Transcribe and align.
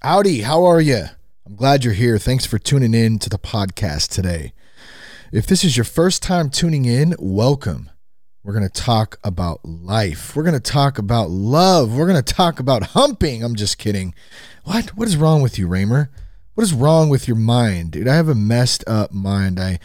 Howdy, 0.00 0.42
how 0.42 0.64
are 0.64 0.80
you? 0.80 1.06
I'm 1.44 1.56
glad 1.56 1.82
you're 1.82 1.92
here. 1.92 2.18
Thanks 2.18 2.46
for 2.46 2.56
tuning 2.56 2.94
in 2.94 3.18
to 3.18 3.28
the 3.28 3.36
podcast 3.36 4.10
today. 4.10 4.52
If 5.32 5.44
this 5.44 5.64
is 5.64 5.76
your 5.76 5.82
first 5.82 6.22
time 6.22 6.50
tuning 6.50 6.84
in, 6.84 7.16
welcome. 7.18 7.90
We're 8.44 8.52
going 8.52 8.68
to 8.68 8.82
talk 8.82 9.18
about 9.24 9.64
life. 9.64 10.36
We're 10.36 10.44
going 10.44 10.54
to 10.54 10.60
talk 10.60 10.98
about 10.98 11.30
love. 11.30 11.96
We're 11.96 12.06
going 12.06 12.22
to 12.22 12.34
talk 12.34 12.60
about 12.60 12.84
humping. 12.84 13.42
I'm 13.42 13.56
just 13.56 13.76
kidding. 13.76 14.14
What? 14.62 14.90
What 14.90 15.08
is 15.08 15.16
wrong 15.16 15.42
with 15.42 15.58
you, 15.58 15.66
Ramer? 15.66 16.10
What 16.54 16.62
is 16.62 16.72
wrong 16.72 17.08
with 17.08 17.26
your 17.26 17.36
mind? 17.36 17.90
Dude, 17.90 18.06
I 18.06 18.14
have 18.14 18.28
a 18.28 18.36
messed 18.36 18.84
up 18.86 19.10
mind. 19.10 19.58
I 19.58 19.80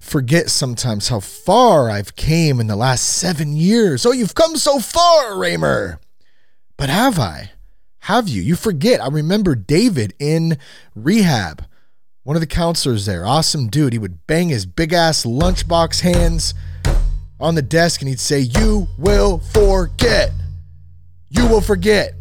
forget 0.00 0.50
sometimes 0.50 1.08
how 1.08 1.20
far 1.20 1.88
I've 1.88 2.14
came 2.14 2.60
in 2.60 2.66
the 2.66 2.76
last 2.76 3.06
7 3.06 3.56
years. 3.56 4.04
Oh, 4.04 4.12
you've 4.12 4.34
come 4.34 4.58
so 4.58 4.80
far, 4.80 5.32
Ramer. 5.32 5.98
But 6.76 6.90
have 6.90 7.18
I? 7.18 7.52
Have 8.06 8.28
you? 8.28 8.40
You 8.40 8.54
forget. 8.54 9.02
I 9.02 9.08
remember 9.08 9.56
David 9.56 10.14
in 10.20 10.58
rehab. 10.94 11.64
One 12.22 12.36
of 12.36 12.40
the 12.40 12.46
counselors 12.46 13.04
there, 13.04 13.26
awesome 13.26 13.66
dude. 13.66 13.92
He 13.92 13.98
would 13.98 14.28
bang 14.28 14.48
his 14.48 14.64
big 14.64 14.92
ass 14.92 15.24
lunchbox 15.24 16.02
hands 16.02 16.54
on 17.40 17.56
the 17.56 17.62
desk 17.62 18.00
and 18.00 18.08
he'd 18.08 18.20
say, 18.20 18.38
You 18.38 18.86
will 18.96 19.40
forget. 19.40 20.30
You 21.30 21.48
will 21.48 21.60
forget. 21.60 22.12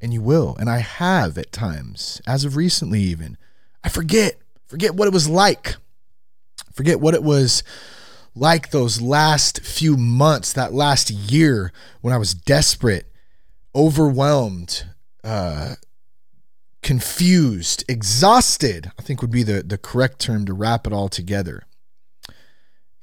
And 0.00 0.14
you 0.14 0.22
will. 0.22 0.56
And 0.58 0.70
I 0.70 0.78
have 0.78 1.36
at 1.36 1.52
times, 1.52 2.22
as 2.26 2.46
of 2.46 2.56
recently 2.56 3.02
even. 3.02 3.36
I 3.84 3.90
forget. 3.90 4.38
Forget 4.66 4.94
what 4.94 5.08
it 5.08 5.12
was 5.12 5.28
like. 5.28 5.76
Forget 6.72 7.00
what 7.00 7.12
it 7.12 7.22
was 7.22 7.62
like 8.34 8.70
those 8.70 9.02
last 9.02 9.60
few 9.60 9.98
months, 9.98 10.54
that 10.54 10.72
last 10.72 11.10
year 11.10 11.70
when 12.00 12.14
I 12.14 12.18
was 12.18 12.32
desperate 12.32 13.12
overwhelmed, 13.76 14.84
uh, 15.22 15.74
confused, 16.82 17.84
exhausted, 17.88 18.90
I 18.98 19.02
think 19.02 19.20
would 19.20 19.30
be 19.30 19.42
the, 19.42 19.62
the 19.62 19.78
correct 19.78 20.18
term 20.18 20.46
to 20.46 20.54
wrap 20.54 20.86
it 20.86 20.92
all 20.92 21.08
together. 21.08 21.64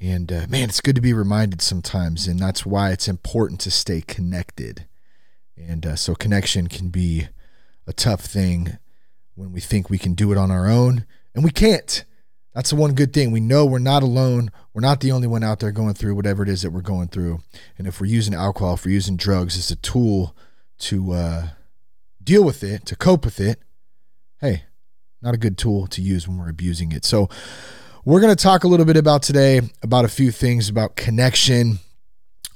And 0.01 0.31
uh, 0.31 0.47
man, 0.49 0.67
it's 0.69 0.81
good 0.81 0.95
to 0.95 1.01
be 1.01 1.13
reminded 1.13 1.61
sometimes. 1.61 2.27
And 2.27 2.39
that's 2.39 2.65
why 2.65 2.91
it's 2.91 3.07
important 3.07 3.61
to 3.61 3.71
stay 3.71 4.01
connected. 4.01 4.85
And 5.55 5.85
uh, 5.85 5.95
so, 5.95 6.15
connection 6.15 6.67
can 6.67 6.89
be 6.89 7.27
a 7.85 7.93
tough 7.93 8.21
thing 8.21 8.79
when 9.35 9.51
we 9.51 9.59
think 9.59 9.89
we 9.89 9.97
can 9.97 10.13
do 10.13 10.31
it 10.31 10.37
on 10.37 10.51
our 10.51 10.67
own, 10.67 11.05
and 11.33 11.43
we 11.43 11.51
can't. 11.51 12.03
That's 12.53 12.69
the 12.69 12.75
one 12.75 12.93
good 12.93 13.13
thing. 13.13 13.31
We 13.31 13.39
know 13.39 13.65
we're 13.65 13.79
not 13.79 14.03
alone. 14.03 14.51
We're 14.73 14.81
not 14.81 14.99
the 14.99 15.11
only 15.11 15.27
one 15.27 15.43
out 15.43 15.59
there 15.59 15.71
going 15.71 15.95
through 15.95 16.15
whatever 16.15 16.43
it 16.43 16.49
is 16.49 16.61
that 16.61 16.71
we're 16.71 16.81
going 16.81 17.07
through. 17.07 17.41
And 17.77 17.87
if 17.87 17.99
we're 17.99 18.07
using 18.07 18.35
alcohol, 18.35 18.75
if 18.75 18.85
we're 18.85 18.91
using 18.91 19.17
drugs 19.17 19.57
as 19.57 19.71
a 19.71 19.75
tool 19.77 20.35
to 20.83 21.13
uh, 21.13 21.47
deal 22.23 22.43
with 22.43 22.63
it, 22.63 22.85
to 22.87 22.95
cope 22.95 23.25
with 23.25 23.39
it, 23.39 23.59
hey, 24.39 24.63
not 25.21 25.33
a 25.33 25.37
good 25.37 25.57
tool 25.57 25.87
to 25.87 26.01
use 26.01 26.27
when 26.27 26.37
we're 26.37 26.49
abusing 26.49 26.91
it. 26.91 27.05
So, 27.05 27.29
we're 28.05 28.19
going 28.19 28.35
to 28.35 28.43
talk 28.43 28.65
a 28.65 28.67
little 28.67 28.85
bit 28.85 28.97
about 28.97 29.23
today 29.23 29.61
about 29.81 30.03
a 30.03 30.09
few 30.09 30.29
things 30.29 30.67
about 30.67 30.97
connection. 30.97 31.79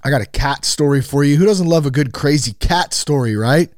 I 0.03 0.09
got 0.09 0.20
a 0.20 0.25
cat 0.25 0.66
story 0.66 1.02
for 1.02 1.23
you. 1.23 1.38
Who 1.38 1.45
doesn't 1.45 1.67
love 1.67 1.86
a 1.86 1.92
good 1.92 2.11
crazy 2.11 2.52
cat 2.52 2.94
story, 2.94 3.33
right? 3.33 3.72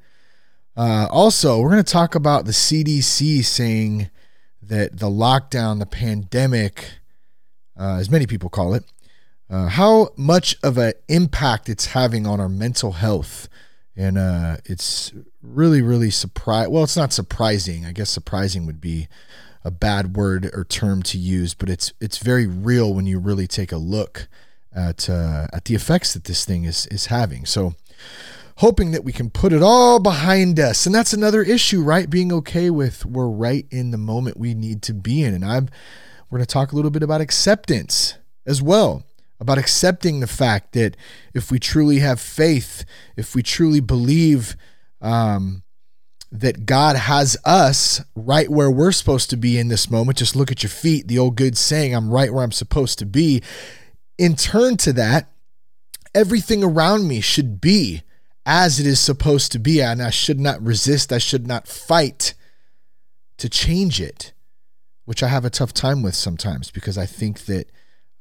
Uh, 0.75 1.07
also, 1.11 1.59
we're 1.59 1.69
going 1.69 1.83
to 1.83 1.91
talk 1.91 2.15
about 2.15 2.45
the 2.45 2.53
CDC 2.53 3.45
saying 3.45 4.09
that 4.63 4.97
the 4.97 5.09
lockdown, 5.09 5.77
the 5.77 5.85
pandemic, 5.85 6.89
uh, 7.79 7.97
as 7.99 8.09
many 8.09 8.25
people 8.25 8.49
call 8.49 8.73
it, 8.73 8.85
uh, 9.49 9.67
how 9.67 10.09
much 10.17 10.55
of 10.63 10.79
an 10.79 10.93
impact 11.07 11.69
it's 11.69 11.87
having 11.87 12.25
on 12.25 12.39
our 12.39 12.49
mental 12.49 12.93
health 12.93 13.47
and 13.99 14.17
uh, 14.17 14.57
it's 14.63 15.11
really 15.41 15.81
really 15.81 16.09
surprise. 16.09 16.69
Well, 16.69 16.85
it's 16.85 16.95
not 16.95 17.11
surprising. 17.11 17.85
I 17.85 17.91
guess 17.91 18.09
surprising 18.09 18.65
would 18.65 18.79
be 18.79 19.09
a 19.65 19.69
bad 19.69 20.15
word 20.15 20.49
or 20.53 20.63
term 20.63 21.03
to 21.03 21.17
use, 21.17 21.53
but 21.53 21.69
it's 21.69 21.91
it's 21.99 22.17
very 22.17 22.47
real 22.47 22.93
when 22.93 23.05
you 23.05 23.19
really 23.19 23.45
take 23.45 23.73
a 23.73 23.77
look 23.77 24.29
at 24.73 25.09
uh, 25.09 25.47
at 25.51 25.65
the 25.65 25.75
effects 25.75 26.13
that 26.13 26.23
this 26.23 26.45
thing 26.45 26.63
is 26.63 26.87
is 26.87 27.07
having. 27.07 27.45
So, 27.45 27.75
hoping 28.55 28.91
that 28.91 29.03
we 29.03 29.11
can 29.11 29.29
put 29.29 29.51
it 29.51 29.61
all 29.61 29.99
behind 29.99 30.61
us, 30.61 30.85
and 30.85 30.95
that's 30.95 31.11
another 31.11 31.43
issue, 31.43 31.83
right? 31.83 32.09
Being 32.09 32.31
okay 32.31 32.69
with 32.69 33.05
we're 33.05 33.27
right 33.27 33.65
in 33.69 33.91
the 33.91 33.97
moment 33.97 34.37
we 34.37 34.53
need 34.53 34.81
to 34.83 34.93
be 34.93 35.23
in, 35.23 35.33
and 35.33 35.43
I'm 35.43 35.67
we're 36.29 36.37
going 36.37 36.45
to 36.45 36.53
talk 36.53 36.71
a 36.71 36.75
little 36.75 36.91
bit 36.91 37.03
about 37.03 37.19
acceptance 37.19 38.13
as 38.45 38.61
well 38.61 39.03
about 39.39 39.57
accepting 39.57 40.19
the 40.19 40.27
fact 40.27 40.73
that 40.73 40.97
if 41.33 41.51
we 41.51 41.59
truly 41.59 41.99
have 41.99 42.19
faith, 42.19 42.83
if 43.15 43.33
we 43.33 43.41
truly 43.41 43.79
believe 43.79 44.57
um, 45.01 45.63
that 46.31 46.65
God 46.65 46.95
has 46.95 47.37
us 47.45 48.01
right 48.15 48.49
where 48.49 48.69
we're 48.69 48.91
supposed 48.91 49.29
to 49.29 49.37
be 49.37 49.57
in 49.57 49.69
this 49.69 49.89
moment, 49.89 50.17
just 50.17 50.35
look 50.35 50.51
at 50.51 50.61
your 50.61 50.69
feet, 50.69 51.07
the 51.07 51.17
old 51.17 51.37
good 51.37 51.57
saying, 51.57 51.95
I'm 51.95 52.11
right 52.11 52.33
where 52.33 52.43
I'm 52.43 52.51
supposed 52.51 52.99
to 52.99 53.05
be. 53.05 53.41
In 54.17 54.35
turn 54.35 54.75
to 54.77 54.93
that, 54.93 55.29
everything 56.13 56.63
around 56.63 57.07
me 57.07 57.21
should 57.21 57.61
be 57.61 58.03
as 58.45 58.79
it 58.79 58.85
is 58.85 58.99
supposed 58.99 59.51
to 59.53 59.59
be, 59.59 59.81
and 59.81 60.01
I 60.01 60.09
should 60.09 60.39
not 60.39 60.61
resist, 60.61 61.13
I 61.13 61.17
should 61.17 61.47
not 61.47 61.67
fight 61.67 62.33
to 63.37 63.47
change 63.47 64.01
it, 64.01 64.33
which 65.05 65.23
I 65.23 65.29
have 65.29 65.45
a 65.45 65.49
tough 65.49 65.73
time 65.73 66.01
with 66.01 66.15
sometimes 66.15 66.71
because 66.71 66.97
I 66.97 67.05
think 67.05 67.45
that. 67.45 67.71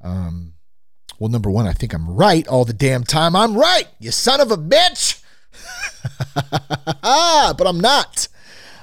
Um, 0.01 0.53
well, 1.19 1.31
number 1.31 1.51
one, 1.51 1.67
I 1.67 1.73
think 1.73 1.93
I'm 1.93 2.09
right 2.09 2.47
all 2.47 2.65
the 2.65 2.73
damn 2.73 3.05
time. 3.05 3.35
I'm 3.35 3.57
right, 3.57 3.89
you 3.99 4.11
son 4.11 4.41
of 4.41 4.51
a 4.51 4.57
bitch. 4.57 5.23
but 7.03 7.67
I'm 7.67 7.81
not. 7.81 8.29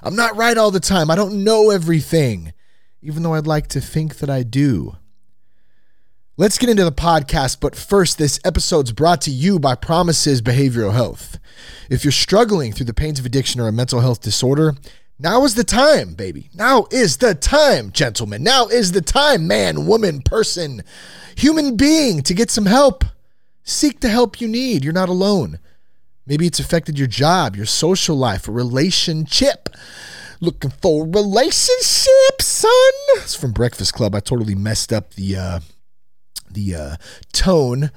I'm 0.04 0.16
not 0.16 0.36
right 0.36 0.58
all 0.58 0.72
the 0.72 0.80
time. 0.80 1.10
I 1.10 1.16
don't 1.16 1.44
know 1.44 1.70
everything, 1.70 2.54
even 3.02 3.24
though 3.24 3.34
I'd 3.34 3.48
like 3.48 3.68
to 3.70 3.82
think 3.82 4.18
that 4.18 4.30
I 4.30 4.44
do. 4.44 4.98
Let's 6.38 6.58
get 6.58 6.70
into 6.70 6.84
the 6.84 6.92
podcast, 6.92 7.62
but 7.62 7.78
first, 7.78 8.18
this 8.18 8.42
episode's 8.44 8.92
brought 8.92 9.22
to 9.22 9.32
you 9.32 9.58
by 9.58 9.74
Promises 9.76 10.42
Behavioral 10.42 10.92
Health. 10.92 11.40
If 11.90 12.04
you're 12.04 12.12
struggling 12.12 12.74
through 12.74 12.88
the 12.88 12.94
pains 12.94 13.20
of 13.20 13.26
addiction 13.26 13.62
or 13.62 13.70
a 13.70 13.72
mental 13.72 14.02
health 14.02 14.22
disorder, 14.22 14.76
now 15.18 15.44
is 15.44 15.56
the 15.56 15.64
time, 15.64 16.14
baby. 16.14 16.50
Now 16.54 16.88
is 16.92 17.18
the 17.18 17.36
time, 17.36 17.92
gentlemen. 17.92 18.44
Now 18.44 18.68
is 18.68 18.92
the 18.92 19.02
time, 19.02 19.48
man, 19.48 19.86
woman, 19.86 20.22
person 20.22 20.84
human 21.36 21.76
being 21.76 22.22
to 22.24 22.34
get 22.34 22.50
some 22.50 22.66
help. 22.66 23.04
Seek 23.64 24.00
the 24.00 24.10
help 24.10 24.40
you 24.40 24.48
need. 24.48 24.84
You're 24.84 24.94
not 24.94 25.10
alone. 25.10 25.60
Maybe 26.26 26.48
it's 26.48 26.60
affected 26.60 26.98
your 26.98 27.08
job, 27.08 27.56
your 27.56 27.66
social 27.66 28.16
life, 28.16 28.48
a 28.48 28.52
relationship. 28.52 29.70
Looking 30.42 30.72
for 30.72 31.06
relationship, 31.06 32.42
son? 32.42 32.72
It's 33.18 33.36
from 33.36 33.52
Breakfast 33.52 33.94
Club. 33.94 34.16
I 34.16 34.20
totally 34.20 34.56
messed 34.56 34.92
up 34.92 35.14
the 35.14 35.38
uh, 35.38 35.60
the 36.50 36.76
uh, 36.76 36.96
tone. 37.32 37.92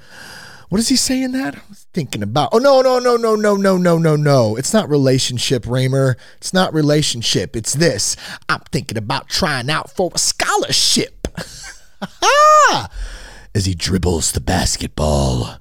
What 0.69 0.79
is 0.79 0.89
he 0.89 0.95
saying 0.95 1.31
that? 1.31 1.55
I 1.55 1.61
was 1.67 1.87
thinking 1.93 2.21
about. 2.21 2.49
Oh 2.51 2.59
no, 2.59 2.81
no, 2.81 2.99
no, 2.99 3.15
no, 3.15 3.35
no, 3.35 3.55
no, 3.55 3.77
no, 3.77 3.97
no, 3.97 4.15
no. 4.15 4.55
It's 4.55 4.71
not 4.71 4.87
relationship, 4.87 5.63
Ramer. 5.63 6.15
It's 6.37 6.53
not 6.53 6.73
relationship. 6.73 7.55
It's 7.55 7.73
this. 7.73 8.15
I'm 8.47 8.61
thinking 8.71 8.97
about 8.97 9.29
trying 9.29 9.69
out 9.69 9.89
for 9.89 10.11
a 10.13 10.19
scholarship. 10.19 11.27
as 13.55 13.65
he 13.65 13.73
dribbles 13.73 14.31
the 14.31 14.39
basketball. 14.39 15.59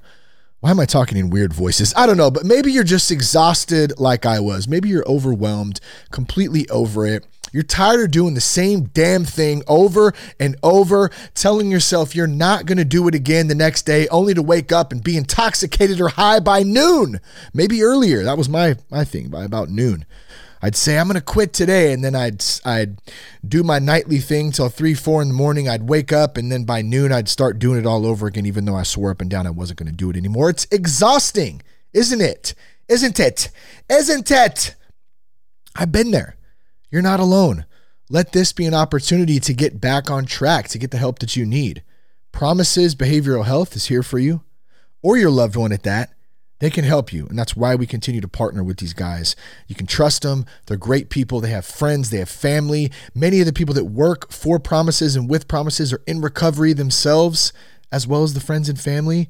Why 0.61 0.73
am 0.73 0.81
I 0.81 0.87
talking 0.87 1.17
in 1.17 1.31
weird 1.31 1.53
voices? 1.53 1.95
I 1.97 2.05
don't 2.05 2.17
know, 2.17 2.33
but 2.33 2.45
maybe 2.45 2.73
you're 2.73 2.83
just 2.83 3.13
exhausted 3.13 3.93
like 4.01 4.27
I 4.27 4.41
was. 4.41 4.67
Maybe 4.67 4.89
you're 4.89 5.07
overwhelmed, 5.07 5.81
completely 6.11 6.69
over 6.69 7.07
it. 7.07 7.25
You're 7.53 7.63
tired 7.63 8.01
of 8.01 8.11
doing 8.11 8.35
the 8.35 8.41
same 8.41 8.87
damn 8.87 9.25
thing 9.25 9.63
over 9.69 10.13
and 10.41 10.57
over, 10.65 11.11
telling 11.35 11.71
yourself 11.71 12.15
you're 12.15 12.27
not 12.27 12.67
going 12.67 12.79
to 12.79 12.85
do 12.85 13.07
it 13.07 13.15
again 13.15 13.47
the 13.47 13.55
next 13.55 13.83
day, 13.83 14.09
only 14.09 14.35
to 14.35 14.43
wake 14.43 14.73
up 14.73 14.91
and 14.91 15.03
be 15.03 15.17
intoxicated 15.17 16.01
or 16.01 16.09
high 16.09 16.41
by 16.41 16.65
noon. 16.65 17.21
Maybe 17.55 17.83
earlier. 17.83 18.25
That 18.25 18.37
was 18.37 18.49
my 18.49 18.75
my 18.91 19.05
thing 19.05 19.29
by 19.29 19.45
about 19.45 19.71
noon. 19.71 20.07
I'd 20.61 20.77
say 20.77 20.99
I'm 20.99 21.07
gonna 21.07 21.21
quit 21.21 21.53
today, 21.53 21.93
and 21.93 22.05
then 22.05 22.15
I'd 22.15 22.45
I'd 22.65 22.99
do 23.47 23.63
my 23.63 23.79
nightly 23.79 24.19
thing 24.19 24.51
till 24.51 24.69
three 24.69 24.95
four 24.95 25.23
in 25.23 25.29
the 25.29 25.35
morning. 25.35 25.69
I'd 25.69 25.89
wake 25.89 26.13
up, 26.13 26.37
and 26.37 26.51
then 26.51 26.65
by 26.65 26.83
noon 26.83 27.13
I'd 27.13 27.29
start 27.29 27.59
doing 27.59 27.79
it 27.79 27.87
all 27.87 28.07
over 28.07 28.27
again, 28.27 28.47
even 28.47 28.65
though 28.65 28.77
I 28.77 28.83
swore 28.83 29.11
up 29.11 29.21
and 29.21 29.31
down 29.31 29.47
I 29.47 29.51
wasn't 29.51 29.79
gonna 29.79 29.93
do 29.93 30.11
it 30.11 30.17
anymore. 30.17 30.51
It's 30.51 30.67
exhausting, 30.71 31.63
isn't 31.93 32.21
it? 32.21 32.55
Isn't 32.89 33.21
it? 33.21 33.51
Isn't 33.89 34.31
it? 34.31 34.75
I've 35.77 35.93
been 35.93 36.11
there. 36.11 36.37
You're 36.91 37.03
not 37.03 37.21
alone. 37.21 37.67
Let 38.11 38.33
this 38.33 38.53
be 38.53 38.65
an 38.65 38.75
opportunity 38.75 39.39
to 39.39 39.53
get 39.53 39.81
back 39.81 40.11
on 40.11 40.25
track, 40.25 40.69
to 40.69 40.79
get 40.79 40.91
the 40.91 40.97
help 40.97 41.19
that 41.19 41.37
you 41.37 41.45
need. 41.45 41.83
Promises 42.33 42.95
Behavioral 42.95 43.45
Health 43.45 43.77
is 43.77 43.87
here 43.87 44.03
for 44.03 44.19
you, 44.19 44.43
or 45.03 45.19
your 45.19 45.31
loved 45.31 45.57
one 45.57 45.73
at 45.73 45.83
that. 45.83 46.15
They 46.61 46.71
can 46.71 46.85
help 46.85 47.13
you. 47.13 47.27
And 47.27 47.39
that's 47.39 47.57
why 47.57 47.75
we 47.75 47.87
continue 47.87 48.21
to 48.21 48.29
partner 48.29 48.65
with 48.65 48.79
these 48.79 48.93
guys. 48.93 49.37
You 49.69 49.75
can 49.75 49.87
trust 49.87 50.23
them. 50.23 50.45
They're 50.67 50.77
great 50.77 51.09
people. 51.09 51.41
They 51.41 51.51
have 51.51 51.65
friends, 51.65 52.11
they 52.11 52.19
have 52.19 52.29
family. 52.29 52.91
Many 53.15 53.41
of 53.41 53.47
the 53.47 53.53
people 53.53 53.75
that 53.75 53.85
work 53.85 54.33
for 54.33 54.59
promises 54.59 55.15
and 55.15 55.31
with 55.31 55.49
promises 55.49 55.93
are 55.93 56.03
in 56.07 56.21
recovery 56.21 56.73
themselves, 56.73 57.53
as 57.93 58.07
well 58.07 58.23
as 58.23 58.35
the 58.35 58.41
friends 58.41 58.69
and 58.69 58.79
family. 58.79 59.29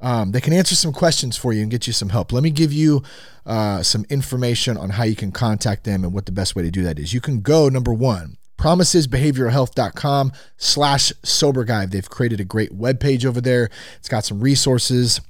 Um, 0.00 0.32
they 0.32 0.40
can 0.40 0.52
answer 0.52 0.74
some 0.74 0.92
questions 0.92 1.36
for 1.36 1.52
you 1.52 1.60
and 1.60 1.70
get 1.70 1.86
you 1.86 1.92
some 1.92 2.08
help. 2.08 2.32
Let 2.32 2.42
me 2.42 2.50
give 2.50 2.72
you 2.72 3.02
uh, 3.44 3.82
some 3.82 4.06
information 4.08 4.78
on 4.78 4.90
how 4.90 5.04
you 5.04 5.16
can 5.16 5.30
contact 5.30 5.84
them 5.84 6.04
and 6.04 6.14
what 6.14 6.24
the 6.26 6.32
best 6.32 6.56
way 6.56 6.62
to 6.62 6.70
do 6.70 6.82
that 6.84 6.98
is. 6.98 7.12
You 7.12 7.20
can 7.20 7.42
go, 7.42 7.68
number 7.68 7.92
one, 7.92 8.38
promisesbehavioralhealth.com 8.58 10.32
slash 10.56 11.12
sober 11.22 11.64
guy. 11.64 11.84
They've 11.86 12.08
created 12.08 12.40
a 12.40 12.44
great 12.44 12.70
webpage 12.76 13.26
over 13.26 13.40
there. 13.40 13.68
It's 13.98 14.08
got 14.08 14.24
some 14.24 14.40
resources. 14.40 15.20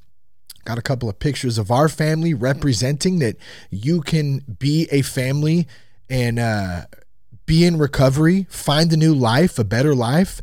Got 0.65 0.79
a 0.79 0.83
couple 0.83 1.09
of 1.09 1.19
pictures 1.19 1.59
of 1.59 1.71
our 1.71 1.89
family 1.89 2.35
representing 2.35 3.19
that 3.21 3.37
you 3.71 4.01
can 4.03 4.41
be 4.59 4.89
a 4.91 5.03
family 5.03 5.67
and 6.09 6.39
uh, 6.39 6.83
be 7.47 7.65
in 7.65 7.79
recovery, 7.79 8.47
find 8.51 8.93
a 8.93 8.97
new 8.97 9.15
life, 9.15 9.59
a 9.59 9.65
better 9.65 9.95
life. 9.95 10.43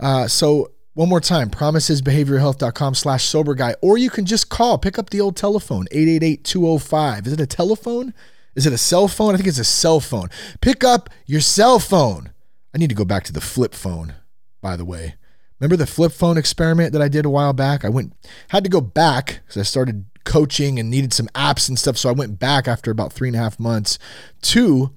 Uh, 0.00 0.26
so 0.26 0.72
one 0.94 1.08
more 1.08 1.20
time, 1.20 1.48
promisesbehavioralhealth.com 1.48 2.94
slash 2.94 3.24
sober 3.24 3.54
guy, 3.54 3.74
or 3.80 3.96
you 3.96 4.10
can 4.10 4.26
just 4.26 4.50
call, 4.50 4.76
pick 4.76 4.98
up 4.98 5.10
the 5.10 5.20
old 5.20 5.36
telephone, 5.36 5.86
888-205. 5.92 7.26
Is 7.26 7.32
it 7.32 7.40
a 7.40 7.46
telephone? 7.46 8.12
Is 8.54 8.66
it 8.66 8.72
a 8.72 8.78
cell 8.78 9.08
phone? 9.08 9.32
I 9.32 9.38
think 9.38 9.48
it's 9.48 9.58
a 9.58 9.64
cell 9.64 10.00
phone. 10.00 10.28
Pick 10.60 10.84
up 10.84 11.08
your 11.24 11.40
cell 11.40 11.78
phone. 11.78 12.32
I 12.74 12.78
need 12.78 12.90
to 12.90 12.94
go 12.94 13.04
back 13.04 13.24
to 13.24 13.32
the 13.32 13.40
flip 13.40 13.74
phone, 13.74 14.14
by 14.60 14.76
the 14.76 14.84
way. 14.84 15.14
Remember 15.62 15.76
the 15.76 15.86
flip 15.86 16.10
phone 16.10 16.36
experiment 16.38 16.92
that 16.92 17.00
I 17.00 17.06
did 17.06 17.24
a 17.24 17.30
while 17.30 17.52
back? 17.52 17.84
I 17.84 17.88
went, 17.88 18.14
had 18.48 18.64
to 18.64 18.68
go 18.68 18.80
back 18.80 19.42
because 19.46 19.56
I 19.56 19.62
started 19.62 20.06
coaching 20.24 20.80
and 20.80 20.90
needed 20.90 21.14
some 21.14 21.28
apps 21.36 21.68
and 21.68 21.78
stuff. 21.78 21.96
So 21.96 22.08
I 22.08 22.12
went 22.12 22.40
back 22.40 22.66
after 22.66 22.90
about 22.90 23.12
three 23.12 23.28
and 23.28 23.36
a 23.36 23.38
half 23.38 23.60
months 23.60 23.96
to 24.42 24.92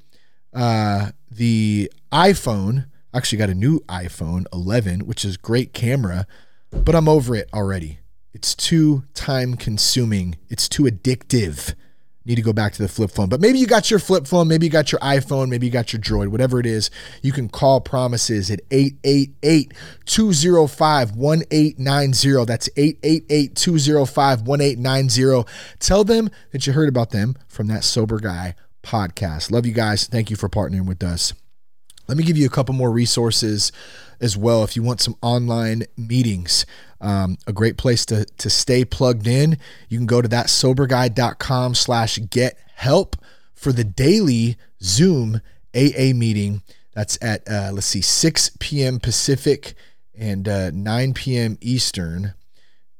uh, 0.55 1.11
the 1.29 1.91
iPhone 2.11 2.87
actually 3.13 3.37
got 3.37 3.51
a 3.51 3.53
new 3.53 3.79
iPhone 3.81 4.45
11, 4.51 5.01
which 5.01 5.23
is 5.23 5.37
great 5.37 5.71
camera, 5.71 6.25
but 6.71 6.95
I'm 6.95 7.07
over 7.07 7.35
it 7.35 7.47
already. 7.53 7.99
It's 8.33 8.55
too 8.55 9.03
time 9.13 9.57
consuming. 9.57 10.35
It's 10.49 10.67
too 10.67 10.85
addictive. 10.85 11.75
Need 12.25 12.35
to 12.35 12.41
go 12.41 12.53
back 12.53 12.73
to 12.73 12.81
the 12.81 12.87
flip 12.87 13.11
phone. 13.11 13.29
But 13.29 13.39
maybe 13.39 13.59
you 13.59 13.67
got 13.67 13.91
your 13.91 13.99
flip 13.99 14.25
phone, 14.25 14.47
maybe 14.47 14.65
you 14.65 14.71
got 14.71 14.91
your 14.91 14.99
iPhone, 14.99 15.49
maybe 15.49 15.67
you 15.67 15.71
got 15.71 15.93
your 15.93 16.01
Droid, 16.01 16.29
whatever 16.29 16.59
it 16.59 16.65
is. 16.65 16.89
You 17.21 17.31
can 17.31 17.49
call 17.49 17.81
Promises 17.81 18.49
at 18.49 18.61
888 18.71 19.73
205 20.05 21.15
1890. 21.15 22.45
That's 22.45 22.69
888 22.75 23.55
205 23.55 24.47
1890. 24.47 25.51
Tell 25.79 26.03
them 26.03 26.29
that 26.51 26.65
you 26.65 26.73
heard 26.73 26.89
about 26.89 27.11
them 27.11 27.35
from 27.47 27.67
that 27.67 27.83
Sober 27.83 28.19
Guy 28.19 28.55
podcast. 28.81 29.51
Love 29.51 29.65
you 29.65 29.73
guys. 29.73 30.07
Thank 30.07 30.29
you 30.29 30.35
for 30.35 30.49
partnering 30.49 30.87
with 30.87 31.03
us. 31.03 31.33
Let 32.07 32.17
me 32.17 32.23
give 32.23 32.37
you 32.37 32.45
a 32.45 32.49
couple 32.49 32.75
more 32.75 32.91
resources 32.91 33.71
as 34.19 34.37
well 34.37 34.63
if 34.63 34.75
you 34.75 34.83
want 34.83 35.01
some 35.01 35.15
online 35.21 35.83
meetings. 35.97 36.65
Um, 37.01 37.37
a 37.45 37.53
great 37.53 37.77
place 37.77 38.05
to, 38.07 38.25
to 38.25 38.49
stay 38.49 38.85
plugged 38.85 39.27
in. 39.27 39.57
You 39.89 39.97
can 39.97 40.07
go 40.07 40.21
to 40.21 40.29
thatsoberguy.com 40.29 41.75
slash 41.75 42.19
get 42.29 42.57
help 42.75 43.15
for 43.53 43.71
the 43.71 43.83
daily 43.83 44.57
Zoom 44.81 45.41
AA 45.75 46.13
meeting. 46.13 46.61
That's 46.93 47.17
at, 47.21 47.47
uh, 47.49 47.71
let's 47.73 47.87
see, 47.87 48.01
6 48.01 48.51
p.m. 48.59 48.99
Pacific 48.99 49.73
and 50.17 50.47
uh, 50.47 50.71
9 50.71 51.13
p.m. 51.13 51.57
Eastern. 51.59 52.33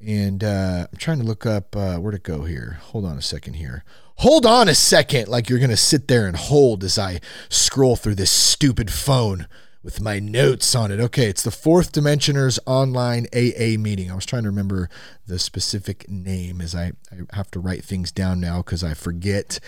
And 0.05 0.43
uh, 0.43 0.87
I'm 0.91 0.97
trying 0.97 1.19
to 1.19 1.25
look 1.25 1.45
up 1.45 1.75
uh, 1.75 1.97
where 1.97 2.11
to 2.11 2.19
go 2.19 2.43
here. 2.43 2.79
Hold 2.81 3.05
on 3.05 3.17
a 3.17 3.21
second 3.21 3.53
here 3.53 3.83
hold 4.17 4.45
on 4.45 4.67
a 4.67 4.75
second, 4.75 5.27
like 5.27 5.49
you're 5.49 5.59
going 5.59 5.69
to 5.69 5.77
sit 5.77 6.07
there 6.07 6.27
and 6.27 6.35
hold 6.35 6.83
as 6.83 6.97
I 6.97 7.19
scroll 7.49 7.95
through 7.95 8.15
this 8.15 8.31
stupid 8.31 8.91
phone 8.91 9.47
with 9.85 10.01
my 10.01 10.17
notes 10.19 10.73
on 10.73 10.91
it. 10.91 10.99
Okay, 10.99 11.27
it's 11.27 11.43
the 11.43 11.51
Fourth 11.51 11.91
Dimensioners 11.91 12.57
online 12.65 13.27
AA 13.33 13.79
meeting. 13.79 14.09
I 14.09 14.15
was 14.15 14.25
trying 14.25 14.41
to 14.43 14.49
remember 14.49 14.89
the 15.27 15.37
specific 15.37 16.09
name 16.09 16.59
as 16.59 16.73
I, 16.73 16.93
I 17.11 17.35
have 17.35 17.51
to 17.51 17.59
write 17.59 17.83
things 17.83 18.11
down 18.11 18.39
now 18.39 18.63
because 18.63 18.83
I 18.83 18.95
forget. 18.95 19.59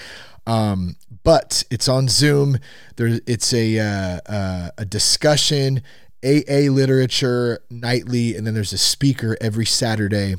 Um, 0.47 0.95
but 1.23 1.63
it's 1.69 1.87
on 1.87 2.07
Zoom. 2.07 2.57
There, 2.95 3.19
it's 3.27 3.53
a 3.53 3.77
uh, 3.77 4.19
uh, 4.25 4.69
a 4.79 4.85
discussion, 4.85 5.83
AA 6.23 6.71
literature 6.71 7.59
nightly, 7.69 8.35
and 8.35 8.47
then 8.47 8.55
there's 8.55 8.73
a 8.73 8.77
speaker 8.77 9.37
every 9.39 9.65
Saturday. 9.65 10.35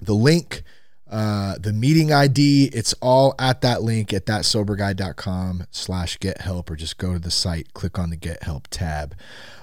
The 0.00 0.14
link 0.14 0.62
uh, 1.12 1.58
the 1.58 1.74
meeting 1.74 2.10
ID, 2.10 2.70
it's 2.72 2.94
all 3.02 3.34
at 3.38 3.60
that 3.60 3.82
link 3.82 4.14
at 4.14 4.24
thatsoberguy.com 4.24 5.66
slash 5.70 6.18
get 6.18 6.40
help, 6.40 6.70
or 6.70 6.76
just 6.76 6.96
go 6.96 7.12
to 7.12 7.18
the 7.18 7.30
site, 7.30 7.74
click 7.74 7.98
on 7.98 8.08
the 8.08 8.16
get 8.16 8.42
help 8.44 8.66
tab. 8.68 9.14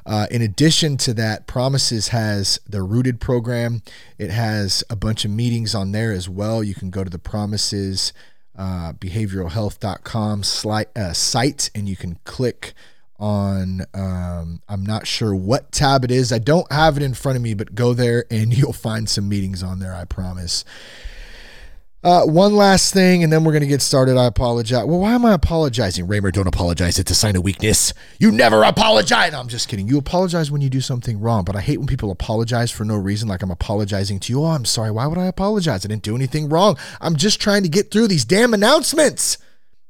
Uh, 0.05 0.27
in 0.29 0.43
addition 0.43 0.95
to 0.97 1.13
that, 1.15 1.47
Promises 1.47 2.09
has 2.09 2.59
the 2.69 2.83
Rooted 2.83 3.19
program. 3.19 3.81
It 4.19 4.29
has 4.29 4.83
a 4.91 4.95
bunch 4.95 5.25
of 5.25 5.31
meetings 5.31 5.73
on 5.73 5.91
there 5.91 6.11
as 6.11 6.29
well. 6.29 6.63
You 6.63 6.75
can 6.75 6.91
go 6.91 7.03
to 7.03 7.09
the 7.09 7.19
Promises 7.19 8.13
uh, 8.55 8.93
behavioralhealth.com 8.93 10.41
sli- 10.43 10.97
uh, 10.97 11.13
site 11.13 11.71
and 11.73 11.87
you 11.89 11.95
can 11.95 12.19
click 12.25 12.73
on 13.17 13.85
um, 13.93 14.61
i'm 14.67 14.85
not 14.85 15.07
sure 15.07 15.33
what 15.35 15.71
tab 15.71 16.03
it 16.03 16.11
is 16.11 16.31
i 16.33 16.39
don't 16.39 16.69
have 16.71 16.97
it 16.97 17.03
in 17.03 17.13
front 17.13 17.35
of 17.35 17.41
me 17.41 17.53
but 17.53 17.73
go 17.75 17.93
there 17.93 18.25
and 18.29 18.53
you'll 18.57 18.73
find 18.73 19.09
some 19.09 19.29
meetings 19.29 19.63
on 19.63 19.79
there 19.79 19.93
i 19.93 20.03
promise 20.03 20.65
uh, 22.01 22.23
one 22.25 22.55
last 22.55 22.93
thing, 22.93 23.23
and 23.23 23.31
then 23.31 23.43
we're 23.43 23.51
going 23.51 23.61
to 23.61 23.67
get 23.67 23.81
started. 23.81 24.17
I 24.17 24.25
apologize. 24.25 24.85
Well, 24.85 24.99
why 24.99 25.13
am 25.13 25.25
I 25.25 25.33
apologizing? 25.33 26.07
Ramer, 26.07 26.31
don't 26.31 26.47
apologize. 26.47 26.97
It's 26.97 27.11
a 27.11 27.15
sign 27.15 27.35
of 27.35 27.43
weakness. 27.43 27.93
You 28.19 28.31
never 28.31 28.63
apologize. 28.63 29.33
No, 29.33 29.39
I'm 29.39 29.49
just 29.49 29.67
kidding. 29.67 29.87
You 29.87 29.97
apologize 29.97 30.49
when 30.49 30.61
you 30.61 30.69
do 30.69 30.79
something 30.79 31.19
wrong, 31.19 31.43
but 31.43 31.57
I 31.57 31.61
hate 31.61 31.77
when 31.77 31.87
people 31.87 32.11
apologize 32.11 32.71
for 32.71 32.85
no 32.85 32.95
reason, 32.95 33.27
like 33.27 33.43
I'm 33.43 33.51
apologizing 33.51 34.21
to 34.21 34.33
you. 34.33 34.43
Oh, 34.43 34.47
I'm 34.47 34.65
sorry. 34.65 34.91
Why 34.91 35.07
would 35.07 35.17
I 35.17 35.25
apologize? 35.25 35.83
I 35.83 35.89
didn't 35.89 36.03
do 36.03 36.15
anything 36.15 36.47
wrong. 36.47 36.77
I'm 37.01 37.17
just 37.17 37.41
trying 37.41 37.63
to 37.63 37.69
get 37.69 37.91
through 37.91 38.07
these 38.07 38.23
damn 38.23 38.53
announcements. 38.53 39.37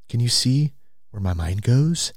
Can 0.07 0.19
you 0.19 0.29
see 0.29 0.73
where 1.11 1.21
my 1.21 1.35
mind 1.35 1.61
goes? 1.61 2.11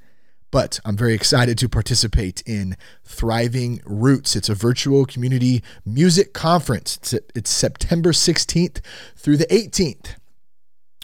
But 0.52 0.78
I'm 0.84 0.96
very 0.96 1.14
excited 1.14 1.58
to 1.58 1.68
participate 1.68 2.42
in 2.46 2.76
Thriving 3.04 3.80
Roots. 3.84 4.36
It's 4.36 4.50
a 4.50 4.54
virtual 4.54 5.06
community 5.06 5.64
music 5.84 6.34
conference. 6.34 6.98
It's, 6.98 7.14
it's 7.34 7.50
September 7.50 8.12
16th 8.12 8.80
through 9.16 9.38
the 9.38 9.46
18th. 9.46 10.16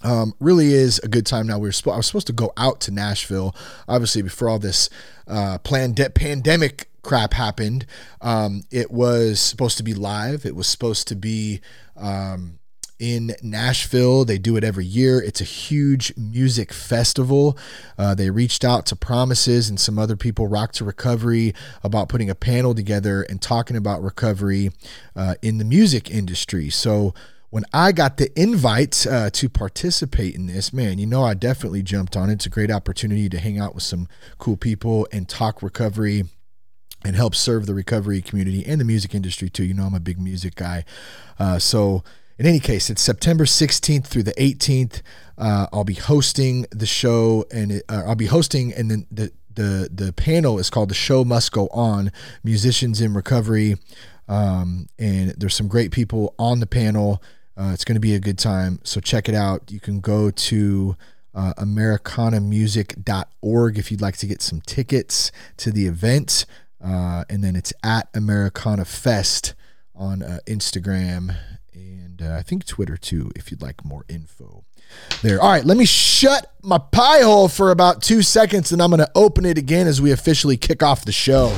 Um, 0.04 0.34
really 0.38 0.74
is 0.74 1.00
a 1.00 1.08
good 1.08 1.26
time 1.26 1.46
now. 1.46 1.58
We 1.58 1.68
were 1.68 1.72
sp- 1.74 1.90
I 1.90 1.96
was 1.96 2.06
supposed 2.06 2.28
to 2.28 2.32
go 2.32 2.52
out 2.56 2.78
to 2.82 2.92
Nashville, 2.92 3.56
obviously 3.88 4.22
before 4.22 4.48
all 4.48 4.58
this 4.58 4.90
uh, 5.26 5.58
pandemic 5.58 6.88
crap 7.02 7.32
happened. 7.32 7.86
Um, 8.20 8.64
it 8.70 8.90
was 8.90 9.40
supposed 9.40 9.78
to 9.78 9.82
be 9.82 9.94
live. 9.94 10.44
It 10.44 10.54
was 10.54 10.66
supposed 10.66 11.08
to 11.08 11.16
be 11.16 11.60
um, 11.96 12.57
in 12.98 13.34
Nashville. 13.42 14.24
They 14.24 14.38
do 14.38 14.56
it 14.56 14.64
every 14.64 14.84
year. 14.84 15.20
It's 15.20 15.40
a 15.40 15.44
huge 15.44 16.12
music 16.16 16.72
festival. 16.72 17.56
Uh, 17.96 18.14
they 18.14 18.30
reached 18.30 18.64
out 18.64 18.86
to 18.86 18.96
Promises 18.96 19.68
and 19.68 19.78
some 19.78 19.98
other 19.98 20.16
people, 20.16 20.46
Rock 20.46 20.72
to 20.72 20.84
Recovery, 20.84 21.54
about 21.82 22.08
putting 22.08 22.30
a 22.30 22.34
panel 22.34 22.74
together 22.74 23.22
and 23.22 23.40
talking 23.40 23.76
about 23.76 24.02
recovery 24.02 24.70
uh, 25.14 25.34
in 25.42 25.58
the 25.58 25.64
music 25.64 26.10
industry. 26.10 26.70
So, 26.70 27.14
when 27.50 27.64
I 27.72 27.92
got 27.92 28.18
the 28.18 28.30
invite 28.38 29.06
uh, 29.06 29.30
to 29.30 29.48
participate 29.48 30.34
in 30.34 30.46
this, 30.46 30.70
man, 30.70 30.98
you 30.98 31.06
know, 31.06 31.24
I 31.24 31.32
definitely 31.32 31.82
jumped 31.82 32.14
on 32.14 32.28
it. 32.28 32.34
It's 32.34 32.46
a 32.46 32.50
great 32.50 32.70
opportunity 32.70 33.30
to 33.30 33.38
hang 33.38 33.58
out 33.58 33.74
with 33.74 33.84
some 33.84 34.06
cool 34.36 34.58
people 34.58 35.08
and 35.12 35.26
talk 35.26 35.62
recovery 35.62 36.24
and 37.04 37.16
help 37.16 37.34
serve 37.34 37.64
the 37.64 37.72
recovery 37.72 38.20
community 38.20 38.66
and 38.66 38.78
the 38.78 38.84
music 38.84 39.14
industry 39.14 39.48
too. 39.48 39.64
You 39.64 39.72
know, 39.72 39.84
I'm 39.84 39.94
a 39.94 40.00
big 40.00 40.20
music 40.20 40.56
guy. 40.56 40.84
Uh, 41.38 41.58
so, 41.58 42.04
in 42.38 42.46
any 42.46 42.60
case, 42.60 42.88
it's 42.88 43.02
September 43.02 43.44
16th 43.44 44.06
through 44.06 44.22
the 44.22 44.32
18th. 44.34 45.02
Uh, 45.36 45.66
I'll 45.72 45.82
be 45.82 45.94
hosting 45.94 46.66
the 46.70 46.86
show, 46.86 47.44
and 47.52 47.72
it, 47.72 47.82
uh, 47.88 48.04
I'll 48.06 48.14
be 48.14 48.26
hosting, 48.26 48.72
and 48.72 48.88
then 48.90 49.06
the 49.10 49.32
the 49.54 49.88
the 49.92 50.12
panel 50.12 50.56
is 50.58 50.70
called 50.70 50.88
"The 50.88 50.94
Show 50.94 51.24
Must 51.24 51.50
Go 51.50 51.66
On: 51.68 52.12
Musicians 52.44 53.00
in 53.00 53.12
Recovery," 53.12 53.74
um, 54.28 54.86
and 54.98 55.32
there's 55.32 55.56
some 55.56 55.66
great 55.68 55.90
people 55.90 56.34
on 56.38 56.60
the 56.60 56.66
panel. 56.66 57.20
Uh, 57.56 57.72
it's 57.72 57.84
going 57.84 57.96
to 57.96 58.00
be 58.00 58.14
a 58.14 58.20
good 58.20 58.38
time, 58.38 58.78
so 58.84 59.00
check 59.00 59.28
it 59.28 59.34
out. 59.34 59.70
You 59.70 59.80
can 59.80 59.98
go 60.00 60.30
to 60.30 60.96
uh, 61.34 61.54
americanamusic.org 61.58 63.78
if 63.78 63.90
you'd 63.90 64.00
like 64.00 64.16
to 64.16 64.26
get 64.26 64.40
some 64.42 64.60
tickets 64.60 65.32
to 65.56 65.72
the 65.72 65.88
event, 65.88 66.46
uh, 66.84 67.24
and 67.28 67.42
then 67.42 67.56
it's 67.56 67.72
at 67.82 68.08
Americana 68.14 68.84
Fest 68.84 69.54
on 69.94 70.22
uh, 70.22 70.38
Instagram 70.46 71.34
and 72.18 72.32
uh, 72.32 72.36
I 72.36 72.42
think 72.42 72.66
Twitter 72.66 72.96
too, 72.96 73.30
if 73.36 73.50
you'd 73.50 73.62
like 73.62 73.84
more 73.84 74.04
info 74.08 74.64
there. 75.22 75.40
All 75.40 75.50
right, 75.50 75.64
let 75.64 75.76
me 75.76 75.84
shut 75.84 76.52
my 76.62 76.78
pie 76.78 77.22
hole 77.22 77.48
for 77.48 77.70
about 77.70 78.02
two 78.02 78.22
seconds, 78.22 78.72
and 78.72 78.80
I'm 78.82 78.90
going 78.90 79.00
to 79.00 79.10
open 79.14 79.44
it 79.44 79.58
again 79.58 79.86
as 79.86 80.00
we 80.00 80.12
officially 80.12 80.56
kick 80.56 80.82
off 80.82 81.04
the 81.04 81.12
show. 81.12 81.48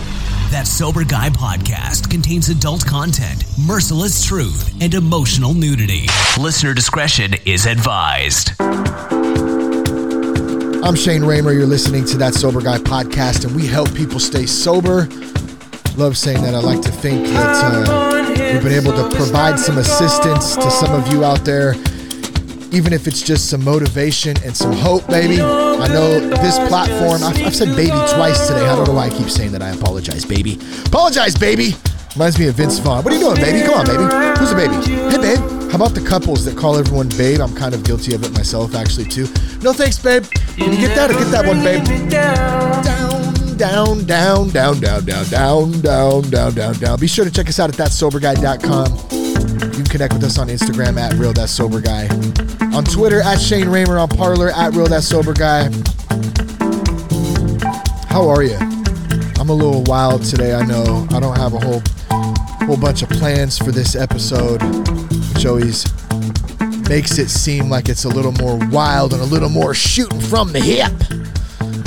That 0.50 0.66
Sober 0.66 1.04
Guy 1.04 1.30
podcast 1.30 2.10
contains 2.10 2.48
adult 2.48 2.84
content, 2.84 3.44
merciless 3.66 4.24
truth, 4.24 4.74
and 4.82 4.92
emotional 4.94 5.54
nudity. 5.54 6.06
Listener 6.38 6.74
discretion 6.74 7.34
is 7.46 7.66
advised. 7.66 8.52
I'm 10.82 10.96
Shane 10.96 11.22
Ramer. 11.22 11.52
You're 11.52 11.66
listening 11.66 12.04
to 12.06 12.16
That 12.18 12.34
Sober 12.34 12.60
Guy 12.60 12.78
podcast, 12.78 13.44
and 13.46 13.54
we 13.54 13.66
help 13.66 13.94
people 13.94 14.18
stay 14.18 14.46
sober. 14.46 15.06
Love 15.96 16.16
saying 16.16 16.42
that. 16.42 16.54
I 16.54 16.60
like 16.60 16.80
to 16.82 16.90
think 16.90 17.26
that. 17.28 17.88
Uh, 17.88 18.29
We've 18.52 18.62
been 18.62 18.72
able 18.72 18.92
to 18.92 19.16
provide 19.16 19.58
some 19.58 19.78
assistance 19.78 20.56
to 20.56 20.70
some 20.70 20.92
of 20.92 21.12
you 21.12 21.24
out 21.24 21.44
there, 21.44 21.74
even 22.72 22.92
if 22.92 23.06
it's 23.06 23.22
just 23.22 23.48
some 23.48 23.64
motivation 23.64 24.36
and 24.44 24.56
some 24.56 24.72
hope, 24.72 25.06
baby. 25.06 25.40
I 25.40 25.86
know 25.88 26.20
this 26.20 26.58
platform, 26.68 27.22
I've, 27.22 27.46
I've 27.46 27.54
said 27.54 27.76
baby 27.76 27.90
twice 27.90 28.48
today. 28.48 28.66
I 28.66 28.74
don't 28.74 28.86
know 28.88 28.94
why 28.94 29.06
I 29.06 29.10
keep 29.10 29.30
saying 29.30 29.52
that. 29.52 29.62
I 29.62 29.70
apologize, 29.70 30.24
baby. 30.24 30.58
Apologize, 30.86 31.36
baby. 31.36 31.74
Reminds 32.14 32.38
me 32.38 32.48
of 32.48 32.56
Vince 32.56 32.78
Vaughn. 32.80 33.04
What 33.04 33.12
are 33.14 33.16
you 33.16 33.22
doing, 33.22 33.36
baby? 33.36 33.62
Come 33.66 33.74
on, 33.74 33.86
baby. 33.86 34.02
Who's 34.40 34.50
a 34.50 34.56
baby? 34.56 34.74
Hey, 35.10 35.18
babe. 35.36 35.38
How 35.70 35.76
about 35.76 35.94
the 35.94 36.04
couples 36.04 36.44
that 36.44 36.56
call 36.58 36.76
everyone 36.76 37.08
babe? 37.10 37.40
I'm 37.40 37.54
kind 37.54 37.72
of 37.72 37.84
guilty 37.84 38.14
of 38.14 38.24
it 38.24 38.32
myself, 38.32 38.74
actually, 38.74 39.04
too. 39.04 39.28
No 39.62 39.72
thanks, 39.72 39.98
babe. 40.00 40.24
Can 40.56 40.72
you 40.72 40.78
get 40.78 40.96
that 40.96 41.10
or 41.10 41.14
get 41.14 41.30
that 41.30 41.46
one, 41.46 41.62
babe? 41.62 41.84
Down, 42.10 43.29
down, 43.60 44.06
down, 44.06 44.48
down, 44.48 44.80
down, 44.80 45.04
down, 45.04 45.24
down, 45.26 45.70
down, 45.82 46.22
down, 46.30 46.54
down, 46.54 46.74
down. 46.76 46.98
Be 46.98 47.06
sure 47.06 47.26
to 47.26 47.30
check 47.30 47.46
us 47.46 47.60
out 47.60 47.68
at 47.68 47.76
thatsoberguy.com. 47.76 48.86
You 49.12 49.70
can 49.70 49.84
connect 49.84 50.14
with 50.14 50.24
us 50.24 50.38
on 50.38 50.48
Instagram 50.48 50.98
at 50.98 51.12
real 51.18 51.34
that 51.34 51.50
sober 51.50 51.82
guy, 51.82 52.08
on 52.74 52.84
Twitter 52.84 53.20
at 53.20 53.38
Shane 53.38 53.66
Ramer, 53.66 53.98
on 53.98 54.08
Parler 54.08 54.48
at 54.48 54.72
real 54.72 54.86
that 54.86 55.02
sober 55.02 55.34
guy. 55.34 55.64
How 58.08 58.30
are 58.30 58.42
you? 58.42 58.56
I'm 59.38 59.50
a 59.50 59.54
little 59.54 59.82
wild 59.82 60.24
today. 60.24 60.54
I 60.54 60.64
know 60.64 61.06
I 61.10 61.20
don't 61.20 61.36
have 61.36 61.52
a 61.52 61.60
whole 61.60 61.82
whole 62.66 62.78
bunch 62.78 63.02
of 63.02 63.10
plans 63.10 63.58
for 63.58 63.72
this 63.72 63.94
episode, 63.94 64.62
which 65.34 65.44
always 65.44 65.84
makes 66.88 67.18
it 67.18 67.28
seem 67.28 67.68
like 67.68 67.90
it's 67.90 68.04
a 68.04 68.08
little 68.08 68.32
more 68.32 68.58
wild 68.70 69.12
and 69.12 69.20
a 69.20 69.26
little 69.26 69.50
more 69.50 69.74
shooting 69.74 70.20
from 70.20 70.50
the 70.50 70.60
hip. 70.60 71.19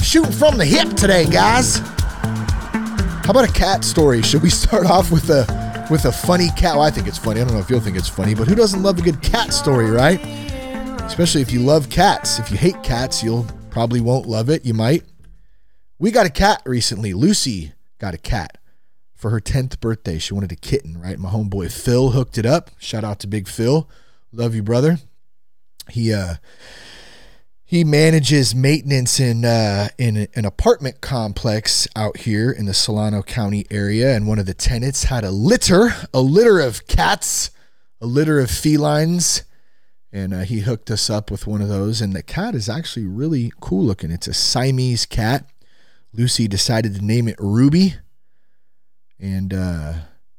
Shooting 0.04 0.34
from 0.34 0.58
the 0.58 0.66
hip 0.66 0.90
today, 0.96 1.26
guys. 1.26 1.78
How 1.78 3.30
about 3.30 3.50
a 3.50 3.52
cat 3.54 3.86
story? 3.86 4.22
Should 4.22 4.44
we 4.44 4.50
start 4.50 4.86
off 4.86 5.12
with 5.12 5.30
a 5.30 5.88
with 5.90 6.04
a 6.04 6.12
funny 6.12 6.50
cat? 6.58 6.76
Well, 6.76 6.82
I 6.82 6.92
think 6.92 7.08
it's 7.08 7.18
funny. 7.18 7.40
I 7.40 7.46
don't 7.46 7.54
know 7.54 7.62
if 7.62 7.70
you'll 7.70 7.80
think 7.80 7.96
it's 7.96 8.10
funny, 8.10 8.36
but 8.36 8.48
who 8.48 8.54
doesn't 8.54 8.84
love 8.84 9.00
a 9.00 9.02
good 9.02 9.22
cat 9.22 9.54
story, 9.54 9.90
right? 9.90 10.20
Especially 11.04 11.42
if 11.42 11.54
you 11.54 11.62
love 11.62 11.90
cats. 11.90 12.38
If 12.38 12.52
you 12.52 12.58
hate 12.58 12.84
cats, 12.84 13.24
you'll 13.24 13.48
probably 13.70 14.02
won't 14.02 14.28
love 14.28 14.50
it. 14.50 14.66
You 14.66 14.74
might. 14.74 15.04
We 16.00 16.12
got 16.12 16.26
a 16.26 16.30
cat 16.30 16.62
recently. 16.66 17.14
Lucy 17.14 17.72
got 17.98 18.14
a 18.14 18.18
cat 18.18 18.58
for 19.16 19.30
her 19.30 19.40
10th 19.40 19.80
birthday. 19.80 20.20
She 20.20 20.34
wanted 20.34 20.52
a 20.52 20.58
kitten, 20.58 21.00
right? 21.00 21.18
My 21.18 21.30
homeboy 21.30 21.72
Phil 21.72 22.10
hooked 22.10 22.38
it 22.38 22.46
up. 22.46 22.72
Shout 22.78 23.06
out 23.06 23.20
to 23.20 23.28
Big 23.28 23.48
Phil. 23.48 23.90
Love 24.34 24.54
you, 24.54 24.64
brother. 24.64 24.98
He 25.90 26.14
uh 26.14 26.36
he 27.74 27.84
manages 27.84 28.54
maintenance 28.54 29.20
in 29.20 29.44
uh, 29.44 29.90
in 29.98 30.28
an 30.36 30.46
apartment 30.46 31.02
complex 31.02 31.88
out 31.96 32.18
here 32.18 32.52
in 32.52 32.68
the 32.68 32.74
Solano 32.74 33.24
County 33.24 33.66
area, 33.72 34.16
and 34.16 34.28
one 34.28 34.38
of 34.38 34.46
the 34.46 34.54
tenants 34.54 35.06
had 35.06 35.24
a 35.24 35.32
litter, 35.32 35.90
a 36.14 36.22
litter 36.22 36.60
of 36.60 36.86
cats, 36.86 37.50
a 38.00 38.06
litter 38.06 38.40
of 38.40 38.52
felines, 38.52 39.42
and 40.12 40.36
uh, 40.36 40.42
he 40.42 40.60
hooked 40.60 40.92
us 40.92 41.10
up 41.10 41.32
with 41.32 41.48
one 41.48 41.64
of 41.64 41.68
those. 41.68 42.00
And 42.00 42.14
the 42.14 42.22
cat 42.22 42.54
is 42.54 42.70
actually 42.70 43.08
really 43.08 43.52
cool 43.60 43.84
looking. 43.84 44.12
It's 44.12 44.28
a 44.28 44.36
Siamese 44.36 45.08
cat. 45.08 45.50
Lucy 46.14 46.48
decided 46.48 46.94
to 46.94 47.04
name 47.04 47.28
it 47.28 47.38
Ruby, 47.40 47.96
and 49.20 49.52
uh, 49.52 49.94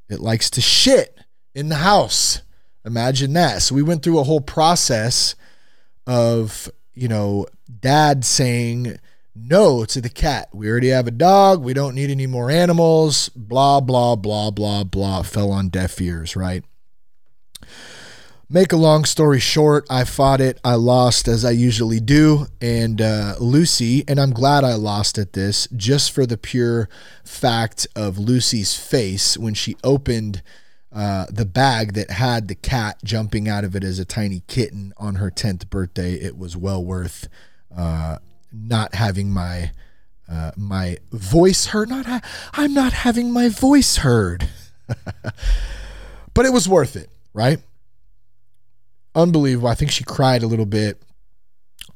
it 0.08 0.20
likes 0.20 0.50
to 0.50 0.60
shit 0.60 1.18
in 1.52 1.68
the 1.68 1.78
house. 1.78 2.42
Imagine 2.84 3.32
that. 3.32 3.62
So 3.62 3.74
we 3.74 3.82
went 3.82 4.04
through 4.04 4.20
a 4.20 4.24
whole 4.24 4.40
process 4.40 5.34
of 6.06 6.70
you 6.94 7.08
know, 7.08 7.46
dad 7.80 8.24
saying 8.24 8.98
no 9.34 9.84
to 9.84 10.00
the 10.00 10.08
cat. 10.08 10.48
We 10.52 10.68
already 10.68 10.88
have 10.88 11.06
a 11.06 11.12
dog. 11.12 11.62
We 11.62 11.74
don't 11.74 11.94
need 11.94 12.10
any 12.10 12.26
more 12.26 12.50
animals. 12.50 13.28
Blah, 13.30 13.80
blah, 13.80 14.16
blah, 14.16 14.50
blah, 14.50 14.84
blah. 14.84 15.22
Fell 15.22 15.50
on 15.50 15.68
deaf 15.68 16.00
ears, 16.00 16.36
right? 16.36 16.64
Make 18.48 18.72
a 18.72 18.76
long 18.76 19.04
story 19.04 19.40
short, 19.40 19.86
I 19.88 20.04
fought 20.04 20.40
it. 20.40 20.60
I 20.62 20.74
lost 20.74 21.26
as 21.26 21.44
I 21.44 21.50
usually 21.50 21.98
do. 21.98 22.46
And 22.60 23.00
uh, 23.00 23.34
Lucy, 23.40 24.04
and 24.06 24.20
I'm 24.20 24.32
glad 24.32 24.64
I 24.64 24.74
lost 24.74 25.18
at 25.18 25.32
this 25.32 25.66
just 25.74 26.12
for 26.12 26.26
the 26.26 26.36
pure 26.36 26.88
fact 27.24 27.86
of 27.96 28.18
Lucy's 28.18 28.76
face 28.76 29.38
when 29.38 29.54
she 29.54 29.76
opened 29.82 30.42
uh, 30.94 31.26
the 31.28 31.44
bag 31.44 31.94
that 31.94 32.10
had 32.10 32.46
the 32.46 32.54
cat 32.54 32.98
jumping 33.02 33.48
out 33.48 33.64
of 33.64 33.74
it 33.74 33.82
as 33.82 33.98
a 33.98 34.04
tiny 34.04 34.42
kitten 34.46 34.92
on 34.96 35.16
her 35.16 35.28
10th 35.28 35.68
birthday. 35.68 36.14
It 36.14 36.38
was 36.38 36.56
well 36.56 36.84
worth 36.84 37.28
uh, 37.76 38.18
not 38.52 38.94
having 38.94 39.30
my 39.30 39.72
uh, 40.30 40.52
my 40.56 40.96
voice 41.10 41.66
heard. 41.66 41.90
Not 41.90 42.06
ha- 42.06 42.22
I'm 42.52 42.72
not 42.72 42.92
having 42.92 43.32
my 43.32 43.48
voice 43.48 43.96
heard, 43.96 44.48
but 46.32 46.46
it 46.46 46.52
was 46.52 46.68
worth 46.68 46.96
it, 46.96 47.10
right? 47.34 47.58
Unbelievable. 49.14 49.68
I 49.68 49.74
think 49.74 49.90
she 49.90 50.04
cried 50.04 50.42
a 50.42 50.46
little 50.46 50.66
bit. 50.66 51.02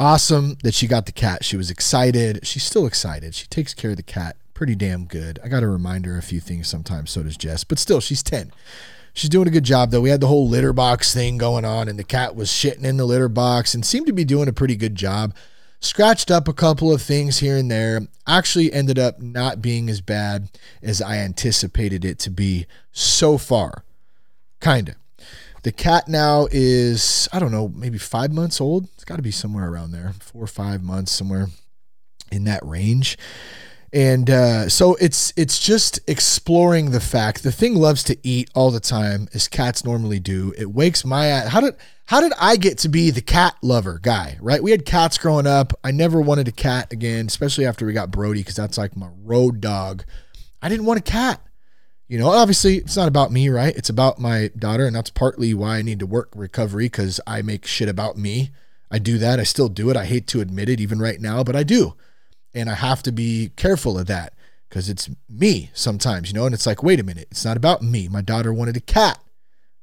Awesome 0.01 0.57
that 0.63 0.75
she 0.75 0.87
got 0.87 1.07
the 1.07 1.13
cat. 1.13 1.45
She 1.45 1.57
was 1.57 1.71
excited. 1.71 2.47
She's 2.47 2.63
still 2.63 2.87
excited. 2.87 3.35
She 3.35 3.47
takes 3.47 3.75
care 3.75 3.93
of 3.93 3.97
the 3.97 4.03
cat 4.03 4.37
pretty 4.59 4.75
damn 4.75 5.05
good. 5.05 5.39
I 5.45 5.47
got 5.47 5.61
to 5.61 5.69
remind 5.69 6.05
her 6.05 6.19
a 6.19 6.23
few 6.23 6.41
things 6.41 6.67
sometimes. 6.67 7.13
So 7.13 7.23
does 7.23 7.37
Jess, 7.37 7.63
but 7.63 7.79
still, 7.79 8.01
she's 8.01 8.25
10. 8.25 8.51
She's 9.13 9.31
doing 9.31 9.47
a 9.47 9.53
good 9.53 9.63
job, 9.63 9.93
though. 9.93 10.01
We 10.01 10.11
had 10.11 10.21
the 10.21 10.27
whole 10.27 10.49
litter 10.49 10.73
box 10.73 11.15
thing 11.15 11.39
going 11.39 11.65
on, 11.65 11.87
and 11.87 11.97
the 11.97 12.03
cat 12.03 12.35
was 12.35 12.49
shitting 12.49 12.83
in 12.83 12.97
the 12.97 13.05
litter 13.05 13.29
box 13.29 13.73
and 13.73 13.87
seemed 13.87 14.09
to 14.09 14.13
be 14.13 14.25
doing 14.25 14.49
a 14.49 14.53
pretty 14.53 14.75
good 14.75 14.97
job. 14.97 15.33
Scratched 15.79 16.33
up 16.33 16.49
a 16.49 16.53
couple 16.53 16.93
of 16.93 17.01
things 17.01 17.39
here 17.39 17.57
and 17.57 17.71
there. 17.71 18.01
Actually, 18.27 18.73
ended 18.73 18.99
up 18.99 19.23
not 19.23 19.63
being 19.63 19.89
as 19.89 20.01
bad 20.01 20.49
as 20.83 21.01
I 21.01 21.19
anticipated 21.19 22.05
it 22.05 22.19
to 22.19 22.31
be 22.31 22.67
so 22.91 23.39
far. 23.39 23.85
Kinda. 24.61 24.97
The 25.63 25.71
cat 25.71 26.09
now 26.09 26.49
is, 26.51 27.29
I 27.33 27.39
don't 27.39 27.53
know, 27.53 27.69
maybe 27.69 27.99
five 27.99 28.33
months 28.33 28.61
old. 28.61 28.89
It's 28.95 29.05
got 29.05 29.17
to 29.17 29.23
be 29.23 29.31
somewhere 29.31 29.71
around 29.71 29.93
there, 29.93 30.15
four 30.19 30.43
or 30.43 30.49
five 30.49 30.83
months, 30.83 31.13
somewhere 31.13 31.47
in 32.33 32.43
that 32.43 32.67
range 32.67 33.17
and 33.93 34.29
uh, 34.29 34.69
so 34.69 34.97
it's 34.97 35.33
it's 35.37 35.59
just 35.59 36.01
exploring 36.07 36.91
the 36.91 37.01
fact 37.01 37.43
the 37.43 37.53
thing 37.53 37.75
loves 37.75 38.03
to 38.05 38.19
eat 38.23 38.51
all 38.55 38.71
the 38.71 38.81
time 38.81 39.29
as 39.33 39.49
cats 39.49 39.85
normally 39.85 40.21
do. 40.21 40.53
It 40.59 40.71
wakes 40.71 41.05
my 41.05 41.31
how 41.49 41.61
did 41.61 41.75
how 42.07 42.21
did 42.21 42.33
i 42.39 42.57
get 42.57 42.79
to 42.79 42.89
be 42.89 43.11
the 43.11 43.23
cat 43.23 43.57
lover 43.63 43.99
guy 44.03 44.37
right? 44.43 44.63
We 44.63 44.73
had 44.73 44.85
cats 44.85 45.17
growing 45.17 45.47
up. 45.47 45.73
I 45.83 45.91
never 45.91 46.21
wanted 46.21 46.49
a 46.49 46.53
cat 46.53 46.93
again 46.93 47.27
especially 47.27 47.65
after 47.65 47.87
we 47.87 47.95
got 47.95 48.11
brody 48.11 48.41
because 48.41 48.57
that's 48.57 48.77
like 48.77 48.95
my 48.95 49.09
road 49.23 49.61
dog. 49.63 50.05
I 50.61 50.69
didn't 50.69 50.87
want 50.87 51.01
a 51.01 51.11
cat. 51.11 51.41
You 52.09 52.19
know 52.19 52.29
obviously 52.29 52.77
it's 52.77 52.97
not 52.97 53.09
about 53.09 53.33
me 53.33 53.49
right? 53.49 53.75
It's 53.75 53.91
about 53.91 54.19
my 54.19 54.51
daughter 54.59 54.87
and 54.87 54.95
that's 54.95 55.11
partly 55.11 55.55
why 55.55 55.79
i 55.79 55.83
need 55.83 56.01
to 56.01 56.07
work 56.07 56.31
recovery 56.35 56.87
because 56.87 57.21
i 57.27 57.41
make 57.41 57.67
shit 57.67 57.89
about 57.89 58.19
me. 58.19 58.51
I 58.91 58.99
do 58.99 59.17
that. 59.17 59.41
I 59.41 59.45
still 59.45 59.69
do 59.69 59.89
it. 59.89 59.97
I 59.97 60.05
hate 60.05 60.27
to 60.29 60.43
admit 60.43 60.69
it 60.69 60.79
even 60.79 60.99
right 60.99 61.21
now 61.23 61.43
but 61.43 61.57
i 61.57 61.63
do 61.63 61.95
and 62.55 62.71
I 62.71 62.75
have 62.75 63.03
to 63.05 63.13
be 63.13 63.51
careful 63.57 63.99
of 63.99 64.07
that 64.07 64.35
because 64.69 64.89
it's 64.89 65.09
me 65.29 65.71
sometimes, 65.73 66.31
you 66.31 66.39
know, 66.39 66.47
and 66.47 66.55
it's 66.55 66.67
like, 66.67 66.83
wait 66.83 67.01
a 67.01 67.05
minute, 67.05 67.29
it's 67.31 67.45
not 67.45 67.57
about 67.57 67.83
me. 67.83 68.09
My 68.09 68.23
daughter 68.23 68.53
wanted 68.53 68.77
a 68.77 68.81
cat. 68.81 69.19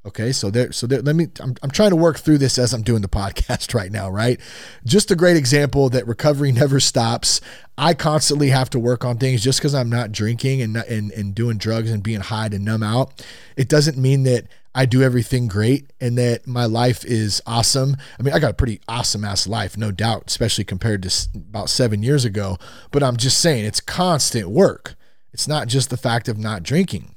Okay, 0.06 0.32
so 0.32 0.52
there, 0.52 0.72
so 0.72 0.86
there, 0.86 1.02
let 1.02 1.16
me. 1.16 1.30
I'm, 1.40 1.56
I'm 1.64 1.72
trying 1.72 1.90
to 1.90 1.96
work 1.96 2.20
through 2.20 2.38
this 2.38 2.60
as 2.60 2.74
I'm 2.74 2.84
doing 2.84 3.02
the 3.02 3.08
podcast 3.08 3.74
right 3.74 3.92
now, 3.92 4.08
right? 4.08 4.40
Just 4.86 5.10
a 5.10 5.16
great 5.16 5.36
example 5.36 5.90
that 5.90 6.06
recovery 6.06 6.52
never 6.54 6.80
stops. 6.80 7.42
I 7.76 7.96
constantly 7.96 8.50
have 8.50 8.70
to 8.72 8.80
work 8.80 9.04
on 9.04 9.18
things 9.18 9.44
just 9.44 9.60
because 9.60 9.74
I'm 9.74 9.90
not 9.90 10.12
drinking 10.12 10.62
and, 10.62 10.78
and 10.78 11.12
and 11.12 11.34
doing 11.34 11.58
drugs 11.58 11.90
and 11.90 12.04
being 12.04 12.22
high 12.22 12.50
to 12.50 12.60
numb 12.60 12.84
out. 12.84 13.26
It 13.58 13.68
doesn't 13.68 13.98
mean 13.98 14.24
that 14.24 14.46
I 14.78 14.86
do 14.86 15.02
everything 15.02 15.48
great 15.48 15.94
and 16.02 16.18
that 16.18 16.46
my 16.46 16.66
life 16.66 17.06
is 17.06 17.42
awesome. 17.48 17.96
I 18.20 18.24
mean, 18.24 18.34
I 18.34 18.40
got 18.40 18.52
a 18.52 18.56
pretty 18.56 18.82
awesome 18.90 19.24
ass 19.24 19.48
life, 19.48 19.78
no 19.78 19.90
doubt, 19.90 20.26
especially 20.28 20.66
compared 20.66 21.02
to 21.04 21.30
about 21.34 21.70
seven 21.70 22.04
years 22.04 22.26
ago. 22.26 22.58
But 22.92 23.02
I'm 23.02 23.16
just 23.16 23.40
saying 23.40 23.64
it's 23.64 23.80
constant 23.80 24.50
work. 24.50 24.96
It's 25.32 25.48
not 25.48 25.70
just 25.70 25.90
the 25.90 25.98
fact 25.98 26.28
of 26.28 26.38
not 26.38 26.62
drinking. 26.62 27.16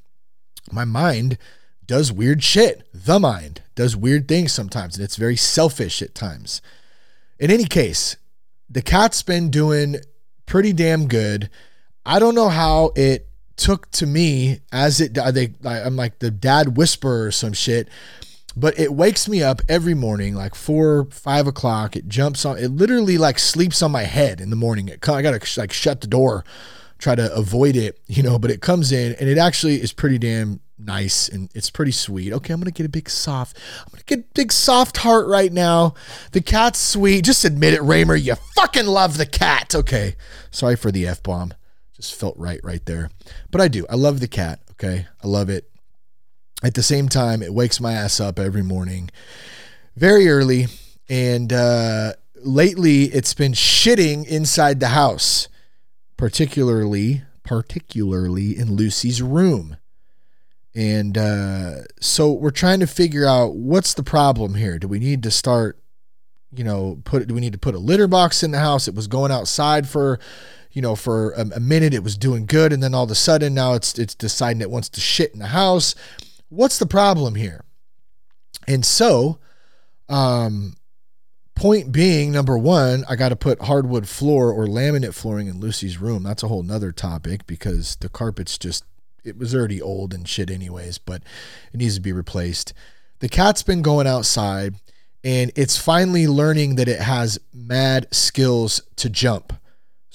My 0.70 0.84
mind 0.84 1.36
does 1.84 2.12
weird 2.12 2.44
shit. 2.44 2.86
The 2.94 3.18
mind 3.18 3.62
does 3.74 3.96
weird 3.96 4.28
things 4.28 4.52
sometimes, 4.52 4.96
and 4.96 5.04
it's 5.04 5.16
very 5.16 5.36
selfish 5.36 6.00
at 6.00 6.14
times. 6.14 6.62
In 7.40 7.50
any 7.50 7.64
case, 7.64 8.16
the 8.70 8.82
cat's 8.82 9.22
been 9.22 9.50
doing 9.50 9.96
pretty 10.46 10.72
damn 10.72 11.08
good. 11.08 11.50
I 12.06 12.20
don't 12.20 12.34
know 12.34 12.50
how 12.50 12.92
it 12.94 13.27
took 13.58 13.90
to 13.92 14.06
me 14.06 14.60
as 14.72 15.00
it 15.00 15.14
they 15.14 15.52
I'm 15.64 15.96
like 15.96 16.20
the 16.20 16.30
dad 16.30 16.76
whisperer 16.76 17.26
or 17.26 17.30
some 17.32 17.52
shit. 17.52 17.88
But 18.56 18.78
it 18.78 18.92
wakes 18.92 19.28
me 19.28 19.40
up 19.42 19.62
every 19.68 19.94
morning, 19.94 20.34
like 20.34 20.54
four, 20.56 21.04
five 21.10 21.46
o'clock. 21.46 21.94
It 21.94 22.08
jumps 22.08 22.44
on. 22.44 22.58
It 22.58 22.68
literally 22.70 23.16
like 23.16 23.38
sleeps 23.38 23.82
on 23.82 23.92
my 23.92 24.02
head 24.02 24.40
in 24.40 24.50
the 24.50 24.56
morning. 24.56 24.88
It, 24.88 25.08
I 25.08 25.22
gotta 25.22 25.60
like 25.60 25.72
shut 25.72 26.00
the 26.00 26.08
door, 26.08 26.44
try 26.98 27.14
to 27.14 27.32
avoid 27.32 27.76
it, 27.76 28.00
you 28.08 28.22
know. 28.22 28.38
But 28.38 28.50
it 28.50 28.60
comes 28.60 28.90
in, 28.90 29.12
and 29.12 29.28
it 29.28 29.38
actually 29.38 29.80
is 29.80 29.92
pretty 29.92 30.18
damn 30.18 30.60
nice 30.78 31.28
and 31.28 31.50
it's 31.54 31.70
pretty 31.70 31.92
sweet. 31.92 32.32
Okay, 32.32 32.52
I'm 32.52 32.60
gonna 32.60 32.70
get 32.70 32.86
a 32.86 32.88
big 32.88 33.10
soft. 33.10 33.58
I'm 33.80 33.92
gonna 33.92 34.04
get 34.06 34.34
big 34.34 34.52
soft 34.52 34.98
heart 34.98 35.26
right 35.26 35.52
now. 35.52 35.94
The 36.32 36.40
cat's 36.40 36.78
sweet. 36.78 37.24
Just 37.24 37.44
admit 37.44 37.74
it, 37.74 37.80
Ramer. 37.80 38.16
You 38.16 38.34
fucking 38.56 38.86
love 38.86 39.18
the 39.18 39.26
cat. 39.26 39.74
Okay, 39.74 40.16
sorry 40.50 40.76
for 40.76 40.90
the 40.90 41.06
f 41.06 41.22
bomb. 41.22 41.52
Just 41.98 42.14
felt 42.14 42.36
right 42.36 42.60
right 42.62 42.84
there. 42.86 43.10
But 43.50 43.60
I 43.60 43.68
do. 43.68 43.86
I 43.90 43.96
love 43.96 44.20
the 44.20 44.28
cat. 44.28 44.60
Okay. 44.72 45.06
I 45.22 45.26
love 45.26 45.50
it. 45.50 45.70
at 46.62 46.74
the 46.74 46.82
same 46.82 47.08
time, 47.08 47.42
it 47.42 47.54
wakes 47.54 47.80
my 47.80 47.92
ass 47.92 48.20
up 48.20 48.38
every 48.38 48.62
morning 48.62 49.10
very 49.96 50.28
early. 50.28 50.66
And 51.08 51.52
uh, 51.52 52.14
lately, 52.36 53.04
it's 53.04 53.34
been 53.34 53.52
shitting 53.52 54.26
inside 54.26 54.80
the 54.80 54.88
house, 54.88 55.48
particularly 56.16 57.22
particularly 57.48 58.54
in 58.58 58.74
Lucy's 58.74 59.22
room. 59.22 59.78
And 60.74 61.16
uh, 61.16 61.76
so 61.98 62.30
we're 62.30 62.50
trying 62.50 62.80
to 62.80 62.86
figure 62.86 63.24
out 63.24 63.54
what's 63.54 63.94
the 63.94 64.02
problem 64.02 64.54
here. 64.54 64.78
Do 64.78 64.86
we 64.86 64.98
need 64.98 65.22
to 65.22 65.30
start, 65.30 65.78
you 66.54 66.62
know, 66.62 67.00
put 67.04 67.26
do 67.26 67.32
we 67.32 67.40
need 67.40 67.54
to 67.54 67.58
put 67.58 67.74
a 67.74 67.78
litter 67.78 68.06
box 68.06 68.42
in 68.42 68.50
the 68.50 68.58
house? 68.58 68.86
It 68.86 68.94
was 68.94 69.06
going 69.06 69.32
outside 69.32 69.88
for, 69.88 70.20
you 70.72 70.82
know, 70.82 70.94
for 70.94 71.32
a, 71.32 71.42
a 71.56 71.60
minute. 71.60 71.94
It 71.94 72.04
was 72.04 72.16
doing 72.16 72.46
good, 72.46 72.72
and 72.72 72.82
then 72.82 72.94
all 72.94 73.04
of 73.04 73.10
a 73.10 73.14
sudden 73.14 73.54
now 73.54 73.74
it's 73.74 73.98
it's 73.98 74.14
deciding 74.14 74.60
it 74.60 74.70
wants 74.70 74.88
to 74.90 75.00
shit 75.00 75.32
in 75.32 75.38
the 75.38 75.48
house. 75.48 75.94
What's 76.48 76.78
the 76.78 76.86
problem 76.86 77.34
here? 77.34 77.64
And 78.66 78.84
so, 78.84 79.38
um, 80.08 80.76
point 81.54 81.90
being, 81.90 82.32
number 82.32 82.56
one, 82.56 83.04
I 83.08 83.16
got 83.16 83.30
to 83.30 83.36
put 83.36 83.62
hardwood 83.62 84.08
floor 84.08 84.52
or 84.52 84.66
laminate 84.66 85.14
flooring 85.14 85.48
in 85.48 85.58
Lucy's 85.58 85.98
room. 85.98 86.22
That's 86.22 86.42
a 86.42 86.48
whole 86.48 86.62
nother 86.62 86.92
topic 86.92 87.46
because 87.46 87.96
the 87.96 88.08
carpet's 88.08 88.56
just, 88.58 88.84
it 89.24 89.36
was 89.36 89.54
already 89.54 89.82
old 89.82 90.14
and 90.14 90.28
shit, 90.28 90.50
anyways, 90.50 90.98
but 90.98 91.22
it 91.72 91.78
needs 91.78 91.96
to 91.96 92.00
be 92.00 92.12
replaced. 92.12 92.72
The 93.18 93.28
cat's 93.28 93.62
been 93.62 93.82
going 93.82 94.06
outside 94.06 94.76
and 95.24 95.50
it's 95.56 95.76
finally 95.76 96.28
learning 96.28 96.76
that 96.76 96.88
it 96.88 97.00
has 97.00 97.38
mad 97.52 98.06
skills 98.12 98.80
to 98.96 99.10
jump. 99.10 99.52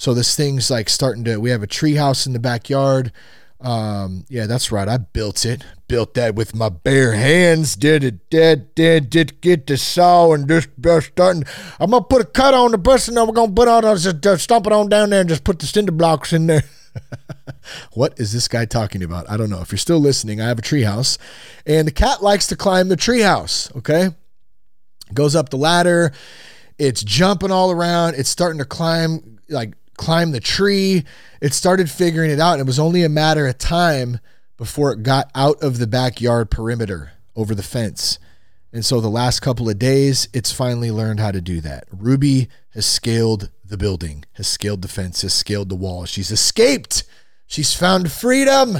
So 0.04 0.12
this 0.12 0.36
thing's 0.36 0.70
like 0.70 0.90
starting 0.90 1.24
to, 1.24 1.38
we 1.38 1.48
have 1.48 1.62
a 1.62 1.66
tree 1.66 1.94
house 1.94 2.26
in 2.26 2.34
the 2.34 2.38
backyard. 2.38 3.10
Um, 3.58 4.26
yeah, 4.28 4.44
that's 4.44 4.70
right. 4.70 4.86
I 4.86 4.98
built 4.98 5.46
it. 5.46 5.64
Built 5.88 6.12
that 6.12 6.34
with 6.34 6.54
my 6.54 6.68
bare 6.68 7.12
hands. 7.12 7.74
Did 7.74 8.04
it, 8.04 8.28
did, 8.28 8.74
did, 8.74 9.08
did 9.08 9.40
get 9.40 9.66
the 9.66 9.78
saw 9.78 10.34
and 10.34 10.46
just 10.46 10.68
starting. 11.06 11.44
I'm 11.80 11.90
gonna 11.90 12.04
put 12.04 12.20
a 12.20 12.26
cut 12.26 12.52
on 12.52 12.72
the 12.72 12.76
bus 12.76 13.08
and 13.08 13.16
then 13.16 13.26
we're 13.26 13.32
gonna 13.32 13.52
put 13.52 13.66
on, 13.66 13.82
uh, 13.86 13.96
just 13.96 14.26
uh, 14.26 14.36
stomp 14.36 14.66
it 14.66 14.74
on 14.74 14.90
down 14.90 15.08
there 15.08 15.20
and 15.20 15.28
just 15.30 15.42
put 15.42 15.58
the 15.58 15.66
cinder 15.66 15.90
blocks 15.90 16.34
in 16.34 16.48
there. 16.48 16.64
what 17.94 18.12
is 18.20 18.30
this 18.30 18.46
guy 18.46 18.66
talking 18.66 19.02
about? 19.02 19.30
I 19.30 19.38
don't 19.38 19.48
know. 19.48 19.62
If 19.62 19.72
you're 19.72 19.78
still 19.78 20.00
listening, 20.00 20.38
I 20.38 20.48
have 20.48 20.58
a 20.58 20.62
treehouse, 20.62 21.16
and 21.64 21.88
the 21.88 21.92
cat 21.92 22.22
likes 22.22 22.46
to 22.48 22.56
climb 22.56 22.90
the 22.90 22.96
treehouse. 22.98 23.74
Okay, 23.74 24.10
goes 25.14 25.34
up 25.34 25.48
the 25.48 25.56
ladder. 25.56 26.12
It's 26.76 27.02
jumping 27.02 27.50
all 27.50 27.70
around. 27.70 28.16
It's 28.16 28.28
starting 28.28 28.58
to 28.58 28.66
climb 28.66 29.38
like 29.48 29.72
climb 29.96 30.32
the 30.32 30.40
tree. 30.40 31.04
It 31.40 31.54
started 31.54 31.90
figuring 31.90 32.30
it 32.30 32.40
out. 32.40 32.54
And 32.54 32.60
it 32.60 32.66
was 32.66 32.78
only 32.78 33.02
a 33.02 33.08
matter 33.08 33.46
of 33.46 33.58
time 33.58 34.20
before 34.56 34.92
it 34.92 35.02
got 35.02 35.30
out 35.34 35.62
of 35.62 35.78
the 35.78 35.86
backyard 35.86 36.50
perimeter 36.50 37.12
over 37.36 37.54
the 37.54 37.62
fence. 37.62 38.18
And 38.72 38.84
so 38.84 39.00
the 39.00 39.08
last 39.08 39.40
couple 39.40 39.68
of 39.68 39.78
days, 39.78 40.28
it's 40.32 40.52
finally 40.52 40.90
learned 40.90 41.20
how 41.20 41.30
to 41.30 41.40
do 41.40 41.60
that. 41.60 41.84
Ruby 41.92 42.48
has 42.70 42.86
scaled 42.86 43.50
the 43.64 43.76
building, 43.76 44.24
has 44.32 44.48
scaled 44.48 44.82
the 44.82 44.88
fence, 44.88 45.22
has 45.22 45.32
scaled 45.32 45.68
the 45.68 45.76
wall. 45.76 46.06
She's 46.06 46.30
escaped. 46.30 47.04
She's 47.46 47.74
found 47.74 48.10
freedom. 48.10 48.78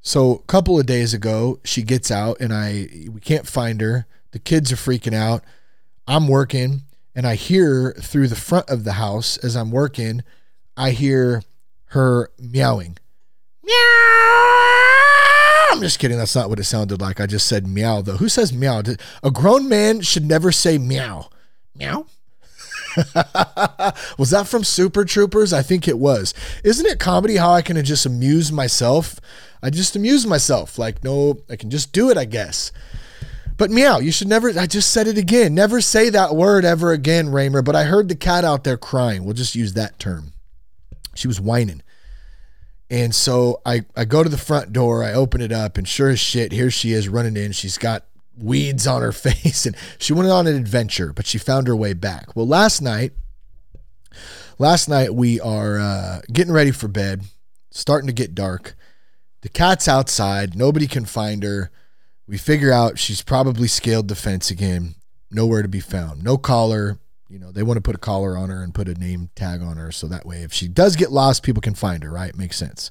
So 0.00 0.36
a 0.36 0.42
couple 0.42 0.78
of 0.78 0.86
days 0.86 1.14
ago, 1.14 1.60
she 1.64 1.82
gets 1.82 2.10
out 2.10 2.40
and 2.40 2.52
I 2.52 2.88
we 3.10 3.20
can't 3.20 3.46
find 3.46 3.80
her. 3.80 4.06
The 4.32 4.38
kids 4.38 4.72
are 4.72 4.76
freaking 4.76 5.14
out. 5.14 5.42
I'm 6.06 6.28
working 6.28 6.82
and 7.14 7.26
I 7.26 7.34
hear 7.34 7.92
through 8.00 8.28
the 8.28 8.36
front 8.36 8.68
of 8.70 8.84
the 8.84 8.92
house 8.92 9.36
as 9.38 9.56
I'm 9.56 9.70
working, 9.70 10.22
I 10.76 10.90
hear 10.90 11.42
her 11.86 12.30
meowing. 12.38 12.98
Meow. 13.62 14.42
I'm 15.72 15.80
just 15.80 15.98
kidding. 15.98 16.18
That's 16.18 16.34
not 16.34 16.48
what 16.48 16.58
it 16.58 16.64
sounded 16.64 17.00
like. 17.00 17.20
I 17.20 17.26
just 17.26 17.46
said 17.46 17.66
meow, 17.66 18.02
though. 18.02 18.16
Who 18.16 18.28
says 18.28 18.52
meow? 18.52 18.82
A 19.22 19.30
grown 19.30 19.68
man 19.68 20.00
should 20.00 20.24
never 20.24 20.52
say 20.52 20.78
meow. 20.78 21.28
Meow? 21.74 22.06
was 24.18 24.30
that 24.30 24.46
from 24.46 24.64
Super 24.64 25.04
Troopers? 25.04 25.52
I 25.52 25.62
think 25.62 25.88
it 25.88 25.98
was. 25.98 26.34
Isn't 26.62 26.86
it 26.86 26.98
comedy 26.98 27.36
how 27.36 27.52
I 27.52 27.62
can 27.62 27.82
just 27.84 28.04
amuse 28.04 28.52
myself? 28.52 29.18
I 29.62 29.70
just 29.70 29.96
amuse 29.96 30.26
myself. 30.26 30.78
Like, 30.78 31.02
no, 31.02 31.38
I 31.48 31.56
can 31.56 31.70
just 31.70 31.92
do 31.92 32.10
it, 32.10 32.18
I 32.18 32.26
guess. 32.26 32.72
But 33.62 33.70
meow, 33.70 34.00
you 34.00 34.10
should 34.10 34.26
never, 34.26 34.50
I 34.58 34.66
just 34.66 34.90
said 34.90 35.06
it 35.06 35.16
again. 35.16 35.54
Never 35.54 35.80
say 35.80 36.10
that 36.10 36.34
word 36.34 36.64
ever 36.64 36.90
again, 36.90 37.28
Ramer. 37.28 37.62
But 37.62 37.76
I 37.76 37.84
heard 37.84 38.08
the 38.08 38.16
cat 38.16 38.44
out 38.44 38.64
there 38.64 38.76
crying. 38.76 39.22
We'll 39.22 39.34
just 39.34 39.54
use 39.54 39.74
that 39.74 40.00
term. 40.00 40.32
She 41.14 41.28
was 41.28 41.40
whining. 41.40 41.80
And 42.90 43.14
so 43.14 43.60
I, 43.64 43.84
I 43.94 44.04
go 44.04 44.24
to 44.24 44.28
the 44.28 44.36
front 44.36 44.72
door, 44.72 45.04
I 45.04 45.12
open 45.12 45.40
it 45.40 45.52
up, 45.52 45.78
and 45.78 45.86
sure 45.86 46.08
as 46.10 46.18
shit, 46.18 46.50
here 46.50 46.72
she 46.72 46.90
is 46.90 47.08
running 47.08 47.36
in. 47.36 47.52
She's 47.52 47.78
got 47.78 48.04
weeds 48.36 48.84
on 48.88 49.00
her 49.00 49.12
face, 49.12 49.64
and 49.64 49.76
she 49.96 50.12
went 50.12 50.28
on 50.28 50.48
an 50.48 50.56
adventure, 50.56 51.12
but 51.12 51.28
she 51.28 51.38
found 51.38 51.68
her 51.68 51.76
way 51.76 51.92
back. 51.92 52.34
Well, 52.34 52.48
last 52.48 52.82
night, 52.82 53.12
last 54.58 54.88
night 54.88 55.14
we 55.14 55.38
are 55.38 55.78
uh, 55.78 56.20
getting 56.32 56.52
ready 56.52 56.72
for 56.72 56.88
bed, 56.88 57.22
starting 57.70 58.08
to 58.08 58.12
get 58.12 58.34
dark. 58.34 58.74
The 59.42 59.48
cat's 59.48 59.86
outside, 59.86 60.56
nobody 60.56 60.88
can 60.88 61.04
find 61.04 61.44
her. 61.44 61.70
We 62.32 62.38
figure 62.38 62.72
out 62.72 62.98
she's 62.98 63.20
probably 63.20 63.68
scaled 63.68 64.08
the 64.08 64.14
fence 64.14 64.50
again, 64.50 64.94
nowhere 65.30 65.60
to 65.60 65.68
be 65.68 65.80
found. 65.80 66.24
No 66.24 66.38
collar, 66.38 66.98
you 67.28 67.38
know, 67.38 67.52
they 67.52 67.62
want 67.62 67.76
to 67.76 67.82
put 67.82 67.94
a 67.94 67.98
collar 67.98 68.38
on 68.38 68.48
her 68.48 68.62
and 68.62 68.72
put 68.72 68.88
a 68.88 68.94
name 68.94 69.28
tag 69.34 69.60
on 69.60 69.76
her 69.76 69.92
so 69.92 70.08
that 70.08 70.24
way 70.24 70.38
if 70.38 70.50
she 70.50 70.66
does 70.66 70.96
get 70.96 71.12
lost, 71.12 71.42
people 71.42 71.60
can 71.60 71.74
find 71.74 72.02
her, 72.02 72.10
right? 72.10 72.34
Makes 72.34 72.56
sense. 72.56 72.90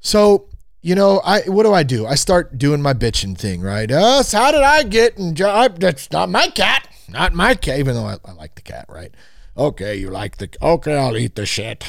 So, 0.00 0.48
you 0.82 0.96
know, 0.96 1.20
I 1.24 1.42
what 1.42 1.62
do 1.62 1.72
I 1.72 1.84
do? 1.84 2.06
I 2.06 2.16
start 2.16 2.58
doing 2.58 2.82
my 2.82 2.92
bitching 2.92 3.38
thing, 3.38 3.60
right? 3.60 3.88
Uh, 3.88 4.24
how 4.32 4.50
did 4.50 4.62
I 4.62 4.82
get 4.82 5.16
and 5.16 5.36
that's 5.36 6.10
not 6.10 6.28
my 6.28 6.48
cat, 6.48 6.88
not 7.08 7.34
my 7.34 7.54
cat, 7.54 7.78
even 7.78 7.94
though 7.94 8.06
I, 8.06 8.16
I 8.24 8.32
like 8.32 8.56
the 8.56 8.62
cat, 8.62 8.86
right? 8.88 9.14
Okay, 9.56 9.94
you 9.94 10.10
like 10.10 10.38
the 10.38 10.50
okay, 10.60 10.96
I'll 10.96 11.16
eat 11.16 11.36
the 11.36 11.46
shit. 11.46 11.88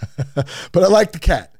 but 0.34 0.82
I 0.82 0.86
like 0.86 1.12
the 1.12 1.18
cat. 1.18 1.54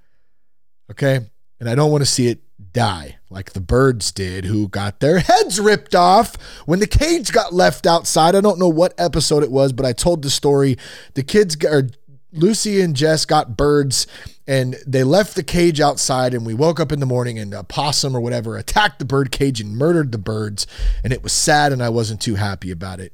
Okay? 0.91 1.21
And 1.61 1.69
I 1.69 1.75
don't 1.75 1.91
want 1.91 2.01
to 2.01 2.11
see 2.11 2.29
it 2.29 2.41
die 2.73 3.17
like 3.31 3.53
the 3.53 3.61
birds 3.61 4.13
did 4.13 4.45
who 4.45 4.69
got 4.69 5.01
their 5.01 5.19
heads 5.19 5.61
ripped 5.61 5.95
off 5.95 6.37
when 6.65 6.79
the 6.79 6.87
cage 6.87 7.33
got 7.33 7.53
left 7.53 7.87
outside. 7.87 8.35
I 8.35 8.41
don't 8.41 8.59
know 8.59 8.69
what 8.69 8.95
episode 8.99 9.43
it 9.43 9.51
was, 9.51 9.73
but 9.73 9.87
I 9.87 9.93
told 9.93 10.23
the 10.23 10.31
story. 10.31 10.77
The 11.15 11.23
kids 11.23 11.57
or 11.65 11.89
Lucy 12.33 12.81
and 12.81 12.95
Jess 12.95 13.25
got 13.25 13.57
birds 13.57 14.07
and 14.47 14.77
they 14.87 15.05
left 15.05 15.35
the 15.35 15.43
cage 15.43 15.81
outside 15.81 16.35
and 16.35 16.47
we 16.47 16.55
woke 16.55 16.79
up 16.79 16.93
in 16.93 17.01
the 17.01 17.07
morning 17.07 17.39
and 17.39 17.53
a 17.53 17.65
possum 17.65 18.17
or 18.17 18.21
whatever 18.21 18.57
attacked 18.57 18.99
the 18.99 19.05
bird 19.05 19.33
cage 19.33 19.61
and 19.61 19.77
murdered 19.77 20.13
the 20.13 20.19
birds 20.19 20.67
and 21.03 21.13
it 21.13 21.23
was 21.23 21.33
sad 21.33 21.73
and 21.73 21.83
I 21.83 21.89
wasn't 21.89 22.21
too 22.21 22.37
happy 22.37 22.71
about 22.71 23.01
it. 23.01 23.13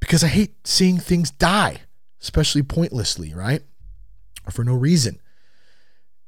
Because 0.00 0.22
I 0.22 0.28
hate 0.28 0.66
seeing 0.66 0.98
things 0.98 1.30
die, 1.30 1.80
especially 2.20 2.62
pointlessly, 2.62 3.34
right? 3.34 3.62
Or 4.46 4.52
for 4.52 4.62
no 4.62 4.74
reason 4.74 5.20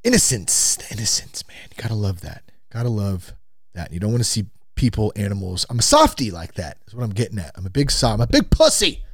innocence, 0.05 0.77
the 0.77 0.95
innocence, 0.95 1.47
man. 1.47 1.69
You 1.71 1.83
gotta 1.83 1.95
love 1.95 2.21
that. 2.23 2.43
Gotta 2.71 2.89
love 2.89 3.33
that. 3.75 3.93
You 3.93 4.01
don't 4.01 4.11
want 4.11 4.23
to 4.23 4.29
see 4.29 4.47
people, 4.75 5.13
animals. 5.17 5.67
I'm 5.69 5.81
a 5.81 5.83
softy 5.83 6.31
like 6.31 6.55
that. 6.55 6.79
Is 6.87 6.95
what 6.95 7.05
I'm 7.05 7.11
getting 7.11 7.39
at. 7.39 7.53
I'm 7.57 7.67
a 7.67 7.71
big 7.71 7.91
soft. 7.91 8.15
I'm 8.15 8.21
a 8.21 8.27
big 8.27 8.51
pussy. 8.51 9.05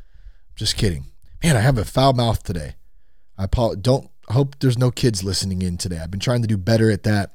Just 0.57 0.77
kidding. 0.77 1.07
Man, 1.43 1.57
I 1.57 1.61
have 1.61 1.79
a 1.79 1.85
foul 1.85 2.13
mouth 2.13 2.43
today. 2.43 2.75
I 3.37 3.47
don't 3.47 4.11
hope 4.29 4.59
there's 4.61 4.79
no 4.79 4.91
kids 4.91 5.25
listening 5.25 5.63
in 5.63 5.77
today. 5.77 5.99
I've 5.99 6.11
been 6.11 6.21
trying 6.21 6.43
to 6.43 6.49
do 6.49 6.57
better 6.57 6.91
at 6.91 7.03
that. 7.03 7.33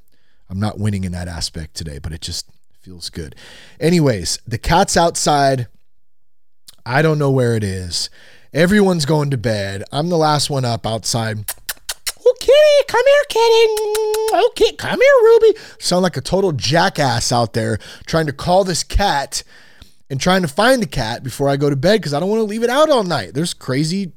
I'm 0.49 0.59
not 0.59 0.79
winning 0.79 1.03
in 1.03 1.12
that 1.12 1.27
aspect 1.27 1.75
today, 1.75 1.99
but 1.99 2.13
it 2.13 2.21
just 2.21 2.49
feels 2.79 3.09
good. 3.09 3.35
Anyways, 3.79 4.39
the 4.47 4.57
cat's 4.57 4.97
outside. 4.97 5.67
I 6.85 7.01
don't 7.01 7.19
know 7.19 7.29
where 7.29 7.55
it 7.55 7.63
is. 7.63 8.09
Everyone's 8.53 9.05
going 9.05 9.29
to 9.29 9.38
bed. 9.38 9.83
I'm 9.91 10.09
the 10.09 10.17
last 10.17 10.49
one 10.49 10.65
up 10.65 10.88
outside 10.88 11.53
kitty, 12.39 12.84
come 12.88 13.04
here, 13.06 13.23
kitty. 13.30 14.45
Okay, 14.47 14.75
come 14.75 14.99
here, 14.99 15.23
Ruby. 15.23 15.60
Sound 15.80 16.04
like 16.04 16.17
a 16.17 16.21
total 16.21 16.52
jackass 16.52 17.32
out 17.32 17.54
there 17.54 17.78
trying 18.06 18.25
to 18.25 18.34
call 18.34 18.63
this 18.63 18.84
cat 18.84 19.43
and 20.10 20.19
trying 20.19 20.41
to 20.41 20.47
find 20.47 20.82
the 20.82 20.88
cat 20.88 21.23
before 21.23 21.49
I 21.49 21.58
go 21.58 21.69
to 21.69 21.75
bed 21.75 22.02
because 22.02 22.13
I 22.13 22.19
don't 22.19 22.30
want 22.30 22.39
to 22.39 22.45
leave 22.45 22.63
it 22.63 22.69
out 22.69 22.89
all 22.89 23.04
night. 23.04 23.34
There's 23.34 23.54
crazy 23.54 24.13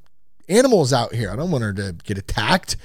animals 0.48 0.92
out 0.92 1.14
here. 1.14 1.30
I 1.30 1.37
don't 1.37 1.50
want 1.50 1.64
her 1.64 1.72
to 1.74 1.92
get 2.04 2.18
attacked. 2.18 2.76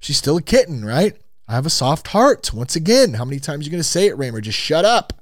She's 0.00 0.16
still 0.16 0.36
a 0.36 0.42
kitten, 0.42 0.84
right? 0.84 1.16
I 1.46 1.54
have 1.54 1.66
a 1.66 1.70
soft 1.70 2.08
heart. 2.08 2.52
Once 2.54 2.74
again, 2.76 3.14
how 3.14 3.24
many 3.24 3.38
times 3.38 3.62
are 3.62 3.64
you 3.64 3.70
going 3.70 3.82
to 3.82 3.88
say 3.88 4.06
it, 4.06 4.16
Ramer? 4.16 4.40
Just 4.40 4.58
shut 4.58 4.84
up. 4.84 5.12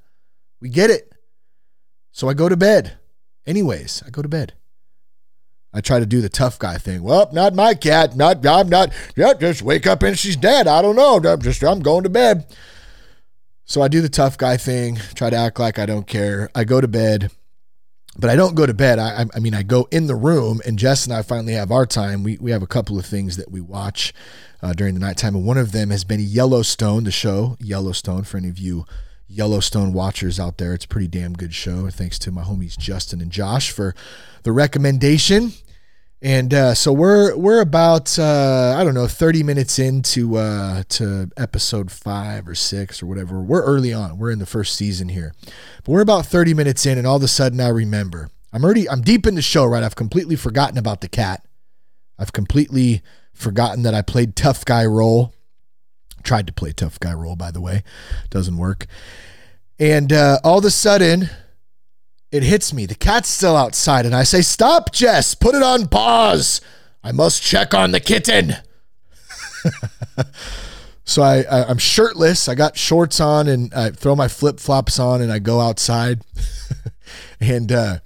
We 0.61 0.69
get 0.69 0.91
it. 0.91 1.13
So 2.13 2.29
I 2.29 2.35
go 2.35 2.49
to 2.49 2.57
bed. 2.57 2.99
Anyways, 3.47 4.03
I 4.07 4.11
go 4.11 4.23
to 4.23 4.29
bed. 4.29 4.53
I 5.75 5.81
try 5.81 5.99
to 6.01 6.07
do 6.07 6.21
the 6.21 6.29
tough 6.29 6.59
guy 6.59 6.77
thing. 6.79 7.03
Well, 7.03 7.31
not 7.33 7.55
my 7.55 7.75
cat. 7.75 8.15
Not 8.15 8.45
I'm 8.47 8.69
not. 8.69 8.93
Yeah, 9.17 9.33
just 9.35 9.63
wake 9.63 9.87
up 9.87 10.03
and 10.03 10.19
she's 10.19 10.37
dead. 10.37 10.67
I 10.67 10.83
don't 10.83 10.97
know. 10.97 11.17
I'm 11.17 11.41
just 11.41 11.63
I'm 11.65 11.81
going 11.81 12.03
to 12.03 12.11
bed. 12.11 12.47
So 13.65 13.81
I 13.81 13.89
do 13.89 14.01
the 14.03 14.09
tough 14.09 14.37
guy 14.37 14.57
thing. 14.59 14.97
Try 15.15 15.31
to 15.31 15.37
act 15.37 15.59
like 15.59 15.79
I 15.79 15.87
don't 15.87 16.07
care. 16.07 16.51
I 16.55 16.65
go 16.65 16.81
to 16.81 16.89
bed. 16.89 17.31
but 18.19 18.29
I 18.29 18.37
don't 18.37 18.55
go 18.55 18.67
to 18.67 18.75
bed. 18.75 18.99
I, 18.99 19.25
I 19.35 19.39
mean, 19.39 19.55
I 19.55 19.63
go 19.63 19.89
in 19.91 20.07
the 20.07 20.15
room, 20.15 20.61
and 20.67 20.79
Jess 20.79 21.07
and 21.07 21.15
I 21.15 21.23
finally 21.23 21.55
have 21.55 21.71
our 21.71 21.87
time. 21.87 22.23
We, 22.23 22.37
we 22.39 22.51
have 22.51 22.63
a 22.63 22.67
couple 22.67 22.99
of 22.99 23.07
things 23.07 23.37
that 23.39 23.51
we 23.51 23.61
watch 23.61 24.13
uh, 24.63 24.73
during 24.75 24.95
the 24.95 25.01
nighttime, 25.01 25.35
and 25.35 25.47
one 25.47 25.57
of 25.59 25.73
them 25.73 25.91
has 25.91 26.05
been 26.05 26.21
Yellowstone, 26.21 27.05
the 27.05 27.11
show 27.11 27.57
Yellowstone. 27.59 28.25
For 28.25 28.37
any 28.37 28.49
of 28.49 28.59
you 28.59 28.85
Yellowstone 29.33 29.93
watchers 29.93 30.39
out 30.39 30.59
there, 30.59 30.75
it's 30.75 30.85
a 30.85 30.89
pretty 30.89 31.09
damn 31.09 31.33
good 31.33 31.55
show. 31.55 31.89
Thanks 31.89 32.19
to 32.21 32.31
my 32.31 32.43
homies 32.43 32.77
Justin 32.77 33.21
and 33.21 33.31
Josh 33.31 33.71
for 33.71 33.95
the 34.43 34.53
recommendation. 34.53 35.53
And 36.21 36.55
uh, 36.55 36.75
so 36.75 36.93
we're 36.93 37.37
we're 37.37 37.61
about 37.61 38.17
uh, 38.17 38.77
I 38.79 38.85
don't 38.85 38.95
know 38.95 39.09
thirty 39.09 39.43
minutes 39.43 39.81
into 39.81 40.37
uh, 40.37 40.85
to 40.91 41.31
episode 41.37 41.91
five 41.91 42.47
or 42.47 42.55
six 42.55 43.03
or 43.03 43.07
whatever. 43.07 43.43
We're 43.43 43.65
early 43.65 43.93
on. 43.93 44.19
We're 44.19 44.31
in 44.31 44.39
the 44.39 44.47
first 44.47 44.77
season 44.77 45.09
here, 45.09 45.35
but 45.45 45.89
we're 45.89 46.01
about 46.01 46.27
thirty 46.27 46.55
minutes 46.55 46.87
in, 46.87 46.97
and 46.97 47.09
all 47.09 47.17
of 47.17 47.25
a 47.25 47.29
sudden 47.29 47.61
I 47.61 47.69
remember 47.69 48.31
I'm 48.53 48.63
already 48.63 48.89
I'm 48.89 49.01
deep 49.01 49.27
in 49.27 49.35
the 49.35 49.43
show. 49.43 49.65
Right, 49.65 49.83
I've 49.83 49.97
completely 49.97 50.37
forgotten 50.37 50.79
about 50.79 51.01
the 51.01 51.09
cat. 51.09 51.45
I've 52.21 52.33
completely 52.33 53.03
forgotten 53.33 53.83
that 53.83 53.95
I 53.95 54.03
played 54.03 54.37
tough 54.37 54.65
guy 54.65 54.85
role. 54.85 55.35
Tried 56.23 56.47
to 56.47 56.53
play 56.53 56.73
tough 56.73 57.01
guy 57.01 57.13
role, 57.13 57.37
by 57.37 57.51
the 57.51 57.61
way, 57.61 57.83
doesn't 58.31 58.57
work. 58.57 58.87
And 59.79 60.13
uh, 60.13 60.39
all 60.45 60.59
of 60.59 60.65
a 60.65 60.71
sudden, 60.71 61.29
it 62.31 62.43
hits 62.43 62.73
me. 62.73 62.87
The 62.87 62.95
cat's 62.95 63.29
still 63.29 63.57
outside, 63.57 64.07
and 64.07 64.15
I 64.15 64.23
say, 64.23 64.41
Stop, 64.41 64.93
Jess, 64.93 65.35
put 65.35 65.55
it 65.55 65.63
on 65.63 65.87
pause. 65.87 66.61
I 67.05 67.13
must 67.13 67.43
check 67.43 67.75
on 67.75 67.91
the 67.91 68.01
kitten. 68.01 68.55
so 71.05 71.23
I, 71.23 71.43
I, 71.43 71.71
am 71.71 71.79
shirtless. 71.79 72.49
I 72.49 72.55
got 72.55 72.77
shorts 72.77 73.21
on, 73.21 73.49
and 73.49 73.73
I 73.75 73.91
throw 73.91 74.17
my 74.17 74.29
flip 74.29 74.61
flops 74.61 74.99
on, 74.99 75.21
and 75.21 75.33
I 75.33 75.41
go 75.41 75.61
outside, 75.61 76.23
and 77.41 77.71
uh, 77.71 77.99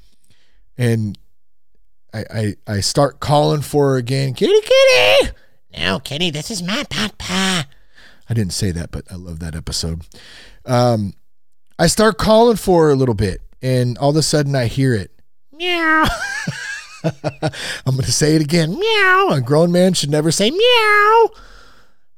and 0.77 1.19
I, 2.13 2.25
I 2.35 2.55
I 2.67 2.81
start 2.81 3.21
calling 3.21 3.63
for 3.63 3.91
her 3.91 3.97
again, 3.97 4.35
kitty, 4.35 4.61
kitty. 4.61 5.33
No, 5.79 5.99
kitty, 5.99 6.31
this 6.31 6.51
is 6.51 6.63
my 6.63 6.85
papa. 6.89 7.69
I 8.29 8.35
didn't 8.35 8.53
say 8.53 8.71
that, 8.73 8.91
but 8.91 9.05
I 9.11 9.15
love 9.17 9.39
that 9.41 9.55
episode. 9.55 10.07
Um, 10.65 11.15
I 11.79 11.87
start 11.87 12.19
calling 12.19 12.57
for 12.57 12.87
her 12.87 12.91
a 12.91 12.97
little 12.97 13.15
bit 13.15 13.41
and 13.63 13.99
all 13.99 14.11
of 14.11 14.17
a 14.17 14.23
sudden 14.23 14.55
I 14.55 14.67
hear 14.67 14.95
it. 14.95 15.11
Meow. 15.53 16.07
I'm 17.05 17.95
going 17.95 18.05
to 18.05 18.13
say 18.13 18.37
it 18.37 18.43
again. 18.43 18.79
Meow. 18.79 19.29
A 19.31 19.41
grown 19.45 19.73
man 19.73 19.95
should 19.95 20.11
never 20.11 20.31
say 20.31 20.51
meow. 20.51 21.31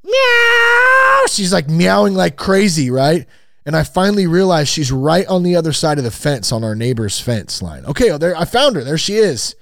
Meow. 0.04 1.24
She's 1.28 1.52
like 1.52 1.68
meowing 1.68 2.14
like 2.14 2.36
crazy, 2.36 2.90
right? 2.90 3.26
And 3.64 3.76
I 3.76 3.84
finally 3.84 4.26
realize 4.26 4.68
she's 4.68 4.90
right 4.90 5.26
on 5.26 5.42
the 5.42 5.56
other 5.56 5.72
side 5.72 5.98
of 5.98 6.04
the 6.04 6.10
fence 6.10 6.52
on 6.52 6.64
our 6.64 6.74
neighbor's 6.74 7.20
fence 7.20 7.60
line. 7.60 7.84
Okay, 7.84 8.16
there 8.16 8.36
I 8.36 8.44
found 8.44 8.76
her. 8.76 8.84
There 8.84 8.98
she 8.98 9.16
is. 9.16 9.54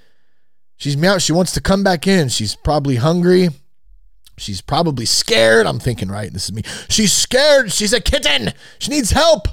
She's 0.77 0.95
meow. 0.95 1.17
She 1.17 1.33
wants 1.33 1.53
to 1.53 1.61
come 1.61 1.83
back 1.83 2.07
in. 2.07 2.29
She's 2.29 2.55
probably 2.55 2.95
hungry. 2.95 3.49
She's 4.37 4.61
probably 4.61 5.05
scared. 5.05 5.65
I'm 5.65 5.79
thinking, 5.79 6.09
right? 6.09 6.31
This 6.31 6.45
is 6.45 6.53
me. 6.53 6.61
She's 6.89 7.11
scared. 7.11 7.71
She's 7.71 7.93
a 7.93 7.99
kitten. 7.99 8.53
She 8.79 8.91
needs 8.91 9.11
help. 9.11 9.47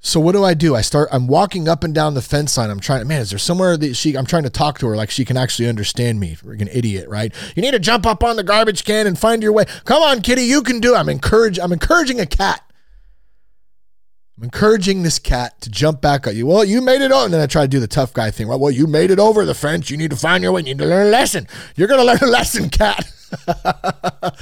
So 0.00 0.20
what 0.20 0.32
do 0.32 0.44
I 0.44 0.52
do? 0.52 0.76
I 0.76 0.82
start. 0.82 1.08
I'm 1.12 1.28
walking 1.28 1.66
up 1.66 1.82
and 1.82 1.94
down 1.94 2.12
the 2.12 2.20
fence 2.20 2.58
line. 2.58 2.68
I'm 2.68 2.78
trying. 2.78 3.08
Man, 3.08 3.22
is 3.22 3.30
there 3.30 3.38
somewhere 3.38 3.78
that 3.78 3.94
she? 3.94 4.18
I'm 4.18 4.26
trying 4.26 4.42
to 4.42 4.50
talk 4.50 4.78
to 4.80 4.86
her 4.88 4.96
like 4.96 5.10
she 5.10 5.24
can 5.24 5.38
actually 5.38 5.66
understand 5.66 6.20
me. 6.20 6.36
An 6.44 6.68
idiot, 6.68 7.08
right? 7.08 7.32
You 7.56 7.62
need 7.62 7.70
to 7.70 7.78
jump 7.78 8.04
up 8.04 8.22
on 8.22 8.36
the 8.36 8.42
garbage 8.42 8.84
can 8.84 9.06
and 9.06 9.18
find 9.18 9.42
your 9.42 9.52
way. 9.52 9.64
Come 9.84 10.02
on, 10.02 10.20
kitty, 10.20 10.42
you 10.42 10.62
can 10.62 10.78
do. 10.78 10.94
It. 10.94 10.98
I'm 10.98 11.08
encourage. 11.08 11.58
I'm 11.58 11.72
encouraging 11.72 12.20
a 12.20 12.26
cat. 12.26 12.62
I'm 14.36 14.44
encouraging 14.44 15.02
this 15.02 15.18
cat 15.18 15.60
to 15.60 15.70
jump 15.70 16.00
back 16.00 16.26
at 16.26 16.34
you. 16.34 16.46
Well, 16.46 16.64
you 16.64 16.80
made 16.80 17.02
it 17.02 17.12
over. 17.12 17.26
And 17.26 17.34
then 17.34 17.40
I 17.40 17.46
try 17.46 17.62
to 17.62 17.68
do 17.68 17.78
the 17.78 17.86
tough 17.86 18.12
guy 18.12 18.30
thing. 18.30 18.48
Well, 18.48 18.58
well, 18.58 18.70
you 18.70 18.86
made 18.86 19.10
it 19.12 19.20
over 19.20 19.44
the 19.44 19.54
fence. 19.54 19.90
You 19.90 19.96
need 19.96 20.10
to 20.10 20.16
find 20.16 20.42
your 20.42 20.52
way. 20.52 20.62
You 20.62 20.66
need 20.66 20.78
to 20.78 20.86
learn 20.86 21.06
a 21.06 21.10
lesson. 21.10 21.46
You're 21.76 21.88
gonna 21.88 22.04
learn 22.04 22.18
a 22.20 22.26
lesson, 22.26 22.68
cat. 22.68 23.12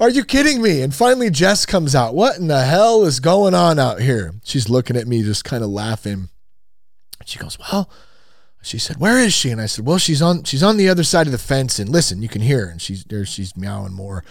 Are 0.00 0.10
you 0.10 0.24
kidding 0.24 0.60
me? 0.60 0.82
And 0.82 0.92
finally, 0.92 1.30
Jess 1.30 1.64
comes 1.64 1.94
out. 1.94 2.14
What 2.14 2.36
in 2.36 2.48
the 2.48 2.64
hell 2.64 3.04
is 3.04 3.20
going 3.20 3.54
on 3.54 3.78
out 3.78 4.00
here? 4.00 4.34
She's 4.42 4.68
looking 4.68 4.96
at 4.96 5.06
me, 5.06 5.22
just 5.22 5.44
kind 5.44 5.62
of 5.62 5.70
laughing. 5.70 6.28
She 7.24 7.38
goes, 7.38 7.56
Well, 7.60 7.88
she 8.62 8.78
said, 8.78 8.96
Where 8.96 9.18
is 9.18 9.32
she? 9.32 9.50
And 9.50 9.60
I 9.60 9.66
said, 9.66 9.86
Well, 9.86 9.98
she's 9.98 10.20
on 10.20 10.42
she's 10.42 10.64
on 10.64 10.76
the 10.76 10.88
other 10.88 11.04
side 11.04 11.26
of 11.26 11.32
the 11.32 11.38
fence. 11.38 11.78
And 11.78 11.88
listen, 11.88 12.22
you 12.22 12.28
can 12.28 12.42
hear 12.42 12.66
her. 12.66 12.72
And 12.72 12.82
she's 12.82 13.04
there, 13.04 13.24
she's 13.24 13.56
meowing 13.56 13.92
more. 13.92 14.24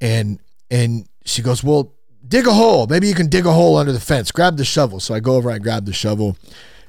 And 0.00 0.40
and 0.70 1.08
she 1.24 1.42
goes, 1.42 1.62
Well, 1.62 1.94
dig 2.28 2.46
a 2.46 2.52
hole. 2.52 2.86
Maybe 2.86 3.08
you 3.08 3.14
can 3.14 3.28
dig 3.28 3.46
a 3.46 3.52
hole 3.52 3.76
under 3.76 3.92
the 3.92 4.00
fence. 4.00 4.30
Grab 4.32 4.56
the 4.56 4.64
shovel. 4.64 5.00
So 5.00 5.14
I 5.14 5.20
go 5.20 5.36
over, 5.36 5.48
and 5.48 5.56
I 5.56 5.58
grab 5.58 5.86
the 5.86 5.92
shovel, 5.92 6.36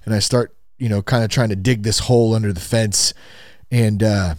and 0.05 0.13
I 0.13 0.19
start, 0.19 0.55
you 0.77 0.89
know, 0.89 1.01
kind 1.01 1.23
of 1.23 1.29
trying 1.29 1.49
to 1.49 1.55
dig 1.55 1.83
this 1.83 1.99
hole 1.99 2.33
under 2.33 2.53
the 2.53 2.59
fence. 2.59 3.13
And 3.71 4.03
uh 4.03 4.35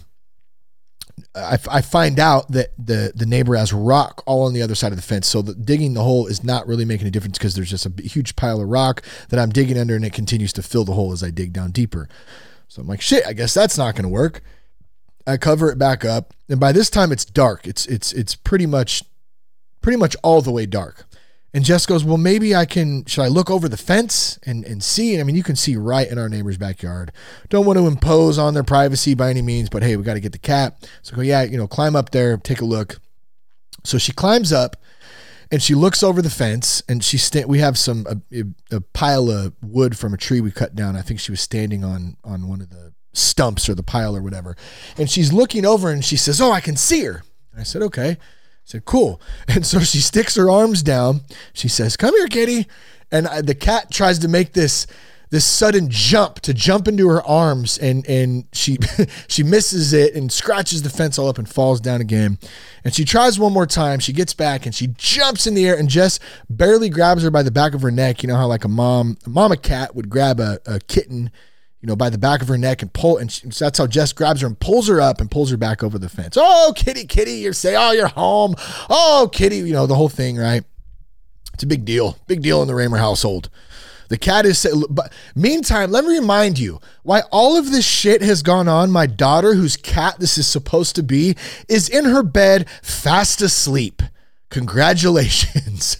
I, 1.35 1.57
I 1.69 1.81
find 1.81 2.19
out 2.19 2.51
that 2.51 2.69
the 2.77 3.11
the 3.15 3.25
neighbor 3.25 3.55
has 3.55 3.71
rock 3.73 4.23
all 4.25 4.45
on 4.45 4.53
the 4.53 4.61
other 4.61 4.75
side 4.75 4.91
of 4.91 4.97
the 4.97 5.03
fence. 5.03 5.27
So 5.27 5.41
the, 5.41 5.53
digging 5.53 5.93
the 5.93 6.03
hole 6.03 6.27
is 6.27 6.43
not 6.43 6.67
really 6.67 6.85
making 6.85 7.07
a 7.07 7.11
difference 7.11 7.37
because 7.37 7.55
there's 7.55 7.69
just 7.69 7.85
a 7.85 7.93
huge 8.01 8.35
pile 8.35 8.61
of 8.61 8.67
rock 8.67 9.03
that 9.29 9.39
I'm 9.39 9.49
digging 9.49 9.77
under, 9.77 9.95
and 9.95 10.05
it 10.05 10.13
continues 10.13 10.53
to 10.53 10.63
fill 10.63 10.85
the 10.85 10.93
hole 10.93 11.11
as 11.11 11.23
I 11.23 11.29
dig 11.29 11.53
down 11.53 11.71
deeper. 11.71 12.09
So 12.67 12.81
I'm 12.81 12.87
like, 12.87 13.01
shit, 13.01 13.25
I 13.27 13.33
guess 13.33 13.53
that's 13.53 13.77
not 13.77 13.95
going 13.95 14.03
to 14.03 14.09
work. 14.09 14.41
I 15.25 15.37
cover 15.37 15.71
it 15.71 15.77
back 15.77 16.03
up, 16.03 16.33
and 16.47 16.59
by 16.59 16.71
this 16.71 16.89
time 16.89 17.11
it's 17.11 17.25
dark. 17.25 17.67
It's 17.67 17.85
it's 17.85 18.11
it's 18.13 18.35
pretty 18.35 18.65
much 18.65 19.03
pretty 19.81 19.97
much 19.97 20.15
all 20.23 20.41
the 20.41 20.51
way 20.51 20.65
dark. 20.65 21.05
And 21.53 21.65
Jess 21.65 21.85
goes, 21.85 22.03
Well, 22.03 22.17
maybe 22.17 22.55
I 22.55 22.65
can, 22.65 23.05
should 23.05 23.23
I 23.23 23.27
look 23.27 23.49
over 23.49 23.67
the 23.67 23.77
fence 23.77 24.37
and, 24.45 24.63
and 24.65 24.83
see? 24.83 25.13
And 25.13 25.21
I 25.21 25.23
mean, 25.23 25.35
you 25.35 25.43
can 25.43 25.55
see 25.55 25.75
right 25.75 26.07
in 26.07 26.19
our 26.19 26.29
neighbor's 26.29 26.57
backyard. 26.57 27.11
Don't 27.49 27.65
want 27.65 27.79
to 27.79 27.87
impose 27.87 28.37
on 28.37 28.53
their 28.53 28.63
privacy 28.63 29.15
by 29.15 29.29
any 29.29 29.41
means, 29.41 29.69
but 29.69 29.81
hey, 29.81 29.97
we 29.97 30.03
got 30.03 30.13
to 30.13 30.19
get 30.19 30.31
the 30.31 30.37
cat. 30.37 30.87
So 31.01 31.15
go, 31.15 31.21
yeah, 31.21 31.41
you 31.41 31.57
know, 31.57 31.67
climb 31.67 31.95
up 31.95 32.11
there, 32.11 32.37
take 32.37 32.61
a 32.61 32.65
look. 32.65 32.99
So 33.83 33.97
she 33.97 34.11
climbs 34.11 34.53
up 34.53 34.75
and 35.51 35.61
she 35.61 35.73
looks 35.73 36.03
over 36.03 36.21
the 36.21 36.29
fence 36.29 36.83
and 36.87 37.03
she 37.03 37.17
sta- 37.17 37.45
we 37.45 37.59
have 37.59 37.77
some 37.77 38.05
a, 38.31 38.43
a, 38.75 38.81
pile 38.81 39.31
of 39.31 39.53
wood 39.63 39.97
from 39.97 40.13
a 40.13 40.17
tree 40.17 40.41
we 40.41 40.51
cut 40.51 40.75
down. 40.75 40.95
I 40.95 41.01
think 41.01 41.19
she 41.19 41.31
was 41.31 41.41
standing 41.41 41.83
on 41.83 42.17
on 42.23 42.47
one 42.47 42.61
of 42.61 42.69
the 42.69 42.93
stumps 43.13 43.67
or 43.67 43.73
the 43.73 43.83
pile 43.83 44.15
or 44.15 44.21
whatever. 44.21 44.55
And 44.97 45.09
she's 45.09 45.33
looking 45.33 45.65
over 45.65 45.89
and 45.89 46.05
she 46.05 46.17
says, 46.17 46.39
"Oh, 46.39 46.51
I 46.51 46.61
can 46.61 46.75
see 46.75 47.03
her." 47.05 47.23
I 47.57 47.63
said, 47.63 47.81
"Okay." 47.81 48.17
Said, 48.69 48.85
cool. 48.85 49.19
And 49.47 49.65
so 49.65 49.79
she 49.79 49.99
sticks 49.99 50.35
her 50.35 50.49
arms 50.49 50.83
down. 50.83 51.21
She 51.53 51.67
says, 51.67 51.97
come 51.97 52.15
here, 52.15 52.27
kitty. 52.27 52.67
And 53.11 53.27
I, 53.27 53.41
the 53.41 53.55
cat 53.55 53.91
tries 53.91 54.19
to 54.19 54.27
make 54.27 54.53
this 54.53 54.85
this 55.31 55.45
sudden 55.45 55.89
jump 55.89 56.39
to 56.39 56.53
jump 56.55 56.87
into 56.87 57.07
her 57.07 57.21
arms 57.23 57.77
and 57.77 58.07
and 58.07 58.45
she 58.51 58.77
she 59.27 59.43
misses 59.43 59.93
it 59.93 60.15
and 60.15 60.31
scratches 60.31 60.81
the 60.81 60.89
fence 60.89 61.19
all 61.19 61.27
up 61.27 61.37
and 61.37 61.47
falls 61.47 61.79
down 61.79 62.01
again 62.01 62.39
and 62.83 62.95
she 62.95 63.05
tries 63.05 63.37
one 63.37 63.53
more 63.53 63.67
time 63.67 63.99
she 63.99 64.11
gets 64.11 64.33
back 64.33 64.65
and 64.65 64.73
she 64.73 64.87
jumps 64.97 65.45
in 65.45 65.53
the 65.53 65.67
air 65.67 65.77
and 65.77 65.87
Jess 65.87 66.19
barely 66.49 66.89
grabs 66.89 67.21
her 67.21 67.29
by 67.29 67.43
the 67.43 67.51
back 67.51 67.75
of 67.75 67.83
her 67.83 67.91
neck 67.91 68.23
you 68.23 68.27
know 68.27 68.35
how 68.35 68.47
like 68.47 68.63
a 68.63 68.67
mom 68.67 69.17
a 69.23 69.29
mama 69.29 69.55
cat 69.55 69.95
would 69.95 70.09
grab 70.09 70.39
a, 70.39 70.59
a 70.65 70.79
kitten 70.79 71.29
you 71.81 71.87
know, 71.87 71.95
by 71.95 72.09
the 72.09 72.17
back 72.17 72.41
of 72.41 72.47
her 72.47 72.57
neck 72.57 72.81
and 72.81 72.91
pull. 72.91 73.17
And 73.17 73.31
she, 73.31 73.47
that's 73.47 73.77
how 73.77 73.87
Jess 73.87 74.11
grabs 74.13 74.41
her 74.41 74.47
and 74.47 74.59
pulls 74.59 74.87
her 74.87 74.99
up 74.99 75.21
and 75.21 75.31
pulls 75.31 75.51
her 75.51 75.57
back 75.57 75.83
over 75.83 75.97
the 75.97 76.09
fence. 76.09 76.35
Oh, 76.39 76.73
kitty, 76.75 77.05
kitty, 77.05 77.33
you're 77.33 77.53
say, 77.53 77.75
oh, 77.77 77.91
you're 77.91 78.07
home. 78.07 78.55
Oh, 78.89 79.29
kitty, 79.31 79.57
you 79.57 79.73
know, 79.73 79.87
the 79.87 79.95
whole 79.95 80.09
thing, 80.09 80.37
right? 80.37 80.63
It's 81.53 81.63
a 81.63 81.67
big 81.67 81.85
deal. 81.85 82.17
Big 82.27 82.41
deal 82.41 82.61
in 82.61 82.67
the 82.67 82.73
Ramer 82.73 82.97
household. 82.97 83.49
The 84.09 84.17
cat 84.17 84.45
is, 84.45 84.65
but 84.89 85.13
meantime, 85.35 85.91
let 85.91 86.03
me 86.03 86.17
remind 86.17 86.57
you 86.57 86.81
why 87.03 87.21
all 87.31 87.57
of 87.57 87.69
this 87.69 87.85
shit 87.85 88.23
has 88.23 88.41
gone 88.41 88.67
on. 88.67 88.89
My 88.89 89.05
daughter, 89.05 89.53
whose 89.53 89.77
cat 89.77 90.19
this 90.19 90.37
is 90.37 90.47
supposed 90.47 90.95
to 90.95 91.03
be, 91.03 91.35
is 91.67 91.87
in 91.87 92.05
her 92.05 92.23
bed 92.23 92.67
fast 92.81 93.39
asleep. 93.41 94.01
Congratulations. 94.49 95.97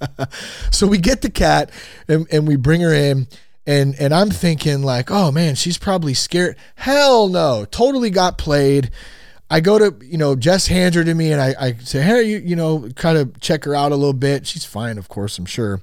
so 0.70 0.86
we 0.86 0.98
get 0.98 1.22
the 1.22 1.30
cat 1.30 1.70
and, 2.06 2.28
and 2.30 2.46
we 2.46 2.54
bring 2.54 2.80
her 2.80 2.94
in 2.94 3.26
and 3.66 3.94
and 3.98 4.12
I'm 4.12 4.30
thinking 4.30 4.82
like, 4.82 5.10
oh 5.10 5.30
man, 5.30 5.54
she's 5.54 5.78
probably 5.78 6.14
scared. 6.14 6.56
Hell 6.76 7.28
no, 7.28 7.64
totally 7.64 8.10
got 8.10 8.38
played. 8.38 8.90
I 9.50 9.60
go 9.60 9.78
to 9.78 10.04
you 10.04 10.18
know 10.18 10.34
Jess 10.34 10.66
hands 10.66 10.94
her 10.96 11.04
to 11.04 11.14
me 11.14 11.32
and 11.32 11.40
I, 11.40 11.54
I 11.58 11.72
say, 11.74 12.02
hey, 12.02 12.22
you 12.22 12.38
you 12.38 12.56
know, 12.56 12.88
kind 12.96 13.18
of 13.18 13.40
check 13.40 13.64
her 13.64 13.74
out 13.74 13.92
a 13.92 13.96
little 13.96 14.12
bit. 14.12 14.46
She's 14.46 14.64
fine, 14.64 14.98
of 14.98 15.08
course, 15.08 15.38
I'm 15.38 15.46
sure. 15.46 15.80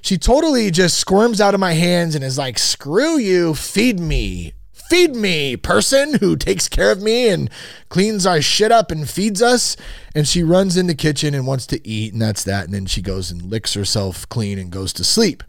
She 0.00 0.16
totally 0.16 0.70
just 0.70 0.98
squirms 0.98 1.40
out 1.40 1.54
of 1.54 1.60
my 1.60 1.72
hands 1.72 2.14
and 2.14 2.22
is 2.24 2.38
like, 2.38 2.58
screw 2.58 3.18
you, 3.18 3.54
feed 3.54 3.98
me. 3.98 4.52
Feed 4.88 5.14
me, 5.14 5.54
person 5.54 6.14
who 6.14 6.34
takes 6.34 6.66
care 6.66 6.90
of 6.90 7.02
me 7.02 7.28
and 7.28 7.50
cleans 7.90 8.24
our 8.24 8.40
shit 8.40 8.72
up 8.72 8.90
and 8.90 9.06
feeds 9.10 9.42
us. 9.42 9.76
And 10.14 10.26
she 10.26 10.42
runs 10.42 10.78
in 10.78 10.86
the 10.86 10.94
kitchen 10.94 11.34
and 11.34 11.46
wants 11.46 11.66
to 11.66 11.86
eat, 11.86 12.14
and 12.14 12.22
that's 12.22 12.42
that. 12.44 12.64
And 12.64 12.72
then 12.72 12.86
she 12.86 13.02
goes 13.02 13.30
and 13.30 13.42
licks 13.42 13.74
herself 13.74 14.26
clean 14.30 14.58
and 14.58 14.70
goes 14.70 14.94
to 14.94 15.04
sleep. 15.04 15.42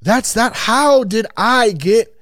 That's 0.00 0.32
that. 0.34 0.54
How 0.54 1.04
did 1.04 1.26
I 1.36 1.72
get 1.72 2.14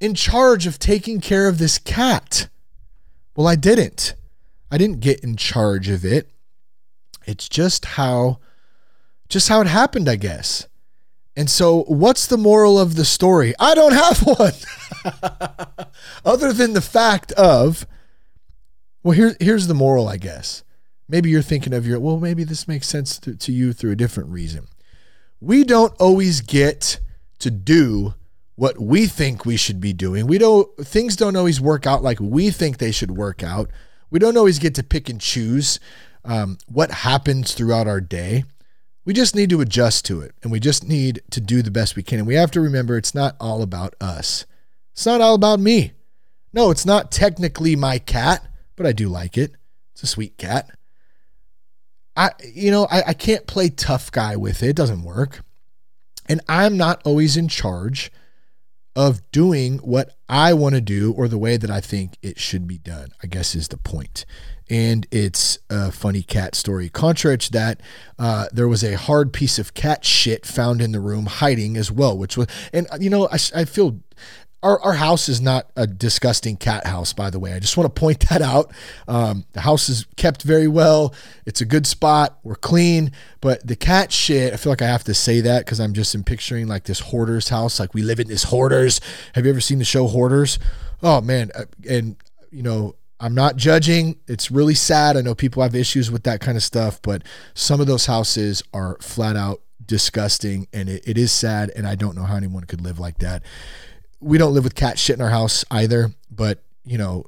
in 0.00 0.14
charge 0.14 0.66
of 0.66 0.78
taking 0.78 1.20
care 1.20 1.48
of 1.48 1.58
this 1.58 1.78
cat? 1.78 2.48
Well, 3.36 3.46
I 3.46 3.56
didn't. 3.56 4.14
I 4.70 4.78
didn't 4.78 5.00
get 5.00 5.20
in 5.20 5.36
charge 5.36 5.88
of 5.88 6.04
it. 6.04 6.30
It's 7.26 7.48
just 7.48 7.84
how 7.84 8.38
just 9.28 9.48
how 9.48 9.60
it 9.60 9.66
happened, 9.66 10.08
I 10.08 10.16
guess. 10.16 10.68
And 11.36 11.50
so, 11.50 11.82
what's 11.82 12.26
the 12.26 12.38
moral 12.38 12.78
of 12.78 12.94
the 12.96 13.04
story? 13.04 13.54
I 13.58 13.74
don't 13.74 13.92
have 13.92 14.20
one, 14.38 14.52
other 16.24 16.52
than 16.52 16.72
the 16.72 16.80
fact 16.80 17.32
of, 17.32 17.86
well, 19.02 19.12
here, 19.12 19.36
here's 19.38 19.66
the 19.66 19.74
moral, 19.74 20.08
I 20.08 20.16
guess. 20.16 20.64
Maybe 21.08 21.30
you're 21.30 21.42
thinking 21.42 21.74
of 21.74 21.86
your, 21.86 22.00
well, 22.00 22.18
maybe 22.18 22.42
this 22.42 22.66
makes 22.66 22.88
sense 22.88 23.18
to, 23.20 23.36
to 23.36 23.52
you 23.52 23.72
through 23.72 23.92
a 23.92 23.96
different 23.96 24.30
reason. 24.30 24.66
We 25.40 25.64
don't 25.64 25.94
always 26.00 26.40
get 26.40 27.00
to 27.40 27.50
do 27.50 28.14
what 28.54 28.80
we 28.80 29.06
think 29.06 29.44
we 29.44 29.56
should 29.56 29.80
be 29.80 29.92
doing. 29.92 30.26
We 30.26 30.38
don't, 30.38 30.74
things 30.78 31.14
don't 31.14 31.36
always 31.36 31.60
work 31.60 31.86
out 31.86 32.02
like 32.02 32.18
we 32.20 32.50
think 32.50 32.78
they 32.78 32.90
should 32.90 33.10
work 33.10 33.42
out. 33.42 33.70
We 34.10 34.18
don't 34.18 34.36
always 34.36 34.58
get 34.58 34.74
to 34.76 34.82
pick 34.82 35.08
and 35.08 35.20
choose 35.20 35.78
um, 36.24 36.58
what 36.66 36.90
happens 36.90 37.52
throughout 37.52 37.86
our 37.86 38.00
day. 38.00 38.44
We 39.04 39.12
just 39.12 39.36
need 39.36 39.50
to 39.50 39.60
adjust 39.60 40.04
to 40.06 40.20
it 40.20 40.34
and 40.42 40.50
we 40.50 40.58
just 40.58 40.88
need 40.88 41.22
to 41.30 41.40
do 41.40 41.62
the 41.62 41.70
best 41.70 41.96
we 41.96 42.02
can. 42.02 42.18
And 42.18 42.26
we 42.26 42.34
have 42.34 42.50
to 42.52 42.60
remember 42.60 42.96
it's 42.96 43.14
not 43.14 43.36
all 43.38 43.62
about 43.62 43.94
us. 44.00 44.46
It's 44.92 45.06
not 45.06 45.20
all 45.20 45.34
about 45.34 45.60
me. 45.60 45.92
No, 46.52 46.70
it's 46.70 46.86
not 46.86 47.12
technically 47.12 47.76
my 47.76 47.98
cat, 47.98 48.46
but 48.74 48.86
I 48.86 48.92
do 48.92 49.08
like 49.08 49.36
it. 49.36 49.52
It's 49.92 50.02
a 50.02 50.06
sweet 50.06 50.38
cat. 50.38 50.70
I, 52.16 52.30
you 52.42 52.70
know, 52.70 52.86
I, 52.90 53.08
I 53.08 53.14
can't 53.14 53.46
play 53.46 53.68
tough 53.68 54.10
guy 54.10 54.36
with 54.36 54.62
it. 54.62 54.70
It 54.70 54.76
doesn't 54.76 55.02
work. 55.02 55.42
And 56.28 56.40
I'm 56.48 56.76
not 56.76 57.02
always 57.04 57.36
in 57.36 57.48
charge 57.48 58.10
of 58.96 59.20
doing 59.30 59.78
what 59.78 60.16
I 60.28 60.54
want 60.54 60.74
to 60.74 60.80
do 60.80 61.12
or 61.12 61.28
the 61.28 61.38
way 61.38 61.56
that 61.56 61.70
I 61.70 61.80
think 61.80 62.16
it 62.22 62.38
should 62.38 62.66
be 62.66 62.78
done, 62.78 63.10
I 63.22 63.26
guess 63.26 63.54
is 63.54 63.68
the 63.68 63.76
point 63.76 64.24
and 64.68 65.06
it's 65.10 65.58
a 65.70 65.92
funny 65.92 66.22
cat 66.22 66.54
story. 66.54 66.88
Contrary 66.88 67.38
to 67.38 67.52
that, 67.52 67.80
uh, 68.18 68.46
there 68.52 68.68
was 68.68 68.82
a 68.82 68.96
hard 68.96 69.32
piece 69.32 69.58
of 69.58 69.74
cat 69.74 70.04
shit 70.04 70.44
found 70.44 70.82
in 70.82 70.92
the 70.92 71.00
room 71.00 71.26
hiding 71.26 71.76
as 71.76 71.90
well, 71.92 72.16
which 72.16 72.36
was, 72.36 72.46
and 72.72 72.86
you 72.98 73.10
know, 73.10 73.28
I, 73.28 73.38
I 73.54 73.64
feel 73.64 74.00
our, 74.66 74.80
our 74.80 74.94
house 74.94 75.28
is 75.28 75.40
not 75.40 75.70
a 75.76 75.86
disgusting 75.86 76.56
cat 76.56 76.86
house, 76.86 77.12
by 77.12 77.30
the 77.30 77.38
way. 77.38 77.52
I 77.52 77.60
just 77.60 77.76
want 77.76 77.94
to 77.94 78.00
point 78.00 78.28
that 78.28 78.42
out. 78.42 78.72
Um, 79.06 79.44
the 79.52 79.60
house 79.60 79.88
is 79.88 80.06
kept 80.16 80.42
very 80.42 80.66
well. 80.66 81.14
It's 81.44 81.60
a 81.60 81.64
good 81.64 81.86
spot. 81.86 82.40
We're 82.42 82.56
clean. 82.56 83.12
But 83.40 83.64
the 83.64 83.76
cat 83.76 84.10
shit, 84.10 84.52
I 84.52 84.56
feel 84.56 84.72
like 84.72 84.82
I 84.82 84.88
have 84.88 85.04
to 85.04 85.14
say 85.14 85.40
that 85.42 85.64
because 85.64 85.78
I'm 85.78 85.92
just 85.92 86.16
in 86.16 86.24
picturing 86.24 86.66
like 86.66 86.82
this 86.82 86.98
hoarder's 86.98 87.48
house. 87.48 87.78
Like 87.78 87.94
we 87.94 88.02
live 88.02 88.18
in 88.18 88.26
this 88.26 88.42
hoarders. 88.44 89.00
Have 89.34 89.44
you 89.44 89.50
ever 89.52 89.60
seen 89.60 89.78
the 89.78 89.84
show 89.84 90.08
Hoarders? 90.08 90.58
Oh, 91.00 91.20
man. 91.20 91.52
Uh, 91.54 91.66
and, 91.88 92.16
you 92.50 92.64
know, 92.64 92.96
I'm 93.20 93.36
not 93.36 93.54
judging. 93.54 94.16
It's 94.26 94.50
really 94.50 94.74
sad. 94.74 95.16
I 95.16 95.20
know 95.20 95.36
people 95.36 95.62
have 95.62 95.76
issues 95.76 96.10
with 96.10 96.24
that 96.24 96.40
kind 96.40 96.56
of 96.56 96.64
stuff, 96.64 97.00
but 97.02 97.22
some 97.54 97.80
of 97.80 97.86
those 97.86 98.06
houses 98.06 98.64
are 98.74 98.96
flat 99.00 99.36
out 99.36 99.60
disgusting 99.86 100.66
and 100.72 100.88
it, 100.88 101.06
it 101.06 101.16
is 101.16 101.30
sad. 101.30 101.70
And 101.76 101.86
I 101.86 101.94
don't 101.94 102.16
know 102.16 102.24
how 102.24 102.36
anyone 102.36 102.64
could 102.64 102.80
live 102.80 102.98
like 102.98 103.18
that. 103.18 103.44
We 104.20 104.38
don't 104.38 104.54
live 104.54 104.64
with 104.64 104.74
cat 104.74 104.98
shit 104.98 105.16
in 105.16 105.22
our 105.22 105.30
house 105.30 105.64
either, 105.70 106.10
but 106.30 106.62
you 106.84 106.98
know, 106.98 107.26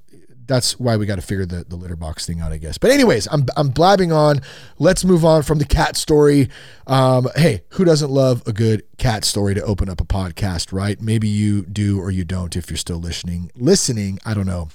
that's 0.48 0.80
why 0.80 0.96
we 0.96 1.06
got 1.06 1.16
to 1.16 1.22
figure 1.22 1.44
the, 1.44 1.64
the 1.68 1.76
litter 1.76 1.94
box 1.94 2.26
thing 2.26 2.40
out, 2.40 2.52
I 2.52 2.56
guess. 2.56 2.78
But 2.78 2.90
anyways, 2.90 3.28
I'm, 3.30 3.46
I'm 3.56 3.68
blabbing 3.68 4.10
on. 4.10 4.40
Let's 4.78 5.04
move 5.04 5.24
on 5.24 5.42
from 5.42 5.58
the 5.58 5.66
cat 5.66 5.94
story. 5.94 6.48
Um, 6.86 7.28
hey, 7.36 7.62
who 7.70 7.84
doesn't 7.84 8.10
love 8.10 8.42
a 8.46 8.52
good 8.52 8.82
cat 8.96 9.24
story 9.24 9.54
to 9.54 9.62
open 9.62 9.88
up 9.90 10.00
a 10.00 10.04
podcast, 10.04 10.72
right? 10.72 11.00
Maybe 11.00 11.28
you 11.28 11.62
do 11.66 12.00
or 12.00 12.10
you 12.10 12.24
don't 12.24 12.56
if 12.56 12.70
you're 12.70 12.78
still 12.78 12.98
listening. 12.98 13.52
Listening, 13.54 14.18
I 14.24 14.32
don't 14.32 14.46
know. 14.46 14.70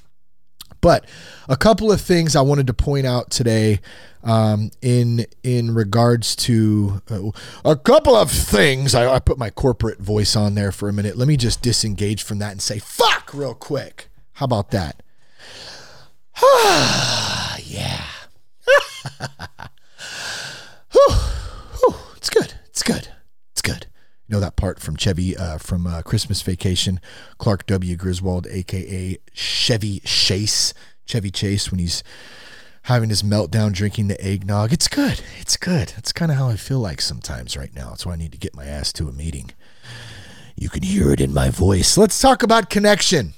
But 0.84 1.06
a 1.48 1.56
couple 1.56 1.94
of 1.94 2.02
things 2.02 2.36
I 2.36 2.42
wanted 2.42 2.68
to 2.68 2.74
point 2.74 3.08
out 3.08 3.30
today 3.30 3.80
um, 4.22 4.70
in 4.82 5.26
in 5.42 5.74
regards 5.74 6.36
to 6.36 7.02
uh, 7.10 7.32
a 7.64 7.78
couple 7.78 8.18
of 8.18 8.30
things. 8.30 8.94
I, 8.94 9.16
I 9.16 9.20
put 9.20 9.38
my 9.38 9.50
corporate 9.50 10.00
voice 10.00 10.36
on 10.36 10.56
there 10.56 10.74
for 10.74 10.90
a 10.90 10.94
minute. 10.94 11.18
Let 11.18 11.30
me 11.30 11.38
just 11.38 11.62
disengage 11.62 12.22
from 12.22 12.40
that 12.40 12.52
and 12.52 12.62
say 12.62 12.80
"fuck" 12.80 13.34
real 13.34 13.54
quick. 13.54 14.10
How 14.34 14.44
about 14.44 14.72
that? 14.72 15.02
yeah. 17.64 18.04
it's 22.18 22.30
good. 22.30 22.56
It's 22.68 22.84
good. 22.84 23.08
It's 23.54 23.62
good. 23.62 23.88
Know 24.34 24.40
that 24.40 24.56
part 24.56 24.80
from 24.80 24.96
Chevy 24.96 25.38
uh, 25.38 25.60
from 25.60 25.86
uh, 25.86 26.02
Christmas 26.02 26.42
Vacation, 26.42 27.00
Clark 27.38 27.68
W. 27.68 27.96
Griswold, 27.96 28.48
aka 28.48 29.16
Chevy 29.32 30.00
Chase, 30.00 30.74
Chevy 31.06 31.30
Chase, 31.30 31.70
when 31.70 31.78
he's 31.78 32.04
having 32.86 33.10
his 33.10 33.22
meltdown 33.22 33.74
drinking 33.74 34.08
the 34.08 34.20
eggnog. 34.20 34.74
It's 34.74 34.88
good. 34.88 35.22
It's 35.40 35.56
good. 35.56 35.90
That's 35.90 36.12
kind 36.12 36.32
of 36.32 36.38
how 36.40 36.50
I 36.50 36.56
feel 36.56 36.80
like 36.80 37.00
sometimes 37.00 37.56
right 37.56 37.76
now. 37.76 37.90
That's 37.90 38.08
why 38.08 38.14
I 38.14 38.16
need 38.16 38.32
to 38.32 38.40
get 38.40 38.56
my 38.56 38.66
ass 38.66 38.92
to 38.94 39.08
a 39.08 39.12
meeting. 39.12 39.52
You 40.56 40.68
can 40.68 40.82
hear 40.82 41.12
it 41.12 41.22
in 41.22 41.32
my 41.32 41.52
voice. 41.52 41.96
Let's 41.96 42.20
talk 42.20 42.42
about 42.42 42.72
connection. 42.72 43.36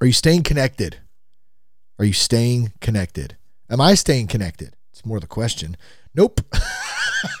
Are 0.00 0.06
you 0.06 0.14
staying 0.14 0.44
connected? 0.44 0.96
Are 1.98 2.06
you 2.06 2.14
staying 2.14 2.72
connected? 2.80 3.36
Am 3.68 3.82
I 3.82 3.96
staying 3.96 4.28
connected? 4.28 4.76
It's 4.92 5.04
more 5.04 5.20
the 5.20 5.26
question. 5.26 5.76
Nope. 6.14 6.40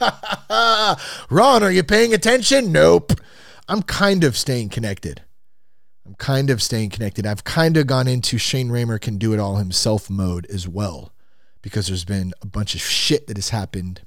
Ron, 1.30 1.62
are 1.62 1.70
you 1.70 1.82
paying 1.82 2.14
attention? 2.14 2.72
Nope. 2.72 3.12
I'm 3.68 3.82
kind 3.82 4.24
of 4.24 4.36
staying 4.36 4.70
connected. 4.70 5.22
I'm 6.06 6.14
kind 6.14 6.48
of 6.48 6.62
staying 6.62 6.90
connected. 6.90 7.26
I've 7.26 7.44
kind 7.44 7.76
of 7.76 7.86
gone 7.86 8.08
into 8.08 8.38
Shane 8.38 8.70
Ramer 8.70 8.98
can 8.98 9.18
do 9.18 9.34
it 9.34 9.38
all 9.38 9.56
himself 9.56 10.08
mode 10.08 10.46
as 10.46 10.66
well 10.66 11.12
because 11.60 11.88
there's 11.88 12.06
been 12.06 12.32
a 12.40 12.46
bunch 12.46 12.74
of 12.74 12.80
shit 12.80 13.26
that 13.26 13.36
has 13.36 13.50
happened 13.50 14.00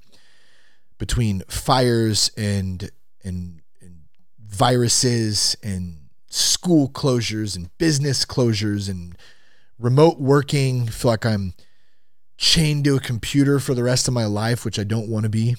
between 0.98 1.44
fires 1.48 2.32
and 2.36 2.90
and, 3.24 3.62
and 3.82 3.98
viruses 4.44 5.56
and 5.62 5.98
school 6.28 6.90
closures 6.90 7.56
and 7.56 7.76
business 7.78 8.26
closures 8.26 8.90
and 8.90 9.16
remote 9.78 10.20
working. 10.20 10.84
I 10.88 10.92
feel 10.92 11.12
like 11.12 11.26
I'm 11.26 11.54
chained 12.42 12.84
to 12.84 12.96
a 12.96 13.00
computer 13.00 13.60
for 13.60 13.76
the 13.76 13.84
rest 13.84 14.08
of 14.08 14.16
my 14.16 14.26
life, 14.26 14.66
which 14.66 14.80
I 14.80 14.84
don't 14.84 15.08
want 15.08 15.24
to 15.24 15.30
be. 15.30 15.56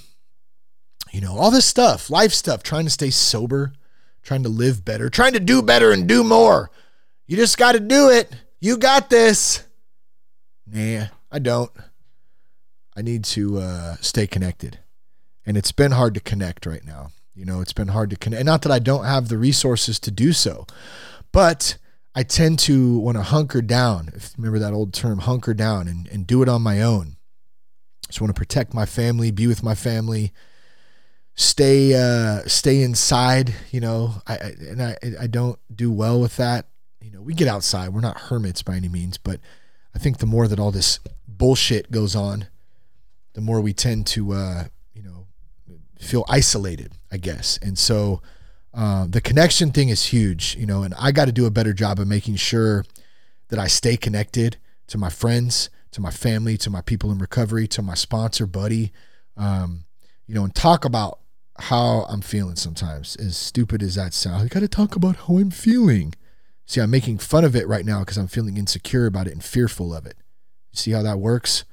You 1.13 1.21
know, 1.21 1.39
all 1.39 1.53
this 1.53 1.65
stuff, 1.65 2.11
life 2.11 2.33
stuff, 2.33 2.65
trying 2.65 2.85
to 2.85 2.91
stay 2.91 3.11
sober, 3.11 3.73
trying 4.25 4.43
to 4.43 4.49
live 4.49 4.85
better, 4.85 5.09
trying 5.09 5.35
to 5.35 5.41
do 5.41 5.63
better 5.63 5.93
and 5.93 6.09
do 6.09 6.25
more. 6.25 6.73
You 7.29 7.37
just 7.37 7.57
got 7.57 7.73
to 7.73 7.81
do 7.81 8.11
it. 8.11 8.35
You 8.59 8.77
got 8.79 9.11
this. 9.11 9.65
Nah, 10.67 11.07
I 11.31 11.39
don't. 11.39 11.71
I 12.97 13.03
need 13.03 13.25
to 13.27 13.59
uh, 13.59 13.97
stay 14.01 14.27
connected. 14.27 14.81
And 15.47 15.57
it's 15.57 15.73
been 15.73 15.93
hard 15.93 16.15
to 16.15 16.21
connect 16.21 16.67
right 16.67 16.85
now. 16.85 17.11
You 17.35 17.45
know, 17.45 17.61
it's 17.61 17.73
been 17.73 17.89
hard 17.89 18.11
to 18.11 18.17
connect. 18.17 18.45
Not 18.45 18.63
that 18.63 18.73
I 18.73 18.81
don't 18.81 19.05
have 19.05 19.29
the 19.29 19.39
resources 19.39 20.01
to 20.01 20.11
do 20.11 20.33
so, 20.33 20.67
but 21.31 21.77
I 22.15 22.23
tend 22.23 22.59
to 22.61 22.99
want 22.99 23.17
to 23.17 23.23
hunker 23.23 23.63
down. 23.63 24.11
If 24.15 24.35
you 24.37 24.43
remember 24.43 24.59
that 24.59 24.75
old 24.75 24.93
term, 24.93 25.21
hunker 25.21 25.55
down 25.55 25.89
and, 25.89 26.07
and 26.09 26.27
do 26.27 26.43
it 26.43 26.49
on 26.49 26.63
my 26.63 26.83
own. 26.83 27.17
Just 28.07 28.21
want 28.21 28.35
to 28.35 28.39
protect 28.39 28.75
my 28.75 28.85
family, 28.85 29.31
be 29.31 29.47
with 29.47 29.63
my 29.63 29.75
family, 29.75 30.33
stay 31.35 31.95
uh, 31.95 32.43
stay 32.47 32.83
inside. 32.83 33.55
You 33.71 33.81
know, 33.81 34.15
I, 34.27 34.35
I 34.35 34.55
and 34.69 34.83
I 34.83 34.97
I 35.21 35.27
don't 35.27 35.59
do 35.75 35.91
well 35.91 36.21
with 36.21 36.37
that. 36.37 36.67
You 37.01 37.11
know, 37.11 37.23
we 37.23 37.33
get 37.33 37.49
outside. 37.49 37.91
We're 37.91 38.01
not 38.01 38.19
hermits 38.19 38.63
by 38.63 38.77
any 38.77 38.89
means, 38.89 39.17
but 39.17 39.41
I 39.95 39.99
think 39.99 40.19
the 40.19 40.27
more 40.27 40.47
that 40.47 40.61
all 40.61 40.71
this 40.71 41.01
bullshit 41.27 41.91
goes 41.91 42.15
on, 42.15 42.49
the 43.33 43.41
more 43.41 43.63
we 43.63 43.73
tend 43.73 44.07
to 44.09 44.33
uh, 44.33 44.65
you 44.93 45.03
know 45.03 45.29
feel 45.99 46.27
isolated. 46.29 46.93
I 47.11 47.17
guess, 47.17 47.59
and 47.63 47.79
so 47.79 48.21
um, 48.75 49.11
the 49.11 49.21
connection 49.21 49.71
thing 49.71 49.91
is 49.91 50.07
huge, 50.07 50.57
you 50.57 50.67
know, 50.67 50.83
and 50.83 50.95
I 50.99 51.13
got 51.13 51.27
to 51.27 51.33
do 51.33 51.47
a 51.47 51.51
better 51.51 51.73
job 51.73 51.99
of 51.99 52.09
making 52.09 52.37
sure 52.37 52.85
that 53.49 53.59
I 53.59 53.67
stay 53.67 53.97
connected 53.97 54.57
to 54.89 54.99
my 54.99 55.11
friends, 55.11 55.69
to 55.91 56.01
my 56.01 56.11
family, 56.11 56.57
to 56.59 56.71
my 56.71 56.81
people 56.81 57.13
in 57.13 57.19
recovery, 57.19 57.67
to 57.69 57.83
my 57.83 57.95
sponsor, 57.95 58.47
buddy, 58.47 58.93
um, 59.37 59.85
you 60.27 60.35
know, 60.35 60.45
and 60.45 60.55
talk 60.55 60.85
about 60.85 61.19
how 61.59 62.07
I'm 62.09 62.23
feeling 62.23 62.57
sometimes. 62.57 63.15
As 63.17 63.37
stupid 63.37 63.83
as 63.83 63.95
that 63.97 64.15
sounds, 64.15 64.45
I 64.45 64.49
got 64.49 64.61
to 64.61 64.69
talk 64.69 64.97
about 64.97 65.17
how 65.17 65.37
I'm 65.37 65.51
feeling. 65.51 66.15
See, 66.65 66.81
I'm 66.81 66.91
making 66.91 67.19
fun 67.19 67.45
of 67.45 67.55
it 67.55 67.69
right 67.69 67.85
now 67.85 68.01
because 68.01 68.17
I'm 68.17 68.29
feeling 68.29 68.57
insecure 68.57 69.05
about 69.05 69.27
it 69.27 69.33
and 69.33 69.45
fearful 69.45 69.95
of 69.95 70.07
it. 70.07 70.17
See 70.73 70.93
how 70.93 71.03
that 71.03 71.19
works? 71.19 71.65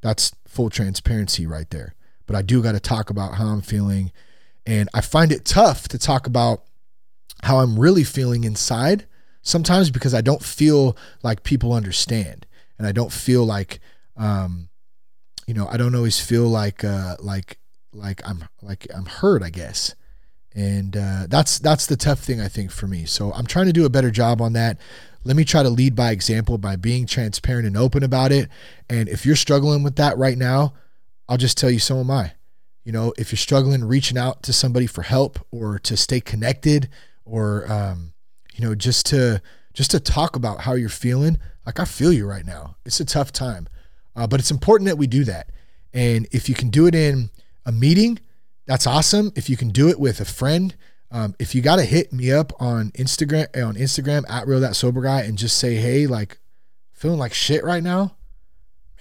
That's 0.00 0.32
full 0.46 0.70
transparency 0.70 1.46
right 1.46 1.70
there. 1.70 1.94
But 2.26 2.34
I 2.34 2.42
do 2.42 2.62
got 2.62 2.72
to 2.72 2.80
talk 2.80 3.10
about 3.10 3.34
how 3.34 3.46
I'm 3.46 3.62
feeling 3.62 4.10
and 4.68 4.90
I 4.92 5.00
find 5.00 5.32
it 5.32 5.46
tough 5.46 5.88
to 5.88 5.98
talk 5.98 6.26
about 6.26 6.62
how 7.42 7.60
I'm 7.60 7.80
really 7.80 8.04
feeling 8.04 8.44
inside 8.44 9.06
sometimes 9.40 9.90
because 9.90 10.12
I 10.12 10.20
don't 10.20 10.42
feel 10.42 10.94
like 11.22 11.42
people 11.42 11.72
understand. 11.72 12.46
And 12.76 12.86
I 12.86 12.92
don't 12.92 13.10
feel 13.10 13.46
like, 13.46 13.80
um, 14.14 14.68
you 15.46 15.54
know, 15.54 15.66
I 15.68 15.78
don't 15.78 15.94
always 15.94 16.20
feel 16.20 16.46
like, 16.46 16.84
uh, 16.84 17.16
like, 17.18 17.58
like 17.94 18.20
I'm, 18.28 18.44
like 18.60 18.86
I'm 18.94 19.06
hurt, 19.06 19.42
I 19.42 19.48
guess. 19.48 19.94
And 20.54 20.98
uh, 20.98 21.26
that's 21.28 21.58
that's 21.58 21.86
the 21.86 21.96
tough 21.96 22.18
thing 22.18 22.38
I 22.38 22.48
think 22.48 22.70
for 22.70 22.86
me. 22.86 23.06
So 23.06 23.32
I'm 23.32 23.46
trying 23.46 23.66
to 23.66 23.72
do 23.72 23.86
a 23.86 23.90
better 23.90 24.10
job 24.10 24.42
on 24.42 24.52
that. 24.52 24.78
Let 25.24 25.36
me 25.36 25.44
try 25.44 25.62
to 25.62 25.70
lead 25.70 25.96
by 25.96 26.10
example 26.10 26.58
by 26.58 26.76
being 26.76 27.06
transparent 27.06 27.66
and 27.66 27.76
open 27.76 28.02
about 28.02 28.32
it. 28.32 28.50
And 28.90 29.08
if 29.08 29.24
you're 29.24 29.36
struggling 29.36 29.82
with 29.82 29.96
that 29.96 30.18
right 30.18 30.36
now, 30.36 30.74
I'll 31.26 31.38
just 31.38 31.56
tell 31.56 31.70
you 31.70 31.78
so 31.78 32.00
am 32.00 32.10
I 32.10 32.32
You 32.88 32.92
know, 32.92 33.12
if 33.18 33.30
you're 33.30 33.36
struggling, 33.36 33.84
reaching 33.84 34.16
out 34.16 34.42
to 34.44 34.52
somebody 34.54 34.86
for 34.86 35.02
help 35.02 35.38
or 35.50 35.78
to 35.80 35.94
stay 35.94 36.22
connected 36.22 36.88
or, 37.26 37.70
um, 37.70 38.14
you 38.54 38.64
know, 38.64 38.74
just 38.74 39.04
to, 39.08 39.42
just 39.74 39.90
to 39.90 40.00
talk 40.00 40.36
about 40.36 40.62
how 40.62 40.72
you're 40.72 40.88
feeling. 40.88 41.38
Like 41.66 41.78
I 41.78 41.84
feel 41.84 42.14
you 42.14 42.26
right 42.26 42.46
now. 42.46 42.76
It's 42.86 42.98
a 42.98 43.04
tough 43.04 43.30
time, 43.30 43.68
uh, 44.16 44.26
but 44.26 44.40
it's 44.40 44.50
important 44.50 44.88
that 44.88 44.96
we 44.96 45.06
do 45.06 45.24
that. 45.24 45.50
And 45.92 46.26
if 46.32 46.48
you 46.48 46.54
can 46.54 46.70
do 46.70 46.86
it 46.86 46.94
in 46.94 47.28
a 47.66 47.72
meeting, 47.72 48.20
that's 48.64 48.86
awesome. 48.86 49.32
If 49.36 49.50
you 49.50 49.58
can 49.58 49.68
do 49.68 49.90
it 49.90 50.00
with 50.00 50.18
a 50.22 50.24
friend, 50.24 50.74
um, 51.10 51.34
if 51.38 51.54
you 51.54 51.60
got 51.60 51.76
to 51.76 51.84
hit 51.84 52.10
me 52.10 52.32
up 52.32 52.54
on 52.58 52.92
Instagram 52.92 53.48
on 53.54 53.74
Instagram 53.74 54.24
at 54.30 54.46
real 54.46 54.60
that 54.60 54.76
sober 54.76 55.02
guy 55.02 55.20
and 55.24 55.36
just 55.36 55.58
say, 55.58 55.74
hey, 55.74 56.06
like 56.06 56.38
feeling 56.94 57.18
like 57.18 57.34
shit 57.34 57.62
right 57.64 57.82
now, 57.82 58.16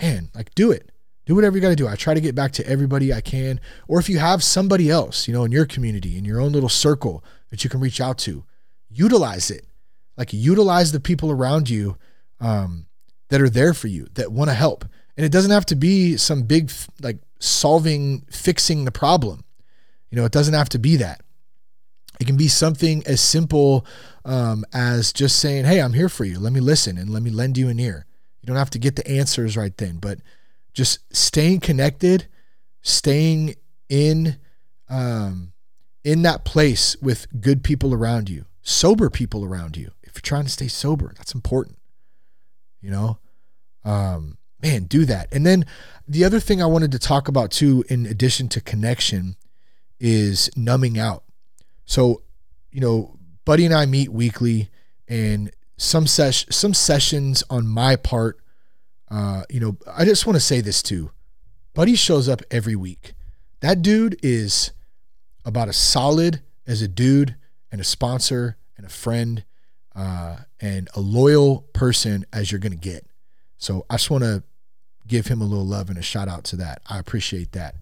man, 0.02 0.30
like 0.36 0.54
do 0.56 0.72
it. 0.72 0.92
Do 1.28 1.36
whatever 1.36 1.58
you 1.58 1.62
got 1.62 1.70
to 1.70 1.76
do. 1.76 1.90
I 1.90 1.96
try 1.96 2.14
to 2.14 2.22
get 2.22 2.36
back 2.36 2.54
to 2.54 2.66
everybody 2.66 3.14
I 3.14 3.20
can. 3.20 3.60
Or 3.90 4.00
if 4.00 4.08
you 4.08 4.18
have 4.18 4.42
somebody 4.42 4.90
else, 4.90 5.28
you 5.28 5.34
know, 5.34 5.44
in 5.44 5.52
your 5.52 5.66
community, 5.66 6.18
in 6.18 6.24
your 6.24 6.40
own 6.40 6.54
little 6.54 6.70
circle 6.70 7.22
that 7.50 7.66
you 7.66 7.70
can 7.70 7.82
reach 7.82 8.00
out 8.00 8.18
to, 8.20 8.46
utilize 8.90 9.52
it. 9.52 9.66
Like 10.16 10.32
utilize 10.32 10.94
the 10.94 11.02
people 11.02 11.30
around 11.30 11.70
you 11.70 11.98
um, 12.40 12.86
that 13.28 13.42
are 13.42 13.50
there 13.50 13.74
for 13.74 13.90
you, 13.90 14.08
that 14.14 14.32
want 14.32 14.50
to 14.50 14.54
help. 14.54 14.86
And 15.18 15.26
it 15.26 15.32
doesn't 15.34 15.52
have 15.52 15.66
to 15.66 15.76
be 15.76 16.16
some 16.16 16.44
big, 16.44 16.72
like 17.02 17.18
solving, 17.40 18.22
fixing 18.32 18.86
the 18.86 18.92
problem. 18.92 19.44
You 20.10 20.16
know, 20.16 20.24
it 20.24 20.32
doesn't 20.32 20.54
have 20.54 20.70
to 20.70 20.80
be 20.80 20.96
that. 20.96 21.22
It 22.22 22.26
can 22.26 22.38
be 22.38 22.48
something 22.48 23.04
as 23.06 23.20
simple 23.20 23.86
um, 24.24 24.64
as 24.72 25.12
just 25.12 25.40
saying, 25.40 25.66
Hey, 25.66 25.82
I'm 25.82 25.94
here 25.94 26.10
for 26.10 26.24
you. 26.24 26.40
Let 26.40 26.54
me 26.54 26.62
listen 26.62 26.98
and 26.98 27.10
let 27.10 27.22
me 27.22 27.32
lend 27.32 27.58
you 27.58 27.68
an 27.68 27.82
ear. 27.82 28.06
You 28.42 28.48
don't 28.48 28.56
have 28.56 28.70
to 28.70 28.80
get 28.80 28.96
the 28.96 29.06
answers 29.06 29.58
right 29.58 29.76
then, 29.76 29.98
but 29.98 30.20
just 30.78 31.00
staying 31.12 31.60
connected, 31.60 32.28
staying 32.84 33.56
in 33.90 34.38
um, 34.88 35.52
in 36.04 36.22
that 36.22 36.46
place 36.46 36.96
with 37.02 37.26
good 37.42 37.64
people 37.64 37.96
around 37.96 38.30
you, 38.30 38.46
sober 38.62 39.10
people 39.10 39.44
around 39.44 39.76
you. 39.76 39.90
If 40.04 40.14
you're 40.14 40.22
trying 40.22 40.44
to 40.44 40.52
stay 40.52 40.68
sober, 40.68 41.16
that's 41.18 41.34
important. 41.34 41.80
You 42.80 42.92
know, 42.92 43.18
um, 43.84 44.38
man, 44.62 44.84
do 44.84 45.04
that. 45.06 45.34
And 45.34 45.48
then 45.48 45.66
the 46.08 46.24
other 46.24 46.40
thing 46.40 46.62
I 46.62 46.68
wanted 46.68 46.92
to 46.92 47.00
talk 47.00 47.28
about 47.28 47.50
too, 47.50 47.84
in 47.90 48.06
addition 48.06 48.48
to 48.50 48.62
connection, 48.62 49.36
is 50.00 50.52
numbing 50.56 51.00
out. 51.00 51.24
So, 51.86 52.22
you 52.72 52.82
know, 52.82 53.18
Buddy 53.46 53.66
and 53.66 53.74
I 53.74 53.88
meet 53.88 54.10
weekly, 54.10 54.70
and 55.08 55.50
some 55.76 56.06
some 56.06 56.74
sessions 56.76 57.44
on 57.50 57.66
my 57.66 57.96
part. 57.96 58.38
Uh, 59.10 59.44
you 59.50 59.60
know, 59.60 59.78
I 59.88 60.06
just 60.06 60.26
want 60.26 60.36
to 60.36 60.42
say 60.42 60.62
this 60.62 60.82
too. 60.84 61.12
Buddy 61.74 61.96
shows 61.96 62.28
up 62.28 62.42
every 62.52 62.76
week. 62.76 63.14
That 63.62 63.82
dude 63.82 64.20
is 64.24 64.72
about 65.46 65.70
as 65.70 65.78
solid 65.78 66.42
as 66.66 66.82
a 66.82 66.88
dude 66.88 67.36
and 67.72 67.80
a 67.80 67.84
sponsor 67.84 68.58
and 68.76 68.86
a 68.86 68.90
friend 68.90 69.46
uh, 69.96 70.38
and 70.60 70.90
a 70.96 71.00
loyal 71.00 71.62
person 71.74 72.26
as 72.34 72.52
you're 72.52 72.60
going 72.60 72.72
to 72.72 72.78
get. 72.78 73.06
So 73.58 73.86
I 73.90 73.96
just 73.96 74.10
want 74.10 74.24
to 74.24 74.44
give 75.08 75.28
him 75.28 75.42
a 75.42 75.46
little 75.46 75.66
love 75.66 75.90
and 75.90 75.98
a 75.98 76.04
shout 76.04 76.28
out 76.28 76.44
to 76.46 76.56
that. 76.58 76.82
I 76.88 77.00
appreciate 77.00 77.54
that. 77.54 77.76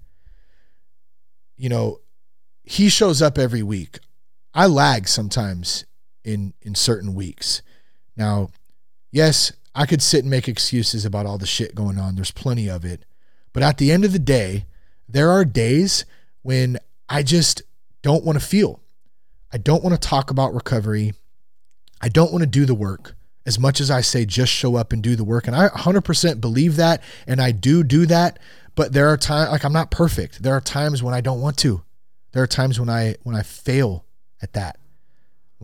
You 1.57 1.69
know, 1.69 1.99
he 2.63 2.89
shows 2.89 3.21
up 3.21 3.38
every 3.38 3.63
week. 3.63 3.99
I 4.53 4.67
lag 4.67 5.07
sometimes 5.07 5.85
in 6.23 6.53
in 6.61 6.75
certain 6.75 7.13
weeks. 7.13 7.61
Now, 8.15 8.49
yes, 9.11 9.51
I 9.75 9.85
could 9.85 10.01
sit 10.01 10.21
and 10.21 10.29
make 10.29 10.47
excuses 10.47 11.05
about 11.05 11.25
all 11.25 11.38
the 11.38 11.45
shit 11.45 11.75
going 11.75 11.99
on. 11.99 12.15
There's 12.15 12.31
plenty 12.31 12.69
of 12.69 12.85
it. 12.85 13.03
But 13.51 13.61
at 13.61 13.77
the 13.77 13.91
end 13.91 14.05
of 14.05 14.13
the 14.13 14.19
day, 14.19 14.65
there 15.07 15.29
are 15.29 15.43
days 15.45 16.05
when 16.41 16.79
I 17.09 17.21
just 17.21 17.61
don't 18.01 18.23
want 18.23 18.39
to 18.39 18.45
feel. 18.45 18.79
I 19.51 19.57
don't 19.57 19.83
want 19.83 19.93
to 19.93 20.07
talk 20.07 20.31
about 20.31 20.53
recovery. 20.53 21.13
I 22.01 22.09
don't 22.09 22.31
want 22.31 22.41
to 22.43 22.47
do 22.47 22.65
the 22.65 22.73
work 22.73 23.15
as 23.45 23.59
much 23.59 23.79
as 23.79 23.91
I 23.91 24.01
say 24.01 24.25
just 24.25 24.51
show 24.51 24.75
up 24.75 24.91
and 24.91 25.03
do 25.03 25.15
the 25.15 25.23
work. 25.23 25.47
And 25.47 25.55
I 25.55 25.67
100% 25.69 26.41
believe 26.41 26.77
that 26.77 27.03
and 27.27 27.41
I 27.41 27.51
do 27.51 27.83
do 27.83 28.05
that, 28.07 28.39
but 28.75 28.93
there 28.93 29.09
are 29.09 29.17
times 29.17 29.51
like 29.51 29.63
I'm 29.63 29.73
not 29.73 29.91
perfect. 29.91 30.41
There 30.41 30.55
are 30.55 30.61
times 30.61 31.03
when 31.03 31.13
I 31.13 31.21
don't 31.21 31.41
want 31.41 31.57
to. 31.59 31.83
There 32.31 32.43
are 32.43 32.47
times 32.47 32.79
when 32.79 32.89
I 32.89 33.15
when 33.23 33.35
I 33.35 33.43
fail 33.43 34.05
at 34.41 34.53
that. 34.53 34.77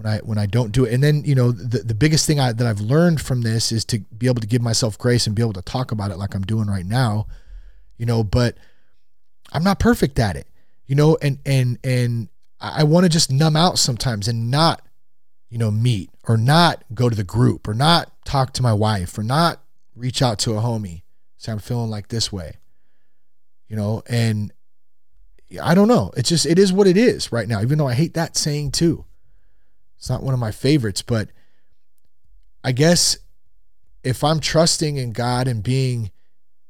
When 0.02 0.12
I 0.14 0.18
when 0.20 0.38
I 0.40 0.48
don't 0.48 0.72
do 0.72 0.86
it. 0.86 0.94
And 0.94 1.04
then, 1.04 1.24
you 1.24 1.36
know, 1.36 1.52
the 1.52 1.80
the 1.80 1.94
biggest 1.94 2.26
thing 2.26 2.40
I, 2.40 2.52
that 2.54 2.66
I've 2.66 2.80
learned 2.80 3.22
from 3.22 3.42
this 3.42 3.72
is 3.72 3.86
to 3.86 4.00
be 4.00 4.28
able 4.28 4.42
to 4.42 4.48
give 4.48 4.62
myself 4.62 4.98
grace 4.98 5.28
and 5.28 5.36
be 5.36 5.44
able 5.44 5.54
to 5.54 5.62
talk 5.62 5.92
about 5.92 6.10
it 6.10 6.18
like 6.18 6.34
I'm 6.34 6.42
doing 6.42 6.68
right 6.68 6.86
now. 6.86 7.28
You 7.98 8.08
know, 8.08 8.24
but 8.24 8.58
I'm 9.52 9.64
not 9.64 9.80
perfect 9.80 10.18
at 10.18 10.36
it. 10.36 10.48
You 10.88 10.96
know, 10.96 11.18
and 11.22 11.38
and 11.46 11.78
and 11.84 12.30
I 12.60 12.84
want 12.84 13.04
to 13.04 13.10
just 13.10 13.32
numb 13.32 13.56
out 13.56 13.78
sometimes 13.78 14.28
and 14.28 14.50
not, 14.50 14.82
you 15.50 15.60
know, 15.60 15.70
meet 15.70 16.10
or 16.28 16.36
not 16.36 16.84
go 16.96 17.08
to 17.08 17.16
the 17.16 17.24
group 17.24 17.68
or 17.68 17.76
not 17.76 18.12
talk 18.26 18.54
to 18.54 18.64
my 18.64 18.74
wife 18.74 19.18
or 19.18 19.24
not 19.24 19.62
reach 19.96 20.22
out 20.24 20.40
to 20.40 20.54
a 20.58 20.62
homie. 20.62 21.04
Say 21.38 21.52
I'm 21.52 21.60
feeling 21.60 21.92
like 21.92 22.08
this 22.08 22.32
way. 22.32 22.58
You 23.68 23.76
know, 23.76 24.02
and 24.08 24.52
I 25.62 25.76
don't 25.76 25.88
know. 25.88 26.12
It's 26.18 26.30
just 26.30 26.48
it 26.48 26.58
is 26.58 26.74
what 26.74 26.88
it 26.88 26.98
is 26.98 27.32
right 27.32 27.48
now. 27.48 27.62
Even 27.62 27.78
though 27.78 27.88
I 27.88 27.94
hate 27.94 28.16
that 28.16 28.36
saying 28.36 28.72
too. 28.72 29.06
It's 30.02 30.10
not 30.10 30.24
one 30.24 30.34
of 30.34 30.40
my 30.40 30.50
favorites, 30.50 31.04
but 31.04 31.30
I 32.64 32.72
guess 32.72 33.20
if 34.04 34.24
I'm 34.24 34.40
trusting 34.40 34.98
in 34.98 35.12
God 35.12 35.48
and 35.48 35.62
being 35.62 36.10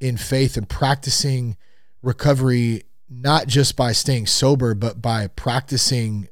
in 0.01 0.17
faith 0.17 0.57
and 0.57 0.67
practicing 0.67 1.55
recovery 2.01 2.83
not 3.09 3.47
just 3.47 3.77
by 3.77 3.93
staying 3.93 4.27
sober 4.27 4.73
but 4.73 5.01
by 5.01 5.27
practicing 5.27 6.27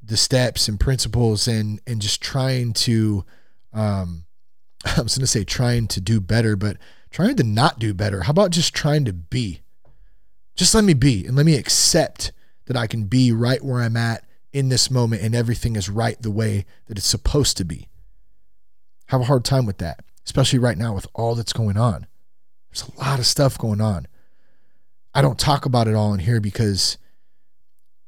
the 0.00 0.16
steps 0.16 0.68
and 0.68 0.78
principles 0.78 1.48
and 1.48 1.80
and 1.88 2.00
just 2.00 2.22
trying 2.22 2.72
to 2.72 3.24
um 3.72 4.24
I 4.84 5.02
was 5.02 5.16
going 5.16 5.22
to 5.22 5.26
say 5.26 5.42
trying 5.42 5.88
to 5.88 6.00
do 6.00 6.20
better 6.20 6.54
but 6.54 6.76
trying 7.10 7.34
to 7.34 7.44
not 7.44 7.80
do 7.80 7.94
better. 7.94 8.22
How 8.22 8.30
about 8.30 8.52
just 8.52 8.74
trying 8.74 9.04
to 9.06 9.12
be? 9.12 9.62
Just 10.54 10.72
let 10.72 10.84
me 10.84 10.94
be 10.94 11.26
and 11.26 11.36
let 11.36 11.46
me 11.46 11.56
accept 11.56 12.30
that 12.66 12.76
I 12.76 12.86
can 12.86 13.06
be 13.06 13.32
right 13.32 13.62
where 13.64 13.80
I'm 13.80 13.96
at 13.96 14.24
in 14.52 14.68
this 14.68 14.90
moment 14.90 15.22
and 15.22 15.34
everything 15.34 15.76
is 15.76 15.88
right 15.88 16.20
the 16.20 16.30
way 16.30 16.66
that 16.86 16.98
it's 16.98 17.06
supposed 17.06 17.56
to 17.56 17.64
be. 17.64 17.88
Have 19.06 19.20
a 19.20 19.24
hard 19.24 19.44
time 19.44 19.66
with 19.66 19.78
that, 19.78 20.04
especially 20.24 20.58
right 20.58 20.76
now 20.76 20.94
with 20.94 21.06
all 21.14 21.34
that's 21.34 21.52
going 21.52 21.76
on. 21.76 22.06
There's 22.70 22.88
a 22.88 22.98
lot 22.98 23.18
of 23.18 23.26
stuff 23.26 23.58
going 23.58 23.80
on. 23.80 24.06
I 25.14 25.20
don't 25.20 25.38
talk 25.38 25.66
about 25.66 25.88
it 25.88 25.94
all 25.94 26.14
in 26.14 26.20
here 26.20 26.40
because 26.40 26.96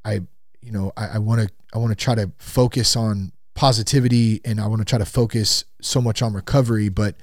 I, 0.05 0.21
you 0.61 0.73
know, 0.73 0.93
I 0.97 1.19
want 1.19 1.43
to 1.43 1.51
I 1.75 1.79
want 1.79 1.91
to 1.91 2.03
try 2.03 2.15
to 2.15 2.31
focus 2.39 2.97
on 2.97 3.33
positivity 3.55 4.41
and 4.45 4.61
I 4.61 4.67
want 4.67 4.81
to 4.81 4.85
try 4.85 4.99
to 4.99 5.05
focus 5.05 5.65
so 5.81 6.01
much 6.01 6.23
on 6.23 6.33
recovery, 6.33 6.89
but 6.89 7.17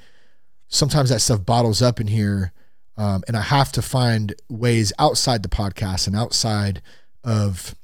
sometimes 0.68 1.10
that 1.10 1.22
stuff 1.22 1.46
bottles 1.46 1.82
up 1.82 2.00
in 2.00 2.08
here 2.08 2.54
um, 2.98 3.24
and 3.28 3.36
I 3.36 3.42
have 3.42 3.72
to 3.74 3.82
find 3.82 4.36
ways 4.50 4.94
outside 5.00 5.44
the 5.44 5.50
podcast 5.50 6.08
and 6.08 6.16
outside 6.16 6.82
of 7.24 7.76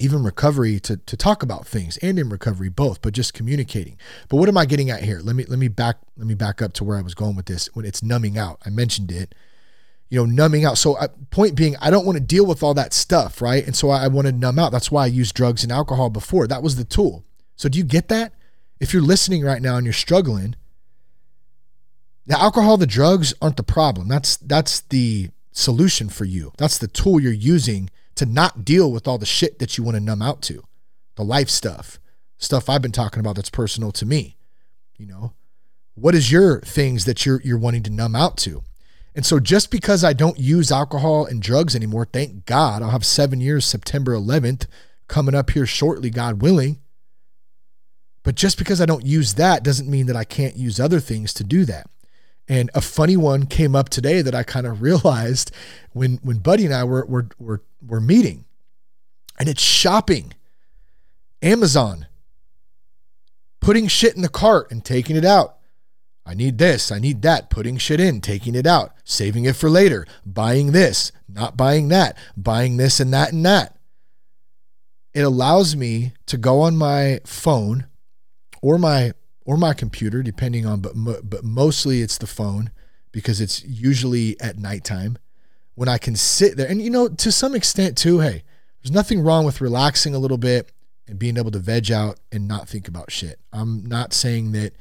even 0.00 0.22
recovery 0.22 0.80
to, 0.80 0.96
to 0.96 1.16
talk 1.16 1.42
about 1.42 1.66
things 1.66 1.96
and 1.98 2.18
in 2.18 2.28
recovery 2.28 2.68
both 2.68 3.02
but 3.02 3.12
just 3.12 3.34
communicating. 3.34 3.96
But 4.28 4.36
what 4.36 4.48
am 4.48 4.56
i 4.56 4.64
getting 4.64 4.90
at 4.90 5.02
here? 5.02 5.20
Let 5.22 5.36
me 5.36 5.44
let 5.44 5.58
me 5.58 5.68
back 5.68 5.98
let 6.16 6.26
me 6.26 6.34
back 6.34 6.60
up 6.62 6.72
to 6.74 6.84
where 6.84 6.98
i 6.98 7.02
was 7.02 7.14
going 7.14 7.36
with 7.36 7.46
this 7.46 7.68
when 7.74 7.84
it's 7.84 8.02
numbing 8.02 8.38
out. 8.38 8.60
I 8.64 8.70
mentioned 8.70 9.12
it. 9.12 9.34
You 10.08 10.20
know 10.20 10.26
numbing 10.26 10.64
out. 10.64 10.78
So 10.78 10.94
uh, 10.94 11.08
point 11.30 11.54
being 11.54 11.76
i 11.80 11.90
don't 11.90 12.06
want 12.06 12.16
to 12.16 12.24
deal 12.24 12.46
with 12.46 12.62
all 12.62 12.74
that 12.74 12.92
stuff 12.92 13.40
right? 13.40 13.64
And 13.64 13.76
so 13.76 13.90
i, 13.90 14.04
I 14.04 14.08
want 14.08 14.26
to 14.26 14.32
numb 14.32 14.58
out. 14.58 14.72
That's 14.72 14.90
why 14.90 15.04
i 15.04 15.06
used 15.06 15.34
drugs 15.34 15.62
and 15.62 15.72
alcohol 15.72 16.10
before. 16.10 16.46
That 16.46 16.62
was 16.62 16.76
the 16.76 16.84
tool. 16.84 17.24
So 17.56 17.68
do 17.68 17.78
you 17.78 17.84
get 17.84 18.08
that? 18.08 18.32
If 18.80 18.94
you're 18.94 19.02
listening 19.02 19.44
right 19.44 19.60
now 19.60 19.76
and 19.76 19.84
you're 19.84 19.92
struggling 19.92 20.56
the 22.26 22.40
alcohol, 22.40 22.76
the 22.76 22.86
drugs 22.86 23.34
aren't 23.42 23.56
the 23.56 23.64
problem. 23.64 24.06
That's 24.06 24.36
that's 24.36 24.80
the 24.82 25.30
solution 25.52 26.08
for 26.08 26.24
you. 26.24 26.52
That's 26.58 26.78
the 26.78 26.86
tool 26.86 27.20
you're 27.20 27.32
using 27.32 27.90
to 28.20 28.26
not 28.26 28.66
deal 28.66 28.92
with 28.92 29.08
all 29.08 29.16
the 29.16 29.24
shit 29.24 29.58
that 29.60 29.78
you 29.78 29.82
want 29.82 29.96
to 29.96 30.00
numb 30.00 30.20
out 30.20 30.42
to. 30.42 30.62
The 31.16 31.24
life 31.24 31.48
stuff. 31.48 31.98
Stuff 32.36 32.68
I've 32.68 32.82
been 32.82 32.92
talking 32.92 33.18
about 33.18 33.36
that's 33.36 33.48
personal 33.48 33.92
to 33.92 34.04
me. 34.04 34.36
You 34.98 35.06
know, 35.06 35.32
what 35.94 36.14
is 36.14 36.30
your 36.30 36.60
things 36.60 37.06
that 37.06 37.24
you're 37.24 37.40
you're 37.42 37.56
wanting 37.56 37.82
to 37.84 37.90
numb 37.90 38.14
out 38.14 38.36
to? 38.38 38.62
And 39.14 39.24
so 39.24 39.40
just 39.40 39.70
because 39.70 40.04
I 40.04 40.12
don't 40.12 40.38
use 40.38 40.70
alcohol 40.70 41.24
and 41.24 41.40
drugs 41.40 41.74
anymore, 41.74 42.06
thank 42.12 42.44
God, 42.44 42.82
I'll 42.82 42.90
have 42.90 43.06
7 43.06 43.40
years 43.40 43.64
September 43.64 44.12
11th 44.12 44.66
coming 45.08 45.34
up 45.34 45.50
here 45.50 45.64
shortly, 45.64 46.10
God 46.10 46.42
willing. 46.42 46.78
But 48.22 48.34
just 48.34 48.58
because 48.58 48.82
I 48.82 48.86
don't 48.86 49.06
use 49.06 49.34
that 49.34 49.64
doesn't 49.64 49.90
mean 49.90 50.04
that 50.06 50.16
I 50.16 50.24
can't 50.24 50.56
use 50.56 50.78
other 50.78 51.00
things 51.00 51.32
to 51.34 51.42
do 51.42 51.64
that. 51.64 51.88
And 52.48 52.70
a 52.74 52.80
funny 52.80 53.16
one 53.16 53.46
came 53.46 53.76
up 53.76 53.88
today 53.88 54.22
that 54.22 54.34
I 54.34 54.42
kind 54.42 54.66
of 54.66 54.82
realized 54.82 55.52
when 55.92 56.18
when 56.22 56.38
Buddy 56.38 56.64
and 56.64 56.74
I 56.74 56.84
were 56.84 57.04
were 57.06 57.28
were, 57.38 57.62
were 57.86 58.00
meeting. 58.00 58.44
And 59.38 59.48
it's 59.48 59.62
shopping. 59.62 60.34
Amazon. 61.42 62.06
Putting 63.60 63.88
shit 63.88 64.16
in 64.16 64.22
the 64.22 64.28
cart 64.28 64.70
and 64.70 64.84
taking 64.84 65.16
it 65.16 65.24
out. 65.24 65.56
I 66.26 66.34
need 66.34 66.58
this, 66.58 66.92
I 66.92 66.98
need 66.98 67.22
that, 67.22 67.50
putting 67.50 67.76
shit 67.78 67.98
in, 67.98 68.20
taking 68.20 68.54
it 68.54 68.66
out, 68.66 68.92
saving 69.04 69.46
it 69.46 69.56
for 69.56 69.68
later, 69.68 70.06
buying 70.24 70.72
this, 70.72 71.10
not 71.28 71.56
buying 71.56 71.88
that, 71.88 72.16
buying 72.36 72.76
this 72.76 73.00
and 73.00 73.12
that 73.12 73.32
and 73.32 73.44
that. 73.44 73.76
It 75.12 75.22
allows 75.22 75.74
me 75.74 76.12
to 76.26 76.36
go 76.36 76.60
on 76.60 76.76
my 76.76 77.20
phone 77.24 77.86
or 78.62 78.78
my 78.78 79.14
or 79.50 79.56
my 79.56 79.74
computer 79.74 80.22
depending 80.22 80.64
on 80.64 80.80
but 80.80 80.94
mo- 80.94 81.20
but 81.24 81.42
mostly 81.42 82.02
it's 82.02 82.18
the 82.18 82.26
phone 82.26 82.70
because 83.10 83.40
it's 83.40 83.64
usually 83.64 84.40
at 84.40 84.56
nighttime 84.56 85.18
when 85.74 85.88
I 85.88 85.98
can 85.98 86.14
sit 86.14 86.56
there 86.56 86.68
and 86.68 86.80
you 86.80 86.90
know 86.90 87.08
to 87.08 87.32
some 87.32 87.56
extent 87.56 87.98
too 87.98 88.20
hey 88.20 88.44
there's 88.80 88.92
nothing 88.92 89.20
wrong 89.20 89.44
with 89.44 89.60
relaxing 89.60 90.14
a 90.14 90.18
little 90.20 90.38
bit 90.38 90.70
and 91.10 91.18
being 91.18 91.36
able 91.36 91.50
to 91.50 91.58
veg 91.58 91.90
out 91.90 92.20
and 92.30 92.46
not 92.46 92.68
think 92.68 92.86
about 92.86 93.10
shit. 93.10 93.40
I'm 93.52 93.84
not 93.84 94.12
saying 94.12 94.52
that 94.52 94.74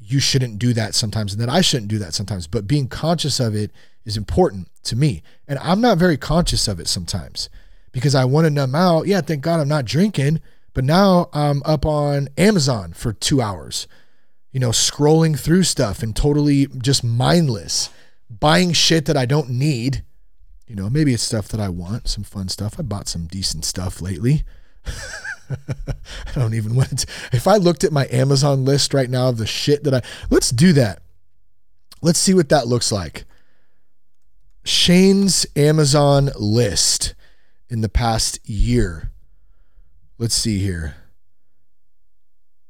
you 0.00 0.20
shouldn't 0.20 0.58
do 0.58 0.72
that 0.72 0.94
sometimes 0.94 1.34
and 1.34 1.42
that 1.42 1.50
I 1.50 1.60
shouldn't 1.60 1.90
do 1.90 1.98
that 1.98 2.14
sometimes, 2.14 2.46
but 2.46 2.66
being 2.66 2.88
conscious 2.88 3.38
of 3.38 3.54
it 3.54 3.70
is 4.06 4.16
important 4.16 4.68
to 4.84 4.96
me. 4.96 5.22
And 5.46 5.58
I'm 5.58 5.82
not 5.82 5.98
very 5.98 6.16
conscious 6.16 6.66
of 6.66 6.80
it 6.80 6.88
sometimes 6.88 7.50
because 7.92 8.14
I 8.14 8.24
want 8.24 8.46
to 8.46 8.50
numb 8.50 8.74
out. 8.74 9.06
Yeah, 9.06 9.20
thank 9.20 9.42
God 9.42 9.60
I'm 9.60 9.68
not 9.68 9.84
drinking, 9.84 10.40
but 10.72 10.84
now 10.84 11.28
I'm 11.32 11.62
up 11.64 11.84
on 11.84 12.28
Amazon 12.38 12.92
for 12.92 13.12
two 13.12 13.40
hours, 13.42 13.86
you 14.56 14.60
know, 14.60 14.70
scrolling 14.70 15.38
through 15.38 15.64
stuff 15.64 16.02
and 16.02 16.16
totally 16.16 16.66
just 16.78 17.04
mindless, 17.04 17.90
buying 18.30 18.72
shit 18.72 19.04
that 19.04 19.14
I 19.14 19.26
don't 19.26 19.50
need. 19.50 20.02
You 20.66 20.74
know, 20.74 20.88
maybe 20.88 21.12
it's 21.12 21.22
stuff 21.22 21.48
that 21.48 21.60
I 21.60 21.68
want, 21.68 22.08
some 22.08 22.24
fun 22.24 22.48
stuff. 22.48 22.76
I 22.78 22.82
bought 22.82 23.06
some 23.06 23.26
decent 23.26 23.66
stuff 23.66 24.00
lately. 24.00 24.44
I 24.86 26.32
don't 26.34 26.54
even 26.54 26.74
want 26.74 27.00
to. 27.00 27.06
If 27.34 27.46
I 27.46 27.56
looked 27.56 27.84
at 27.84 27.92
my 27.92 28.08
Amazon 28.10 28.64
list 28.64 28.94
right 28.94 29.10
now 29.10 29.28
of 29.28 29.36
the 29.36 29.46
shit 29.46 29.84
that 29.84 29.92
I, 29.92 30.00
let's 30.30 30.48
do 30.48 30.72
that. 30.72 31.02
Let's 32.00 32.18
see 32.18 32.32
what 32.32 32.48
that 32.48 32.66
looks 32.66 32.90
like. 32.90 33.26
Shane's 34.64 35.44
Amazon 35.54 36.30
list 36.34 37.14
in 37.68 37.82
the 37.82 37.90
past 37.90 38.38
year. 38.48 39.10
Let's 40.16 40.34
see 40.34 40.60
here. 40.60 40.96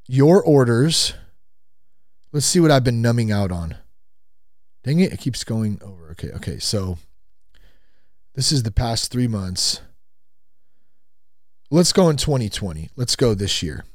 Your 0.09 0.43
orders. 0.43 1.15
Let's 2.37 2.45
see 2.45 2.61
what 2.61 2.71
I've 2.71 2.85
been 2.85 3.01
numbing 3.01 3.33
out 3.33 3.51
on. 3.51 3.77
Dang 4.85 5.01
it, 5.01 5.11
it 5.11 5.21
keeps 5.21 5.43
going 5.43 5.81
over. 5.83 6.11
Okay, 6.11 6.33
okay. 6.33 6.59
So 6.59 6.99
this 8.35 8.53
is 8.53 8.63
the 8.63 8.71
past 8.71 9.11
three 9.11 9.27
months. 9.27 9.81
Let's 11.71 11.95
go 11.95 12.11
in 12.11 12.19
2020. 12.19 12.91
Let's 12.95 13.17
go 13.17 13.33
this 13.33 13.63
year. 13.63 13.87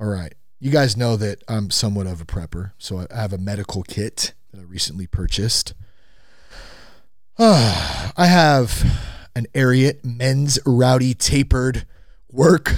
All 0.00 0.06
right. 0.06 0.34
You 0.58 0.70
guys 0.70 0.96
know 0.96 1.18
that 1.18 1.44
I'm 1.46 1.70
somewhat 1.70 2.06
of 2.06 2.22
a 2.22 2.24
prepper. 2.24 2.72
So 2.78 3.06
I 3.10 3.14
have 3.14 3.34
a 3.34 3.38
medical 3.38 3.82
kit 3.82 4.32
that 4.50 4.60
I 4.60 4.62
recently 4.62 5.06
purchased. 5.06 5.74
Uh, 7.36 8.12
I 8.16 8.28
have 8.28 8.82
an 9.36 9.44
Ariat 9.52 10.02
men's 10.02 10.58
rowdy 10.64 11.12
tapered 11.12 11.84
work 12.30 12.72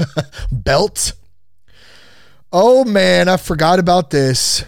belt. 0.50 1.12
Oh 2.50 2.82
man, 2.82 3.28
I 3.28 3.36
forgot 3.36 3.78
about 3.78 4.08
this. 4.08 4.64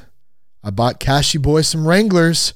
I 0.62 0.68
bought 0.68 1.01
Cashy 1.01 1.39
Boy 1.39 1.62
some 1.62 1.89
Wranglers 1.89 2.53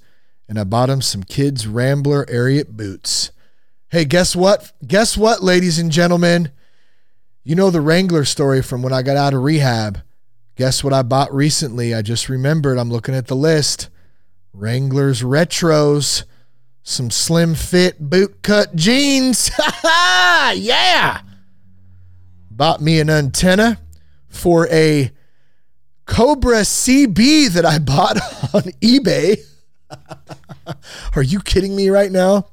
and 0.46 0.58
I 0.58 0.64
bought 0.64 0.90
him 0.90 1.00
some 1.00 1.22
kids 1.22 1.66
Rambler 1.66 2.26
Ariat 2.26 2.68
boots. 2.76 3.30
Hey, 3.88 4.04
guess 4.04 4.36
what? 4.36 4.72
Guess 4.86 5.16
what, 5.16 5.42
ladies 5.42 5.78
and 5.78 5.90
gentlemen? 5.90 6.50
You 7.42 7.54
know 7.54 7.70
the 7.70 7.80
Wrangler 7.80 8.26
story 8.26 8.60
from 8.60 8.82
when 8.82 8.92
I 8.92 9.00
got 9.00 9.16
out 9.16 9.32
of 9.32 9.42
rehab. 9.42 10.02
Guess 10.56 10.84
what 10.84 10.92
I 10.92 11.00
bought 11.00 11.32
recently? 11.32 11.94
I 11.94 12.02
just 12.02 12.28
remembered. 12.28 12.76
I'm 12.76 12.90
looking 12.90 13.14
at 13.14 13.26
the 13.26 13.36
list. 13.36 13.88
Wranglers 14.52 15.22
Retros, 15.22 16.24
some 16.82 17.10
slim 17.10 17.54
fit 17.54 17.98
boot 17.98 18.42
cut 18.42 18.76
jeans. 18.76 19.50
yeah. 19.84 21.22
Bought 22.50 22.82
me 22.82 23.00
an 23.00 23.08
antenna 23.08 23.80
for 24.34 24.68
a 24.68 25.10
Cobra 26.06 26.60
CB 26.60 27.50
that 27.50 27.64
I 27.64 27.78
bought 27.78 28.16
on 28.54 28.62
eBay. 28.82 29.38
Are 31.16 31.22
you 31.22 31.40
kidding 31.40 31.74
me 31.74 31.88
right 31.88 32.12
now? 32.12 32.48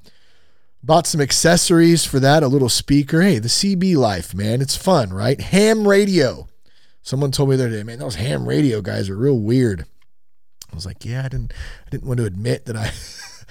Bought 0.83 1.07
some 1.07 1.21
accessories 1.21 2.05
for 2.05 2.19
that, 2.19 2.43
a 2.43 2.47
little 2.47 2.69
speaker. 2.69 3.21
Hey, 3.21 3.39
the 3.39 3.47
CB 3.47 3.95
life, 3.95 4.33
man. 4.33 4.61
It's 4.61 4.75
fun, 4.75 5.11
right? 5.13 5.39
Ham 5.39 5.87
radio. 5.87 6.47
Someone 7.03 7.31
told 7.31 7.49
me 7.49 7.55
the 7.55 7.65
other 7.65 7.77
day, 7.77 7.83
man, 7.83 7.99
those 7.99 8.15
ham 8.15 8.47
radio 8.47 8.81
guys 8.81 9.09
are 9.09 9.17
real 9.17 9.39
weird. 9.39 9.85
I 10.71 10.75
was 10.75 10.85
like, 10.85 11.03
yeah, 11.03 11.25
I 11.25 11.29
didn't 11.29 11.53
I 11.85 11.89
didn't 11.89 12.07
want 12.07 12.19
to 12.19 12.25
admit 12.25 12.65
that 12.65 12.77
I 12.77 12.91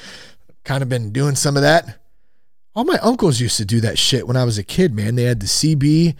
kind 0.65 0.83
of 0.83 0.89
been 0.89 1.13
doing 1.13 1.37
some 1.37 1.57
of 1.57 1.63
that. 1.63 2.01
All 2.75 2.85
my 2.85 2.99
uncles 3.03 3.41
used 3.41 3.57
to 3.59 3.65
do 3.65 3.81
that 3.81 3.99
shit 3.99 4.27
when 4.27 4.37
I 4.37 4.45
was 4.45 4.57
a 4.57 4.63
kid, 4.63 4.95
man. 4.95 5.17
They 5.17 5.25
had 5.25 5.41
the 5.41 5.47
CB. 5.47 6.15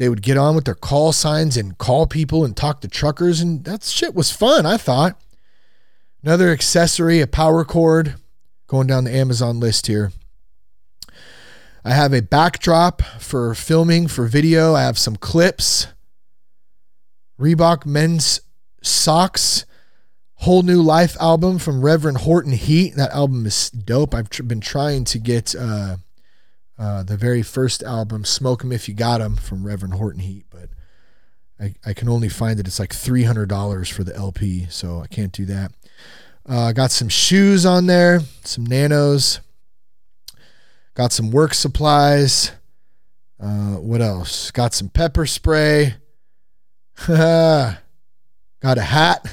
They 0.00 0.08
would 0.08 0.22
get 0.22 0.38
on 0.38 0.54
with 0.54 0.64
their 0.64 0.74
call 0.74 1.12
signs 1.12 1.58
and 1.58 1.76
call 1.76 2.06
people 2.06 2.42
and 2.42 2.56
talk 2.56 2.80
to 2.80 2.88
truckers, 2.88 3.42
and 3.42 3.62
that 3.64 3.84
shit 3.84 4.14
was 4.14 4.30
fun, 4.30 4.64
I 4.64 4.78
thought. 4.78 5.20
Another 6.22 6.48
accessory, 6.48 7.20
a 7.20 7.26
power 7.26 7.66
cord, 7.66 8.14
going 8.66 8.86
down 8.86 9.04
the 9.04 9.14
Amazon 9.14 9.60
list 9.60 9.88
here. 9.88 10.10
I 11.84 11.92
have 11.92 12.14
a 12.14 12.22
backdrop 12.22 13.02
for 13.18 13.54
filming 13.54 14.08
for 14.08 14.24
video. 14.24 14.72
I 14.74 14.84
have 14.84 14.96
some 14.96 15.16
clips. 15.16 15.88
Reebok 17.38 17.84
men's 17.84 18.40
socks. 18.82 19.66
Whole 20.36 20.62
new 20.62 20.80
life 20.80 21.14
album 21.20 21.58
from 21.58 21.82
Reverend 21.82 22.18
Horton 22.18 22.52
Heat. 22.52 22.96
That 22.96 23.10
album 23.10 23.44
is 23.44 23.68
dope. 23.68 24.14
I've 24.14 24.30
tr- 24.30 24.44
been 24.44 24.62
trying 24.62 25.04
to 25.04 25.18
get 25.18 25.54
uh, 25.54 25.96
uh, 26.80 27.02
the 27.02 27.16
very 27.16 27.42
first 27.42 27.82
album, 27.82 28.24
Smoke 28.24 28.64
'em 28.64 28.72
If 28.72 28.88
You 28.88 28.94
Got 28.94 29.20
'em, 29.20 29.36
from 29.36 29.64
Reverend 29.64 29.94
Horton 29.94 30.22
Heat, 30.22 30.46
but 30.48 30.70
I, 31.60 31.74
I 31.84 31.92
can 31.92 32.08
only 32.08 32.30
find 32.30 32.58
that 32.58 32.66
it's 32.66 32.78
like 32.78 32.94
$300 32.94 33.92
for 33.92 34.02
the 34.02 34.16
LP, 34.16 34.66
so 34.70 35.00
I 35.00 35.06
can't 35.06 35.30
do 35.32 35.44
that. 35.44 35.72
Uh, 36.48 36.72
got 36.72 36.90
some 36.90 37.10
shoes 37.10 37.66
on 37.66 37.86
there, 37.86 38.20
some 38.44 38.64
nanos. 38.64 39.40
Got 40.94 41.12
some 41.12 41.30
work 41.30 41.52
supplies. 41.52 42.52
Uh, 43.38 43.74
what 43.76 44.00
else? 44.00 44.50
Got 44.50 44.72
some 44.72 44.88
pepper 44.88 45.26
spray. 45.26 45.96
got 47.06 47.76
a 48.62 48.80
hat. 48.80 49.26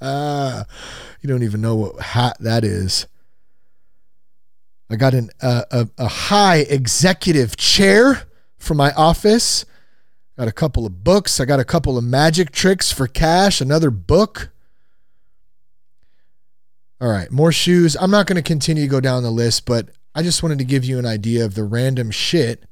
you 1.20 1.28
don't 1.28 1.42
even 1.42 1.60
know 1.60 1.76
what 1.76 2.00
hat 2.00 2.38
that 2.40 2.64
is. 2.64 3.06
I 4.92 4.96
got 4.96 5.14
an, 5.14 5.30
uh, 5.40 5.64
a, 5.70 5.88
a 5.98 6.08
high 6.08 6.58
executive 6.58 7.56
chair 7.56 8.22
for 8.58 8.74
my 8.74 8.92
office. 8.92 9.64
Got 10.38 10.48
a 10.48 10.52
couple 10.52 10.86
of 10.86 11.04
books. 11.04 11.40
I 11.40 11.44
got 11.44 11.60
a 11.60 11.64
couple 11.64 11.98
of 11.98 12.04
magic 12.04 12.52
tricks 12.52 12.90
for 12.90 13.06
cash, 13.06 13.60
another 13.60 13.90
book. 13.90 14.50
All 17.00 17.08
right, 17.08 17.30
more 17.30 17.52
shoes. 17.52 17.96
I'm 18.00 18.10
not 18.10 18.26
going 18.26 18.36
to 18.36 18.42
continue 18.42 18.84
to 18.84 18.88
go 18.88 19.00
down 19.00 19.22
the 19.22 19.30
list, 19.30 19.66
but 19.66 19.88
I 20.14 20.22
just 20.22 20.42
wanted 20.42 20.58
to 20.58 20.64
give 20.64 20.84
you 20.84 20.98
an 20.98 21.06
idea 21.06 21.44
of 21.44 21.54
the 21.54 21.64
random 21.64 22.10
shit. 22.10 22.64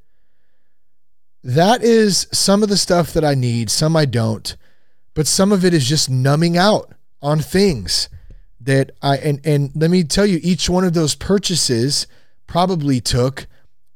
That 1.43 1.83
is 1.83 2.29
some 2.33 2.63
of 2.63 2.69
the 2.69 2.77
stuff 2.77 3.13
that 3.13 3.25
I 3.25 3.35
need, 3.35 3.71
some 3.71 3.97
I 3.97 4.05
don't, 4.05 4.57
but 5.15 5.27
some 5.27 5.53
of 5.53 5.65
it 5.65 5.73
is 5.73 5.89
just 5.89 6.11
numbing 6.11 6.57
out 6.57 6.93
on 7.23 7.41
things 7.41 8.09
that 8.61 8.93
I 9.03 9.17
and 9.19 9.41
and 9.45 9.71
let 9.75 9.91
me 9.91 10.05
tell 10.05 10.27
you 10.27 10.39
each 10.43 10.69
one 10.69 10.85
of 10.85 10.93
those 10.93 11.15
purchases 11.15 12.07
probably 12.47 13.01
took 13.01 13.47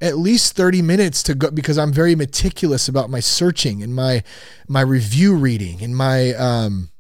at 0.01 0.19
least 0.19 0.55
30 0.55 0.83
minutes 0.83 1.23
to 1.25 1.35
go 1.35 1.51
because 1.51 1.79
I'm 1.79 1.93
very 1.93 2.15
meticulous 2.15 2.89
about 2.89 3.11
my 3.11 3.21
searching 3.21 3.83
and 3.83 3.95
my 3.95 4.23
my 4.69 4.81
review 4.81 5.35
reading 5.35 5.83
and 5.83 5.97
my 5.97 6.35
um 6.35 6.91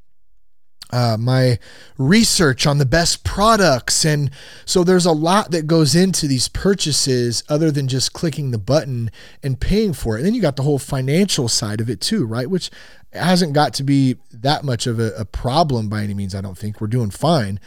uh, 0.94 1.16
my 1.18 1.58
research 1.98 2.68
on 2.68 2.78
the 2.78 2.86
best 2.86 3.24
products. 3.24 4.04
And 4.04 4.30
so 4.64 4.84
there's 4.84 5.06
a 5.06 5.12
lot 5.12 5.50
that 5.50 5.66
goes 5.66 5.96
into 5.96 6.28
these 6.28 6.46
purchases 6.46 7.42
other 7.48 7.72
than 7.72 7.88
just 7.88 8.12
clicking 8.12 8.52
the 8.52 8.58
button 8.58 9.10
and 9.42 9.58
paying 9.58 9.92
for 9.92 10.14
it. 10.14 10.18
And 10.18 10.26
then 10.26 10.34
you 10.34 10.40
got 10.40 10.54
the 10.54 10.62
whole 10.62 10.78
financial 10.78 11.48
side 11.48 11.80
of 11.80 11.90
it 11.90 12.00
too, 12.00 12.24
right? 12.24 12.48
Which 12.48 12.70
hasn't 13.16 13.52
got 13.52 13.74
to 13.74 13.82
be 13.82 14.16
that 14.32 14.64
much 14.64 14.86
of 14.86 14.98
a, 14.98 15.12
a 15.16 15.24
problem 15.24 15.88
by 15.88 16.02
any 16.02 16.14
means. 16.14 16.34
I 16.34 16.40
don't 16.40 16.58
think 16.58 16.80
we're 16.80 16.86
doing 16.86 17.10
fine. 17.10 17.60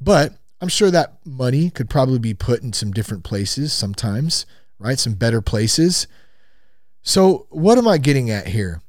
But 0.00 0.34
I'm 0.60 0.68
sure 0.68 0.90
that 0.90 1.18
money 1.24 1.70
could 1.70 1.88
probably 1.88 2.18
be 2.18 2.34
put 2.34 2.62
in 2.62 2.72
some 2.72 2.92
different 2.92 3.24
places 3.24 3.72
sometimes, 3.72 4.46
right? 4.78 4.98
Some 4.98 5.14
better 5.14 5.40
places. 5.40 6.06
So, 7.02 7.46
what 7.50 7.78
am 7.78 7.86
I 7.88 7.98
getting 7.98 8.30
at 8.30 8.48
here? 8.48 8.82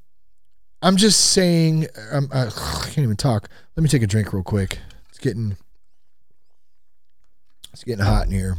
I'm 0.82 0.97
just 0.97 1.32
saying, 1.32 1.88
uh, 2.12 2.22
I 2.32 2.49
can't 2.84 2.99
even 2.99 3.18
talk. 3.18 3.49
Let 3.76 3.84
me 3.84 3.89
take 3.89 4.01
a 4.01 4.07
drink 4.07 4.34
real 4.34 4.43
quick. 4.43 4.80
It's 5.10 5.20
getting, 5.20 5.57
it's 7.74 7.84
getting 7.84 8.05
hot 8.05 8.26
in 8.26 8.32
here. 8.32 8.57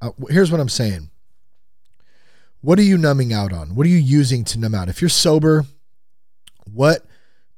Uh, 0.00 0.10
here's 0.28 0.50
what 0.50 0.60
I'm 0.60 0.68
saying. 0.68 1.10
What 2.60 2.78
are 2.78 2.82
you 2.82 2.98
numbing 2.98 3.32
out 3.32 3.52
on? 3.52 3.74
What 3.74 3.86
are 3.86 3.90
you 3.90 3.96
using 3.96 4.44
to 4.44 4.58
numb 4.58 4.74
out? 4.74 4.88
If 4.88 5.00
you're 5.00 5.08
sober, 5.08 5.66
What 6.72 7.04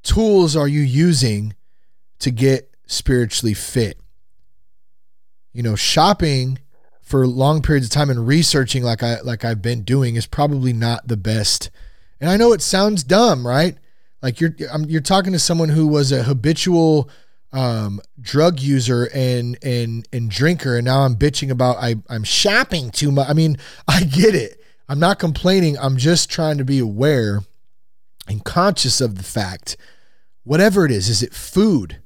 tools 0.03 0.57
are 0.57 0.69
you 0.69 0.81
using 0.81 1.55
to 2.21 2.31
get 2.31 2.75
spiritually 2.87 3.55
fit? 3.55 3.99
You 5.53 5.63
know, 5.63 5.77
shopping 5.77 6.59
for 7.03 7.27
long 7.27 7.61
periods 7.61 7.87
of 7.87 7.93
time 7.93 8.09
and 8.09 8.27
researching 8.27 8.85
like 8.85 9.03
I 9.03 9.21
like 9.23 9.45
I've 9.45 9.61
been 9.61 9.83
doing 9.83 10.15
is 10.15 10.27
probably 10.27 10.73
not 10.73 11.09
the 11.09 11.17
best. 11.17 11.71
And 12.21 12.31
I 12.31 12.37
know 12.37 12.53
it 12.53 12.63
sounds 12.63 13.03
dumb, 13.03 13.47
right? 13.47 13.77
Like 14.23 14.41
you're 14.41 14.55
I'm, 14.73 14.85
you're 14.85 15.01
talking 15.01 15.33
to 15.33 15.39
someone 15.39 15.71
who 15.71 15.87
was 15.87 16.13
a 16.13 16.23
habitual 16.23 17.11
um, 17.53 18.01
drug 18.21 18.61
user 18.61 19.09
and 19.13 19.59
and 19.63 20.07
and 20.13 20.31
drinker, 20.31 20.77
and 20.77 20.85
now 20.85 21.01
I'm 21.01 21.17
bitching 21.17 21.51
about 21.51 21.79
I 21.79 21.97
I'm 22.09 22.25
shopping 22.25 22.91
too 22.91 23.11
much. 23.11 23.29
I 23.29 23.33
mean, 23.33 23.57
I 23.89 24.05
get 24.05 24.35
it. 24.35 24.63
I'm 24.89 24.99
not 24.99 25.19
complaining. 25.19 25.79
I'm 25.79 25.97
just 25.97 26.31
trying 26.31 26.59
to 26.59 26.65
be 26.65 26.79
aware 26.79 27.43
and 28.31 28.45
conscious 28.45 29.01
of 29.01 29.17
the 29.17 29.25
fact, 29.25 29.77
whatever 30.45 30.87
it 30.87 30.93
is, 30.93 31.09
is 31.09 31.21
it 31.23 31.35
food? 31.35 32.01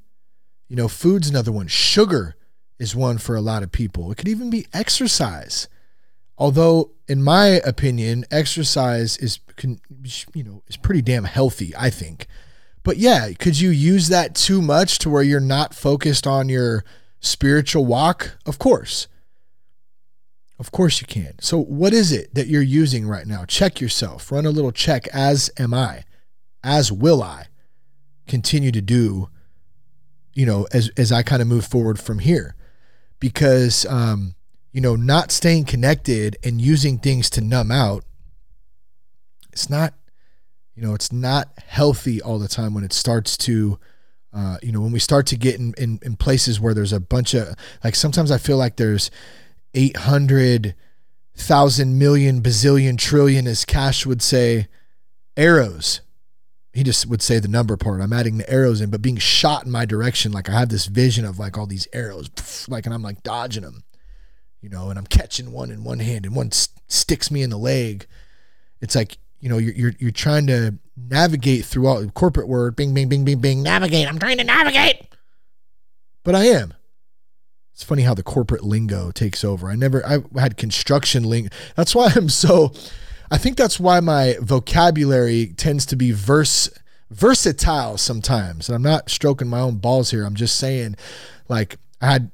You 0.69 0.77
know, 0.77 0.89
food's 0.89 1.29
another 1.29 1.53
one. 1.53 1.67
Sugar 1.67 2.35
is 2.79 2.97
one 2.97 3.19
for 3.19 3.37
a 3.37 3.43
lot 3.43 3.63
of 3.63 3.71
people. 3.71 4.11
It 4.11 4.17
could 4.17 4.29
even 4.29 4.49
be 4.49 4.67
exercise. 4.73 5.69
Although, 6.39 6.93
in 7.07 7.23
my 7.23 7.61
opinion, 7.65 8.25
exercise 8.31 9.19
is, 9.19 9.39
can, 9.57 9.81
you 10.33 10.43
know, 10.43 10.63
is 10.67 10.79
pretty 10.79 11.03
damn 11.03 11.25
healthy. 11.25 11.77
I 11.77 11.91
think. 11.91 12.27
But 12.83 12.97
yeah, 12.97 13.31
could 13.39 13.61
you 13.61 13.69
use 13.71 14.09
that 14.09 14.35
too 14.35 14.63
much 14.63 14.99
to 15.01 15.11
where 15.11 15.23
you're 15.23 15.41
not 15.41 15.75
focused 15.75 16.27
on 16.27 16.49
your 16.49 16.85
spiritual 17.21 17.85
walk? 17.85 18.39
Of 18.47 18.59
course. 18.59 19.09
Of 20.59 20.73
course 20.73 21.01
you 21.01 21.07
can. 21.07 21.35
So, 21.41 21.59
what 21.59 21.93
is 21.93 22.13
it 22.13 22.35
that 22.35 22.47
you're 22.47 22.63
using 22.63 23.07
right 23.07 23.27
now? 23.27 23.45
Check 23.45 23.81
yourself. 23.81 24.33
Run 24.33 24.47
a 24.47 24.51
little 24.51 24.73
check, 24.73 25.07
as 25.09 25.51
am 25.59 25.75
I, 25.75 26.05
as 26.65 26.91
will 26.91 27.23
I 27.23 27.47
continue 28.27 28.73
to 28.73 28.83
do, 28.83 29.29
you 30.33 30.47
know, 30.47 30.67
as, 30.73 30.91
as 30.97 31.13
I 31.13 31.23
kind 31.23 31.41
of 31.41 31.49
move 31.49 31.67
forward 31.67 32.01
from 32.01 32.19
here. 32.19 32.57
Because, 33.21 33.87
um, 33.87 34.35
you 34.73 34.81
know, 34.81 34.97
not 34.97 35.31
staying 35.31 35.67
connected 35.67 36.37
and 36.43 36.61
using 36.61 36.99
things 36.99 37.31
to 37.31 37.41
numb 37.41 37.71
out, 37.71 38.05
it's 39.53 39.71
not 39.71 39.95
you 40.75 40.83
know, 40.83 40.95
it's 40.95 41.13
not 41.13 41.51
healthy 41.67 42.21
all 42.21 42.39
the 42.39 42.49
time 42.49 42.75
when 42.75 42.85
it 42.85 42.93
starts 42.93 43.39
to, 43.39 43.79
uh, 44.33 44.59
you 44.63 44.73
know, 44.73 44.81
when 44.81 44.91
we 44.91 44.99
start 44.99 45.27
to 45.29 45.37
get 45.37 45.55
in, 45.57 45.73
in, 45.79 46.01
in 46.03 46.17
places 46.17 46.61
where 46.61 46.75
there's 46.75 46.93
a 46.93 46.99
bunch 46.99 47.33
of, 47.35 47.55
like 47.85 47.95
sometimes 47.95 48.33
I 48.33 48.39
feel 48.39 48.57
like 48.57 48.75
there's 48.77 49.13
800,000 49.75 51.99
million, 51.99 52.43
bazillion, 52.43 52.99
trillion, 52.99 53.47
as 53.47 53.65
Cash 53.65 54.05
would 54.05 54.21
say, 54.21 54.67
arrows. 55.37 56.01
He 56.75 56.83
just 56.83 57.07
would 57.07 57.23
say 57.23 57.39
the 57.39 57.49
number 57.49 57.77
part. 57.77 58.01
I'm 58.01 58.13
adding 58.13 58.39
the 58.39 58.51
arrows 58.51 58.81
in, 58.81 58.91
but 58.91 59.01
being 59.01 59.17
shot 59.17 59.65
in 59.65 59.71
my 59.71 59.85
direction. 59.85 60.33
Like 60.33 60.51
I 60.51 60.59
have 60.59 60.69
this 60.69 60.87
vision 60.87 61.25
of 61.25 61.39
like 61.39 61.57
all 61.57 61.67
these 61.67 61.87
arrows, 61.93 62.29
like, 62.69 62.85
and 62.85 62.95
I'm 62.95 63.03
like 63.03 63.23
dodging 63.23 63.63
them, 63.63 63.85
you 64.61 64.69
know, 64.69 64.91
and 64.91 64.99
I'm 64.99 65.07
catching 65.07 65.53
one 65.53 65.71
in 65.71 65.85
one 65.85 66.01
hand 66.01 66.27
and 66.27 66.35
one 66.35 66.51
st- 66.51 66.77
sticks 66.89 67.31
me 67.31 67.43
in 67.43 67.51
the 67.51 67.57
leg. 67.57 68.07
It's 68.81 68.95
like 68.95 69.19
you 69.45 69.51
know, 69.51 69.59
you're, 69.59 69.75
you're, 69.75 69.93
you're 69.99 70.11
trying 70.11 70.47
to 70.47 70.79
navigate 70.97 71.67
throughout 71.67 72.15
corporate 72.15 72.49
word, 72.49 72.77
bing, 72.77 72.95
bing, 72.95 73.11
bing, 73.11 73.27
bing, 73.27 73.41
bing, 73.41 73.63
navigate. 73.63 74.09
I'm 74.09 74.19
trying 74.19 74.39
to 74.39 74.45
navigate. 74.45 75.07
But 76.23 76.35
I 76.35 76.45
am. 76.45 76.73
It's 77.75 77.83
funny 77.83 78.05
how 78.05 78.15
the 78.15 78.23
corporate 78.23 78.65
lingo 78.65 79.11
takes 79.11 79.45
over. 79.45 79.69
I 79.69 79.75
never, 79.75 80.03
I 80.07 80.21
had 80.41 80.57
construction 80.57 81.25
lingo. 81.25 81.51
That's 81.77 81.95
why 81.95 82.11
I'm 82.17 82.31
so, 82.31 82.73
I 83.31 83.39
think 83.39 83.57
that's 83.57 83.81
why 83.81 84.01
my 84.01 84.37
vocabulary 84.41 85.55
tends 85.57 85.87
to 85.87 85.97
be 85.97 86.13
verse, 86.13 86.69
versatile 87.11 87.97
sometimes. 87.97 88.69
And 88.69 88.77
I'm 88.77 88.83
not 88.83 89.11
stroking 89.11 89.49
my 89.49 89.61
own 89.61 89.77
balls 89.77 90.11
here. 90.11 90.25
I'm 90.25 90.35
just 90.35 90.57
saying, 90.57 90.97
like, 91.49 91.77
I 92.01 92.13
had 92.13 92.31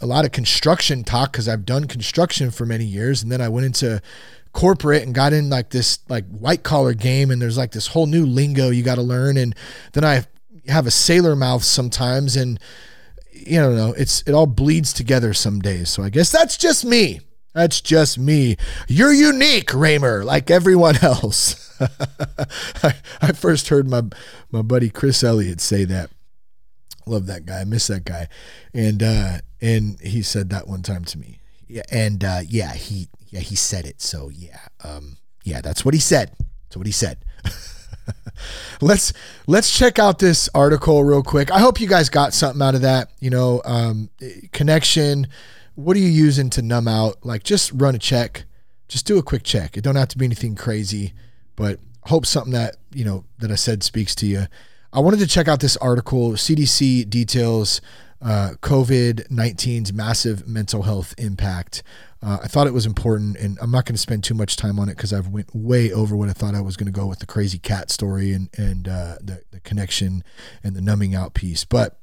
a 0.00 0.06
lot 0.06 0.24
of 0.24 0.32
construction 0.32 1.04
talk 1.04 1.32
because 1.32 1.48
I've 1.48 1.66
done 1.66 1.84
construction 1.86 2.50
for 2.50 2.64
many 2.64 2.84
years. 2.84 3.22
And 3.22 3.30
then 3.30 3.40
I 3.40 3.48
went 3.48 3.66
into 3.66 4.00
corporate 4.52 5.02
and 5.02 5.14
got 5.14 5.32
in 5.32 5.48
like 5.48 5.70
this 5.70 6.00
like 6.08 6.26
white 6.28 6.62
collar 6.62 6.92
game 6.92 7.30
and 7.30 7.40
there's 7.40 7.56
like 7.56 7.70
this 7.70 7.88
whole 7.88 8.06
new 8.06 8.26
lingo 8.26 8.70
you 8.70 8.82
got 8.82 8.96
to 8.96 9.02
learn 9.02 9.36
and 9.36 9.54
then 9.92 10.04
I 10.04 10.24
have 10.66 10.86
a 10.86 10.90
sailor 10.90 11.36
mouth 11.36 11.62
sometimes 11.62 12.34
and 12.36 12.58
you 13.32 13.60
know 13.60 13.94
it's 13.96 14.22
it 14.26 14.32
all 14.32 14.46
bleeds 14.46 14.92
together 14.92 15.32
some 15.34 15.60
days 15.60 15.88
so 15.88 16.02
I 16.02 16.10
guess 16.10 16.32
that's 16.32 16.56
just 16.56 16.84
me 16.84 17.20
that's 17.52 17.80
just 17.80 18.18
me 18.18 18.56
you're 18.88 19.12
unique 19.12 19.70
Ramer 19.74 20.24
like 20.24 20.50
everyone 20.50 20.96
else 21.02 21.80
I, 22.82 22.94
I 23.20 23.32
first 23.32 23.68
heard 23.68 23.88
my 23.88 24.02
my 24.50 24.62
buddy 24.62 24.90
Chris 24.90 25.24
Elliott 25.24 25.60
say 25.60 25.84
that 25.84 26.10
love 27.06 27.26
that 27.26 27.46
guy 27.46 27.60
I 27.60 27.64
miss 27.64 27.86
that 27.88 28.04
guy 28.04 28.28
and 28.72 29.02
uh 29.02 29.38
and 29.60 30.00
he 30.00 30.22
said 30.22 30.50
that 30.50 30.68
one 30.68 30.82
time 30.82 31.04
to 31.06 31.18
me 31.18 31.40
yeah 31.66 31.82
and 31.90 32.22
uh 32.22 32.40
yeah 32.46 32.72
he 32.74 33.08
yeah, 33.30 33.40
he 33.40 33.54
said 33.54 33.86
it. 33.86 34.00
So 34.02 34.28
yeah, 34.28 34.58
um, 34.84 35.16
yeah, 35.44 35.60
that's 35.60 35.84
what 35.84 35.94
he 35.94 36.00
said. 36.00 36.32
That's 36.64 36.76
what 36.76 36.86
he 36.86 36.92
said. 36.92 37.18
let's 38.80 39.12
let's 39.46 39.76
check 39.76 39.98
out 39.98 40.18
this 40.18 40.48
article 40.54 41.02
real 41.04 41.22
quick. 41.22 41.50
I 41.50 41.60
hope 41.60 41.80
you 41.80 41.86
guys 41.86 42.08
got 42.08 42.34
something 42.34 42.60
out 42.60 42.74
of 42.74 42.82
that. 42.82 43.10
You 43.20 43.30
know, 43.30 43.62
um, 43.64 44.10
connection. 44.52 45.28
What 45.74 45.96
are 45.96 46.00
you 46.00 46.08
using 46.08 46.50
to 46.50 46.62
numb 46.62 46.88
out? 46.88 47.24
Like, 47.24 47.42
just 47.42 47.72
run 47.74 47.94
a 47.94 47.98
check. 47.98 48.44
Just 48.88 49.06
do 49.06 49.18
a 49.18 49.22
quick 49.22 49.44
check. 49.44 49.76
It 49.76 49.82
don't 49.82 49.96
have 49.96 50.08
to 50.08 50.18
be 50.18 50.24
anything 50.24 50.56
crazy, 50.56 51.12
but 51.56 51.78
hope 52.04 52.26
something 52.26 52.52
that 52.52 52.76
you 52.92 53.04
know 53.04 53.24
that 53.38 53.50
I 53.50 53.54
said 53.54 53.82
speaks 53.82 54.14
to 54.16 54.26
you. 54.26 54.46
I 54.92 55.00
wanted 55.00 55.20
to 55.20 55.26
check 55.26 55.46
out 55.46 55.60
this 55.60 55.76
article. 55.76 56.32
CDC 56.32 57.08
details 57.08 57.80
uh, 58.22 58.50
COVID 58.60 59.28
19's 59.28 59.92
massive 59.92 60.46
mental 60.48 60.82
health 60.82 61.14
impact. 61.18 61.82
Uh, 62.22 62.38
I 62.42 62.48
thought 62.48 62.66
it 62.66 62.74
was 62.74 62.84
important, 62.84 63.36
and 63.38 63.56
I'm 63.62 63.70
not 63.70 63.86
going 63.86 63.94
to 63.94 64.00
spend 64.00 64.24
too 64.24 64.34
much 64.34 64.56
time 64.56 64.78
on 64.78 64.88
it 64.88 64.96
because 64.96 65.12
I've 65.12 65.28
went 65.28 65.54
way 65.54 65.90
over 65.90 66.14
what 66.16 66.28
I 66.28 66.32
thought 66.32 66.54
I 66.54 66.60
was 66.60 66.76
going 66.76 66.92
to 66.92 66.92
go 66.92 67.06
with 67.06 67.20
the 67.20 67.26
crazy 67.26 67.58
cat 67.58 67.90
story 67.90 68.32
and 68.32 68.50
and 68.58 68.88
uh, 68.88 69.16
the 69.20 69.42
the 69.52 69.60
connection 69.60 70.24
and 70.62 70.74
the 70.74 70.80
numbing 70.80 71.14
out 71.14 71.34
piece. 71.34 71.64
But 71.64 71.99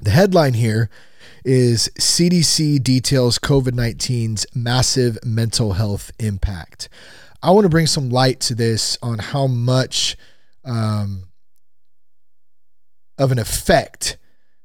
the 0.00 0.10
headline 0.10 0.54
here 0.54 0.90
is 1.44 1.90
CDC 1.98 2.82
details 2.82 3.38
COVID 3.38 3.72
19's 3.72 4.46
massive 4.54 5.18
mental 5.24 5.74
health 5.74 6.10
impact. 6.18 6.88
I 7.42 7.50
want 7.50 7.64
to 7.64 7.68
bring 7.68 7.86
some 7.86 8.08
light 8.08 8.40
to 8.40 8.54
this 8.54 8.96
on 9.02 9.18
how 9.18 9.46
much 9.46 10.16
um, 10.64 11.24
of 13.18 13.30
an 13.30 13.38
effect 13.38 14.16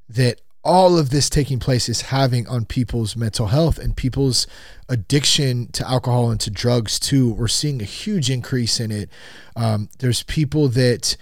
that 0.07 0.41
all 0.63 0.97
of 0.97 1.09
this 1.09 1.29
taking 1.29 1.59
place 1.59 1.87
is 1.87 2.01
having 2.03 2.47
on 2.47 2.65
people's 2.65 3.15
mental 3.15 3.47
health 3.47 3.77
and 3.79 3.95
people's 3.95 4.45
addiction 4.87 5.71
to 5.71 5.87
alcohol 5.87 6.31
and 6.31 6.39
to 6.41 6.49
drugs 6.49 6.99
too. 6.99 7.33
We're 7.33 7.47
seeing 7.47 7.81
a 7.81 7.85
huge 7.85 8.29
increase 8.29 8.79
in 8.79 8.91
it. 8.91 9.09
Um, 9.55 9.89
there's 9.99 10.23
people 10.23 10.67
that 10.69 11.15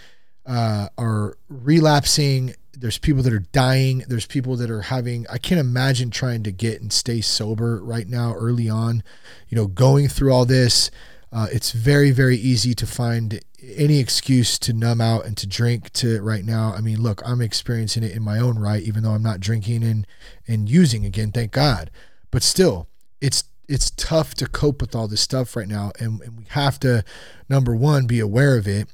uh, 0.46 0.90
are 0.98 1.38
relapsing. 1.50 2.56
There's 2.80 2.98
people 2.98 3.24
that 3.24 3.34
are 3.34 3.40
dying. 3.40 4.04
There's 4.08 4.26
people 4.26 4.56
that 4.58 4.70
are 4.70 4.84
having. 4.84 5.26
I 5.30 5.38
can't 5.38 5.60
imagine 5.60 6.10
trying 6.10 6.44
to 6.44 6.52
get 6.52 6.82
and 6.82 6.92
stay 6.92 7.22
sober 7.22 7.84
right 7.84 8.08
now, 8.08 8.34
early 8.34 8.70
on. 8.70 9.04
You 9.50 9.56
know, 9.56 9.68
going 9.68 10.08
through 10.08 10.32
all 10.32 10.46
this. 10.46 10.92
Uh, 11.32 11.48
it's 11.52 11.72
very, 11.72 12.12
very 12.12 12.38
easy 12.38 12.74
to 12.74 12.88
find 12.88 13.42
any 13.76 14.00
excuse 14.00 14.58
to 14.60 14.72
numb 14.72 15.02
out 15.02 15.26
and 15.26 15.36
to 15.38 15.48
drink 15.48 15.92
to 15.92 16.22
right 16.22 16.46
now. 16.46 16.74
I 16.74 16.80
mean, 16.82 17.02
look, 17.02 17.22
I'm 17.28 17.42
experiencing 17.42 18.04
it 18.04 18.12
in 18.14 18.24
my 18.24 18.40
own 18.40 18.58
right, 18.60 18.82
even 18.82 19.04
though 19.04 19.12
I'm 19.12 19.24
not 19.24 19.40
drinking 19.40 19.84
and 19.84 20.08
and 20.48 20.70
using 20.70 21.06
again, 21.06 21.32
thank 21.32 21.52
God. 21.52 21.92
But 22.32 22.44
still, 22.44 22.88
it's 23.20 23.44
it's 23.68 23.92
tough 23.92 24.36
to 24.36 24.48
cope 24.48 24.82
with 24.82 24.96
all 24.96 25.08
this 25.08 25.22
stuff 25.22 25.56
right 25.56 25.68
now, 25.68 25.92
and, 26.00 26.22
and 26.22 26.38
we 26.38 26.46
have 26.50 26.80
to 26.80 27.04
number 27.50 27.76
one 27.76 28.08
be 28.08 28.20
aware 28.20 28.56
of 28.58 28.68
it, 28.68 28.88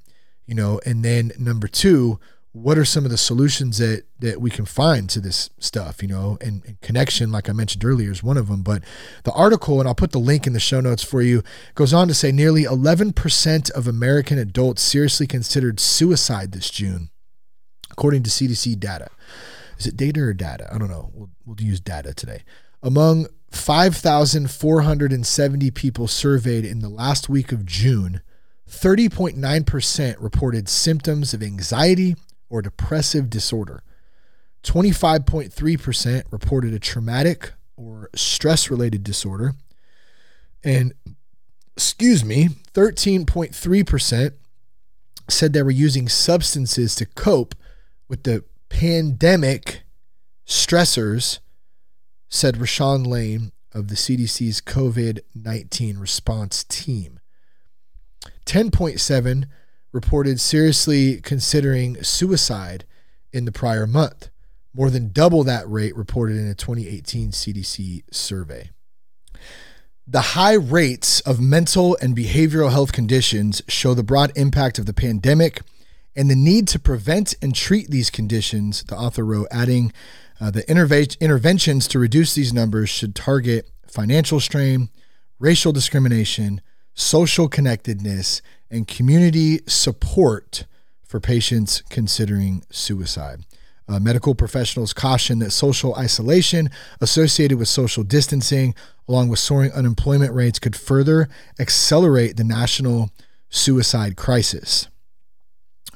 you 0.47 0.55
know, 0.55 0.79
and 0.85 1.05
then 1.05 1.31
number 1.37 1.67
two, 1.67 2.19
what 2.53 2.77
are 2.77 2.85
some 2.85 3.03
of 3.03 3.11
the 3.11 3.17
solutions 3.17 3.79
that 3.79 4.03
that 4.19 4.39
we 4.39 4.49
can 4.49 4.63
find 4.63 5.09
to 5.09 5.19
this 5.19 5.49
stuff 5.57 6.01
you 6.01 6.07
know 6.07 6.37
and, 6.39 6.63
and, 6.65 6.79
connection 6.81 7.31
like 7.31 7.49
i 7.49 7.51
mentioned 7.51 7.83
earlier 7.83 8.11
is 8.11 8.23
one 8.23 8.37
of 8.37 8.47
them. 8.47 8.61
But 8.61 8.83
the 9.23 9.33
article 9.33 9.79
and 9.79 9.87
i'll 9.87 9.95
put 9.95 10.11
the 10.11 10.19
link 10.19 10.47
in 10.47 10.53
the 10.53 10.59
show 10.59 10.79
notes 10.79 11.03
for 11.03 11.21
you 11.21 11.43
goes 11.75 11.93
on 11.93 12.07
to 12.07 12.13
say 12.13 12.31
nearly 12.31 12.63
11% 12.63 13.71
of 13.71 13.87
american 13.87 14.37
adults 14.37 14.83
seriously 14.83 15.27
considered 15.27 15.79
suicide 15.79 16.51
this 16.51 16.69
june 16.69 17.09
according 17.91 18.23
to 18.23 18.29
cdc 18.29 18.79
data. 18.79 19.09
Is 19.77 19.87
it 19.87 19.97
data 19.97 20.21
or 20.21 20.33
data? 20.33 20.69
I 20.73 20.77
don't 20.77 20.89
know. 20.89 21.09
We'll, 21.13 21.29
we'll 21.45 21.59
use 21.59 21.79
data 21.79 22.13
today. 22.13 22.43
Among 22.81 23.27
5470 23.49 25.71
people 25.71 26.07
surveyed 26.07 26.65
in 26.65 26.79
the 26.79 26.89
last 26.89 27.29
week 27.29 27.51
of 27.51 27.65
june 27.65 28.21
30.9% 28.67 30.15
reported 30.19 30.67
symptoms 30.67 31.35
of 31.35 31.43
anxiety 31.43 32.15
or 32.53 32.61
depressive 32.61 33.31
disorder. 33.31 33.81
25.3% 34.61 36.23
reported 36.29 36.71
a 36.71 36.77
traumatic 36.77 37.53
or 37.75 38.11
stress 38.13 38.69
related 38.69 39.03
disorder. 39.03 39.55
And, 40.63 40.93
excuse 41.75 42.23
me, 42.23 42.49
13.3% 42.75 44.33
said 45.27 45.53
they 45.53 45.63
were 45.63 45.71
using 45.71 46.07
substances 46.07 46.93
to 46.93 47.07
cope 47.07 47.55
with 48.07 48.21
the 48.21 48.43
pandemic 48.69 49.81
stressors, 50.45 51.39
said 52.29 52.57
Rashon 52.57 53.07
Lane 53.07 53.51
of 53.73 53.87
the 53.87 53.95
CDC's 53.95 54.61
COVID 54.61 55.21
19 55.33 55.97
response 55.97 56.63
team. 56.65 57.19
10.7 58.45 59.45
reported 59.93 60.41
seriously 60.41 61.21
considering 61.21 62.03
suicide 62.03 62.83
in 63.31 63.45
the 63.45 63.51
prior 63.51 63.87
month, 63.87 64.29
more 64.73 64.89
than 64.89 65.13
double 65.13 65.43
that 65.45 65.69
rate 65.69 65.95
reported 65.95 66.35
in 66.35 66.47
a 66.47 66.55
2018 66.55 67.31
CDC 67.31 68.03
survey. 68.11 68.71
The 70.05 70.21
high 70.21 70.55
rates 70.55 71.21
of 71.21 71.39
mental 71.39 71.95
and 72.01 72.17
behavioral 72.17 72.71
health 72.71 72.91
conditions 72.91 73.61
show 73.69 73.93
the 73.93 74.03
broad 74.03 74.33
impact 74.35 74.77
of 74.77 74.85
the 74.85 74.93
pandemic 74.93 75.61
and 76.15 76.29
the 76.29 76.35
need 76.35 76.67
to 76.69 76.79
prevent 76.79 77.35
and 77.41 77.55
treat 77.55 77.89
these 77.89 78.09
conditions, 78.09 78.83
the 78.83 78.97
author 78.97 79.23
wrote, 79.23 79.47
adding 79.49 79.93
uh, 80.41 80.51
the 80.51 80.63
interve- 80.63 81.19
interventions 81.19 81.87
to 81.87 81.99
reduce 81.99 82.35
these 82.35 82.51
numbers 82.51 82.89
should 82.89 83.15
target 83.15 83.69
financial 83.87 84.39
strain, 84.39 84.89
racial 85.39 85.71
discrimination, 85.71 86.61
social 86.93 87.47
connectedness, 87.47 88.41
and 88.73 88.87
community 88.87 89.59
support 89.67 90.65
for 91.03 91.19
patients 91.19 91.83
considering 91.89 92.63
suicide. 92.71 93.45
Uh, 93.87 93.99
medical 93.99 94.33
professionals 94.33 94.93
caution 94.93 95.39
that 95.39 95.51
social 95.51 95.93
isolation 95.95 96.69
associated 97.01 97.59
with 97.59 97.67
social 97.67 98.03
distancing, 98.03 98.73
along 99.07 99.29
with 99.29 99.39
soaring 99.39 99.71
unemployment 99.73 100.33
rates, 100.33 100.57
could 100.57 100.75
further 100.75 101.27
accelerate 101.59 102.37
the 102.37 102.43
national 102.43 103.11
suicide 103.49 104.15
crisis. 104.15 104.87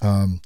Um, 0.02 0.42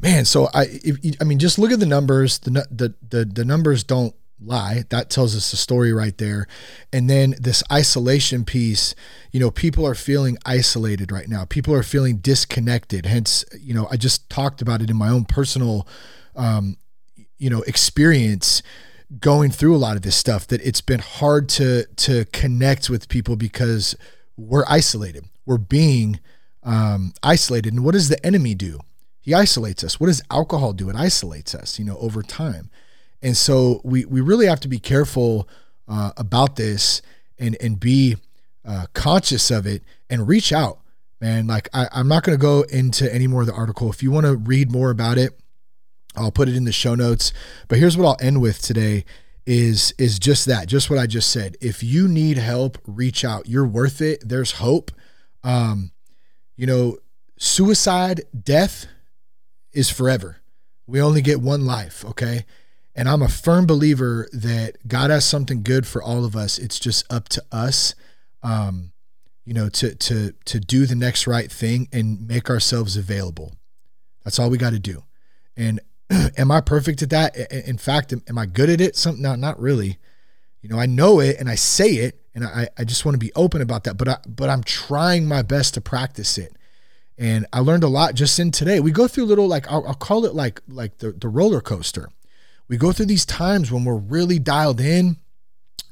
man, 0.00 0.24
so 0.24 0.48
I, 0.54 0.66
if, 0.82 1.16
I 1.20 1.24
mean, 1.24 1.38
just 1.38 1.58
look 1.58 1.72
at 1.72 1.80
the 1.80 1.86
numbers. 1.86 2.38
The, 2.38 2.66
the 2.70 2.94
the 3.06 3.24
the 3.26 3.44
numbers 3.44 3.84
don't 3.84 4.14
lie. 4.46 4.84
That 4.90 5.10
tells 5.10 5.36
us 5.36 5.50
the 5.50 5.56
story 5.56 5.92
right 5.92 6.16
there. 6.18 6.46
And 6.92 7.08
then 7.08 7.34
this 7.38 7.62
isolation 7.70 8.44
piece, 8.44 8.94
you 9.32 9.40
know, 9.40 9.50
people 9.50 9.86
are 9.86 9.94
feeling 9.94 10.38
isolated 10.44 11.10
right 11.10 11.28
now. 11.28 11.44
People 11.44 11.74
are 11.74 11.82
feeling 11.82 12.18
disconnected. 12.18 13.06
Hence, 13.06 13.44
you 13.58 13.74
know, 13.74 13.88
I 13.90 13.96
just 13.96 14.28
talked 14.30 14.62
about 14.62 14.82
it 14.82 14.90
in 14.90 14.96
my 14.96 15.08
own 15.08 15.24
personal, 15.24 15.86
um, 16.36 16.76
you 17.38 17.50
know, 17.50 17.62
experience 17.62 18.62
going 19.20 19.50
through 19.50 19.76
a 19.76 19.78
lot 19.78 19.96
of 19.96 20.02
this 20.02 20.16
stuff 20.16 20.46
that 20.48 20.60
it's 20.62 20.80
been 20.80 21.00
hard 21.00 21.48
to 21.48 21.84
to 21.96 22.24
connect 22.26 22.88
with 22.90 23.08
people 23.08 23.36
because 23.36 23.94
we're 24.36 24.64
isolated. 24.68 25.26
We're 25.46 25.58
being 25.58 26.20
um, 26.62 27.12
isolated. 27.22 27.74
And 27.74 27.84
what 27.84 27.92
does 27.92 28.08
the 28.08 28.24
enemy 28.24 28.54
do? 28.54 28.80
He 29.20 29.34
isolates 29.34 29.84
us. 29.84 30.00
What 30.00 30.08
does 30.08 30.22
alcohol 30.30 30.72
do? 30.72 30.90
It 30.90 30.96
isolates 30.96 31.54
us, 31.54 31.78
you 31.78 31.84
know, 31.84 31.96
over 31.98 32.22
time. 32.22 32.70
And 33.24 33.36
so 33.36 33.80
we, 33.82 34.04
we 34.04 34.20
really 34.20 34.46
have 34.46 34.60
to 34.60 34.68
be 34.68 34.78
careful 34.78 35.48
uh, 35.88 36.12
about 36.18 36.56
this 36.56 37.00
and, 37.38 37.56
and 37.58 37.80
be 37.80 38.16
uh, 38.66 38.86
conscious 38.92 39.50
of 39.50 39.66
it 39.66 39.82
and 40.10 40.28
reach 40.28 40.52
out, 40.52 40.80
man. 41.22 41.46
Like, 41.46 41.70
I, 41.72 41.88
I'm 41.90 42.06
not 42.06 42.22
going 42.22 42.38
to 42.38 42.40
go 42.42 42.62
into 42.62 43.12
any 43.12 43.26
more 43.26 43.40
of 43.40 43.46
the 43.46 43.54
article. 43.54 43.90
If 43.90 44.02
you 44.02 44.10
want 44.10 44.26
to 44.26 44.36
read 44.36 44.70
more 44.70 44.90
about 44.90 45.16
it, 45.16 45.40
I'll 46.14 46.30
put 46.30 46.50
it 46.50 46.54
in 46.54 46.64
the 46.64 46.72
show 46.72 46.94
notes. 46.94 47.32
But 47.66 47.78
here's 47.78 47.96
what 47.96 48.06
I'll 48.06 48.26
end 48.26 48.42
with 48.42 48.60
today 48.60 49.06
is 49.46 49.92
is 49.98 50.18
just 50.18 50.46
that, 50.46 50.68
just 50.68 50.88
what 50.88 50.98
I 50.98 51.06
just 51.06 51.30
said. 51.30 51.56
If 51.60 51.82
you 51.82 52.08
need 52.08 52.36
help, 52.36 52.78
reach 52.86 53.24
out. 53.24 53.48
You're 53.48 53.66
worth 53.66 54.00
it. 54.00 54.26
There's 54.26 54.52
hope. 54.52 54.90
Um, 55.42 55.92
you 56.56 56.66
know, 56.66 56.98
suicide, 57.38 58.22
death 58.38 58.86
is 59.72 59.90
forever. 59.90 60.38
We 60.86 61.00
only 61.00 61.22
get 61.22 61.40
one 61.40 61.64
life, 61.64 62.04
okay? 62.04 62.44
And 62.96 63.08
I'm 63.08 63.22
a 63.22 63.28
firm 63.28 63.66
believer 63.66 64.28
that 64.32 64.86
God 64.86 65.10
has 65.10 65.24
something 65.24 65.62
good 65.62 65.86
for 65.86 66.02
all 66.02 66.24
of 66.24 66.36
us. 66.36 66.58
It's 66.58 66.78
just 66.78 67.10
up 67.12 67.28
to 67.30 67.42
us, 67.50 67.94
um, 68.42 68.92
you 69.44 69.52
know, 69.52 69.68
to 69.70 69.94
to 69.94 70.32
to 70.44 70.60
do 70.60 70.86
the 70.86 70.94
next 70.94 71.26
right 71.26 71.50
thing 71.50 71.88
and 71.92 72.26
make 72.26 72.48
ourselves 72.48 72.96
available. 72.96 73.54
That's 74.22 74.38
all 74.38 74.48
we 74.48 74.58
got 74.58 74.70
to 74.70 74.78
do. 74.78 75.04
And 75.56 75.80
am 76.10 76.52
I 76.52 76.60
perfect 76.60 77.02
at 77.02 77.10
that? 77.10 77.36
In 77.52 77.78
fact, 77.78 78.12
am 78.12 78.38
I 78.38 78.46
good 78.46 78.70
at 78.70 78.80
it? 78.80 78.96
Some 78.96 79.20
not 79.20 79.38
not 79.38 79.58
really. 79.58 79.98
You 80.62 80.70
know, 80.70 80.78
I 80.78 80.86
know 80.86 81.20
it 81.20 81.36
and 81.38 81.48
I 81.48 81.56
say 81.56 81.88
it, 81.96 82.20
and 82.32 82.44
I 82.44 82.68
I 82.78 82.84
just 82.84 83.04
want 83.04 83.14
to 83.14 83.18
be 83.18 83.32
open 83.34 83.60
about 83.60 83.84
that. 83.84 83.96
But 83.96 84.08
I 84.08 84.18
but 84.26 84.48
I'm 84.48 84.62
trying 84.62 85.26
my 85.26 85.42
best 85.42 85.74
to 85.74 85.80
practice 85.80 86.38
it. 86.38 86.56
And 87.18 87.46
I 87.52 87.60
learned 87.60 87.84
a 87.84 87.88
lot 87.88 88.14
just 88.14 88.38
in 88.38 88.50
today. 88.50 88.80
We 88.80 88.90
go 88.90 89.06
through 89.08 89.24
little 89.24 89.48
like 89.48 89.70
I'll, 89.70 89.86
I'll 89.86 89.94
call 89.94 90.24
it 90.24 90.34
like 90.34 90.60
like 90.68 90.98
the 90.98 91.10
the 91.10 91.28
roller 91.28 91.60
coaster 91.60 92.08
we 92.68 92.76
go 92.76 92.92
through 92.92 93.06
these 93.06 93.26
times 93.26 93.70
when 93.70 93.84
we're 93.84 93.94
really 93.94 94.38
dialed 94.38 94.80
in 94.80 95.16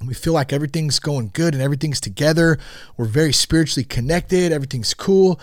we 0.06 0.14
feel 0.14 0.32
like 0.32 0.52
everything's 0.52 0.98
going 0.98 1.30
good 1.32 1.54
and 1.54 1.62
everything's 1.62 2.00
together. 2.00 2.58
We're 2.96 3.06
very 3.06 3.32
spiritually 3.32 3.84
connected, 3.84 4.52
everything's 4.52 4.94
cool. 4.94 5.40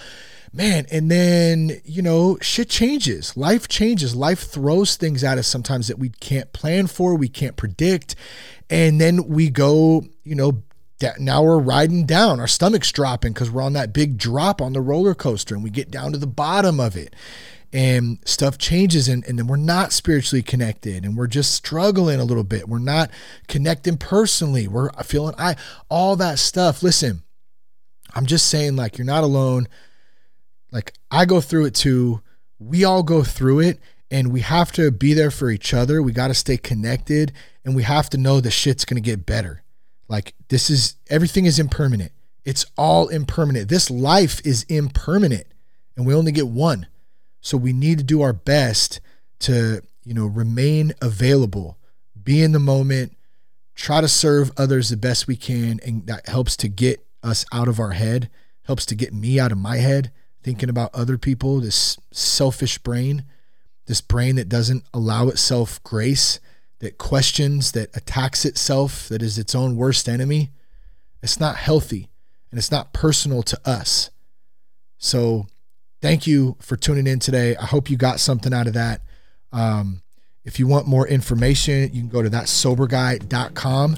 Man, 0.52 0.88
and 0.92 1.12
then, 1.12 1.80
you 1.86 2.02
know, 2.02 2.38
shit 2.42 2.70
changes. 2.70 3.38
Life 3.38 3.68
changes. 3.68 4.16
Life 4.16 4.40
throws 4.40 4.96
things 4.96 5.24
at 5.24 5.38
us 5.38 5.46
sometimes 5.46 5.88
that 5.88 6.00
we 6.00 6.10
can't 6.10 6.52
plan 6.54 6.88
for, 6.88 7.14
we 7.14 7.30
can't 7.30 7.56
predict. 7.56 8.16
And 8.70 9.00
then 9.00 9.28
we 9.28 9.50
go, 9.50 10.04
you 10.24 10.36
know, 10.36 10.64
now 11.20 11.44
we're 11.44 11.60
riding 11.60 12.06
down. 12.06 12.40
Our 12.40 12.48
stomach's 12.48 12.92
dropping 12.92 13.34
because 13.34 13.52
we're 13.52 13.62
on 13.62 13.74
that 13.74 13.94
big 13.94 14.18
drop 14.18 14.62
on 14.62 14.74
the 14.74 14.82
roller 14.82 15.14
coaster 15.14 15.54
and 15.54 15.64
we 15.64 15.70
get 15.70 15.92
down 15.92 16.12
to 16.12 16.18
the 16.18 16.28
bottom 16.28 16.80
of 16.80 16.98
it 16.98 17.16
and 17.72 18.18
stuff 18.26 18.58
changes 18.58 19.08
and, 19.08 19.24
and 19.26 19.38
then 19.38 19.48
we're 19.48 19.56
not 19.56 19.94
spiritually 19.94 20.42
connected 20.42 21.06
and 21.06 21.16
we're 21.16 21.28
just 21.28 21.54
struggling 21.54 22.20
a 22.20 22.24
little 22.24 22.44
bit. 22.44 22.68
We're 22.68 22.80
not 22.80 23.12
connecting 23.48 23.98
personally. 23.98 24.68
We're 24.68 24.92
feeling 25.04 25.36
I 25.38 25.56
all 25.88 26.16
that 26.16 26.40
stuff. 26.40 26.82
Listen, 26.82 27.24
I'm 28.16 28.26
just 28.26 28.48
saying 28.48 28.76
like 28.76 28.98
you're 28.98 29.06
not 29.06 29.24
alone. 29.24 29.68
Like 30.72 30.94
I 31.12 31.26
go 31.26 31.42
through 31.42 31.66
it 31.66 31.76
too. 31.76 32.22
We 32.58 32.84
all 32.84 33.04
go 33.04 33.24
through 33.24 33.60
it 33.60 33.80
and 34.10 34.34
we 34.34 34.42
have 34.42 34.72
to 34.74 34.90
be 34.90 35.14
there 35.14 35.32
for 35.32 35.52
each 35.52 35.74
other. 35.74 36.02
We 36.02 36.12
got 36.12 36.30
to 36.30 36.34
stay 36.34 36.58
connected 36.58 37.32
and 37.64 37.76
we 37.76 37.84
have 37.84 38.10
to 38.12 38.18
know 38.18 38.42
the 38.42 38.52
shit's 38.52 38.86
going 38.86 39.02
to 39.02 39.08
get 39.08 39.28
better. 39.28 39.64
Like 40.08 40.34
this 40.48 40.72
is 40.72 40.96
everything 41.08 41.46
is 41.46 41.60
impermanent. 41.60 42.14
It's 42.46 42.66
all 42.78 43.10
impermanent. 43.10 43.70
This 43.70 43.92
life 43.92 44.42
is 44.44 44.64
impermanent 44.64 45.46
and 45.96 46.08
we 46.08 46.16
only 46.16 46.32
get 46.32 46.48
one. 46.48 46.88
So 47.42 47.58
we 47.58 47.74
need 47.74 47.98
to 47.98 48.04
do 48.04 48.22
our 48.22 48.34
best 48.34 49.00
to, 49.40 49.82
you 50.04 50.14
know, 50.14 50.26
remain 50.26 50.94
available, 51.02 51.78
be 52.22 52.42
in 52.42 52.52
the 52.52 52.60
moment, 52.60 53.16
try 53.76 54.02
to 54.02 54.08
serve 54.08 54.52
others 54.58 54.90
the 54.90 54.98
best 54.98 55.28
we 55.28 55.36
can. 55.36 55.80
And 55.86 56.06
that 56.08 56.28
helps 56.28 56.58
to 56.58 56.68
get 56.68 57.06
us 57.24 57.46
out 57.52 57.68
of 57.68 57.80
our 57.80 57.92
head, 57.92 58.30
helps 58.64 58.86
to 58.88 58.96
get 58.96 59.14
me 59.14 59.40
out 59.40 59.52
of 59.52 59.58
my 59.58 59.78
head, 59.78 60.12
thinking 60.44 60.70
about 60.70 60.94
other 60.94 61.18
people, 61.18 61.60
this 61.60 61.98
selfish 62.12 62.78
brain, 62.78 63.24
this 63.86 64.02
brain 64.02 64.36
that 64.36 64.50
doesn't 64.50 64.84
allow 64.94 65.30
itself 65.30 65.82
grace, 65.84 66.40
that 66.80 66.98
questions, 66.98 67.72
that 67.74 67.96
attacks 67.96 68.46
itself, 68.46 69.08
that 69.10 69.22
is 69.22 69.38
its 69.38 69.56
own 69.56 69.76
worst 69.76 70.08
enemy. 70.08 70.52
It's 71.22 71.40
not 71.40 71.58
healthy 71.58 72.10
and 72.52 72.58
it's 72.58 72.72
not 72.72 72.94
personal 72.94 73.44
to 73.44 73.60
us. 73.66 74.12
So, 74.98 75.48
thank 76.02 76.28
you 76.28 76.56
for 76.60 76.76
tuning 76.76 77.08
in 77.08 77.20
today. 77.20 77.56
I 77.56 77.66
hope 77.66 77.90
you 77.90 77.98
got 77.98 78.20
something 78.20 78.54
out 78.54 78.68
of 78.68 78.74
that. 78.74 79.02
Um, 79.52 80.02
if 80.46 80.60
you 80.60 80.68
want 80.68 80.88
more 80.88 81.08
information, 81.08 81.94
you 81.94 82.02
can 82.02 82.10
go 82.10 82.22
to 82.22 82.30
thatsoberguy.com. 82.30 83.98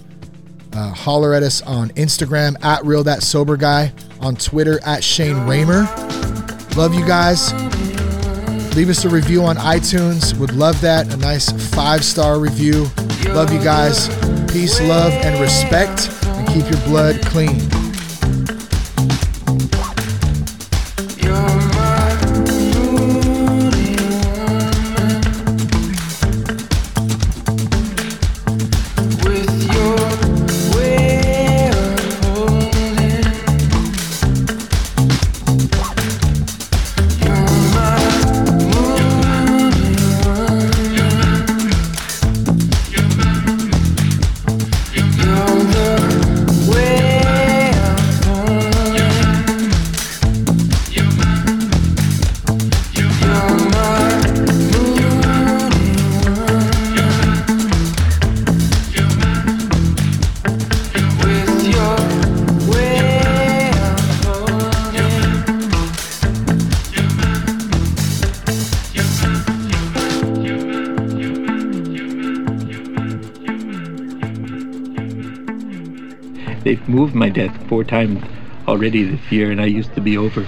Uh, 0.74 0.90
holler 0.94 1.34
at 1.34 1.44
us 1.44 1.62
on 1.64 1.90
Instagram 1.92 2.62
at 2.64 2.84
real 2.86 3.04
that 3.04 3.24
sober 3.24 3.58
guy, 3.58 3.92
on 4.22 4.36
Twitter 4.36 4.80
at 4.86 5.04
Shane 5.04 5.36
Ramer. 5.46 5.86
Love 6.78 6.94
you 6.94 7.06
guys. 7.06 7.52
Leave 8.76 8.90
us 8.90 9.04
a 9.04 9.10
review 9.10 9.44
on 9.44 9.58
iTunes. 9.58 10.38
Would 10.38 10.54
love 10.54 10.80
that. 10.80 11.14
A 11.14 11.18
nice 11.18 11.52
five 11.74 12.06
star 12.06 12.40
review. 12.40 12.88
Love 13.34 13.52
you 13.52 13.62
guys. 13.62 14.08
Peace, 14.52 14.80
love, 14.82 15.12
and 15.12 15.40
respect. 15.42 16.10
And 16.26 16.48
keep 16.48 16.72
your 16.72 16.82
blood 16.86 17.22
clean. 17.26 17.60
My 77.14 77.30
desk 77.30 77.60
four 77.68 77.84
times 77.84 78.22
already 78.68 79.04
this 79.04 79.32
year, 79.32 79.52
and 79.52 79.62
I 79.62 79.66
used 79.66 79.94
to 79.96 80.02
be 80.02 80.18
over 80.18 80.48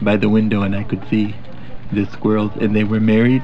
by 0.00 0.16
the 0.16 0.28
window 0.28 0.62
and 0.62 0.74
I 0.74 0.84
could 0.84 1.08
see 1.08 1.36
the 1.92 2.06
squirrels, 2.06 2.52
and 2.60 2.74
they 2.74 2.84
were 2.84 3.00
married 3.00 3.42